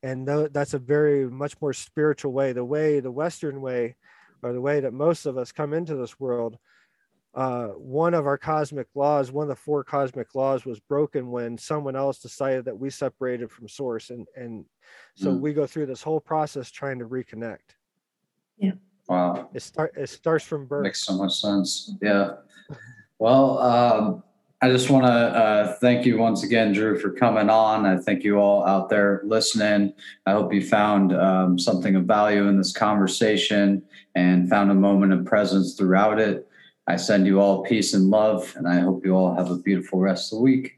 [0.03, 2.53] and th- that's a very much more spiritual way.
[2.53, 3.95] The way the western way
[4.43, 6.57] or the way that most of us come into this world
[7.33, 11.57] uh, one of our cosmic laws one of the four cosmic laws was broken when
[11.57, 14.65] someone else decided that we separated from source and and
[15.15, 15.39] so mm.
[15.39, 17.75] we go through this whole process trying to reconnect.
[18.57, 18.73] Yeah.
[19.07, 19.49] Wow.
[19.53, 20.83] It start it starts from birth.
[20.83, 21.93] Makes so much sense.
[22.01, 22.33] Yeah.
[23.17, 24.23] Well, um,
[24.63, 27.87] I just want to uh, thank you once again, Drew, for coming on.
[27.87, 29.91] I thank you all out there listening.
[30.27, 33.81] I hope you found um, something of value in this conversation
[34.13, 36.47] and found a moment of presence throughout it.
[36.85, 39.99] I send you all peace and love, and I hope you all have a beautiful
[39.99, 40.77] rest of the week.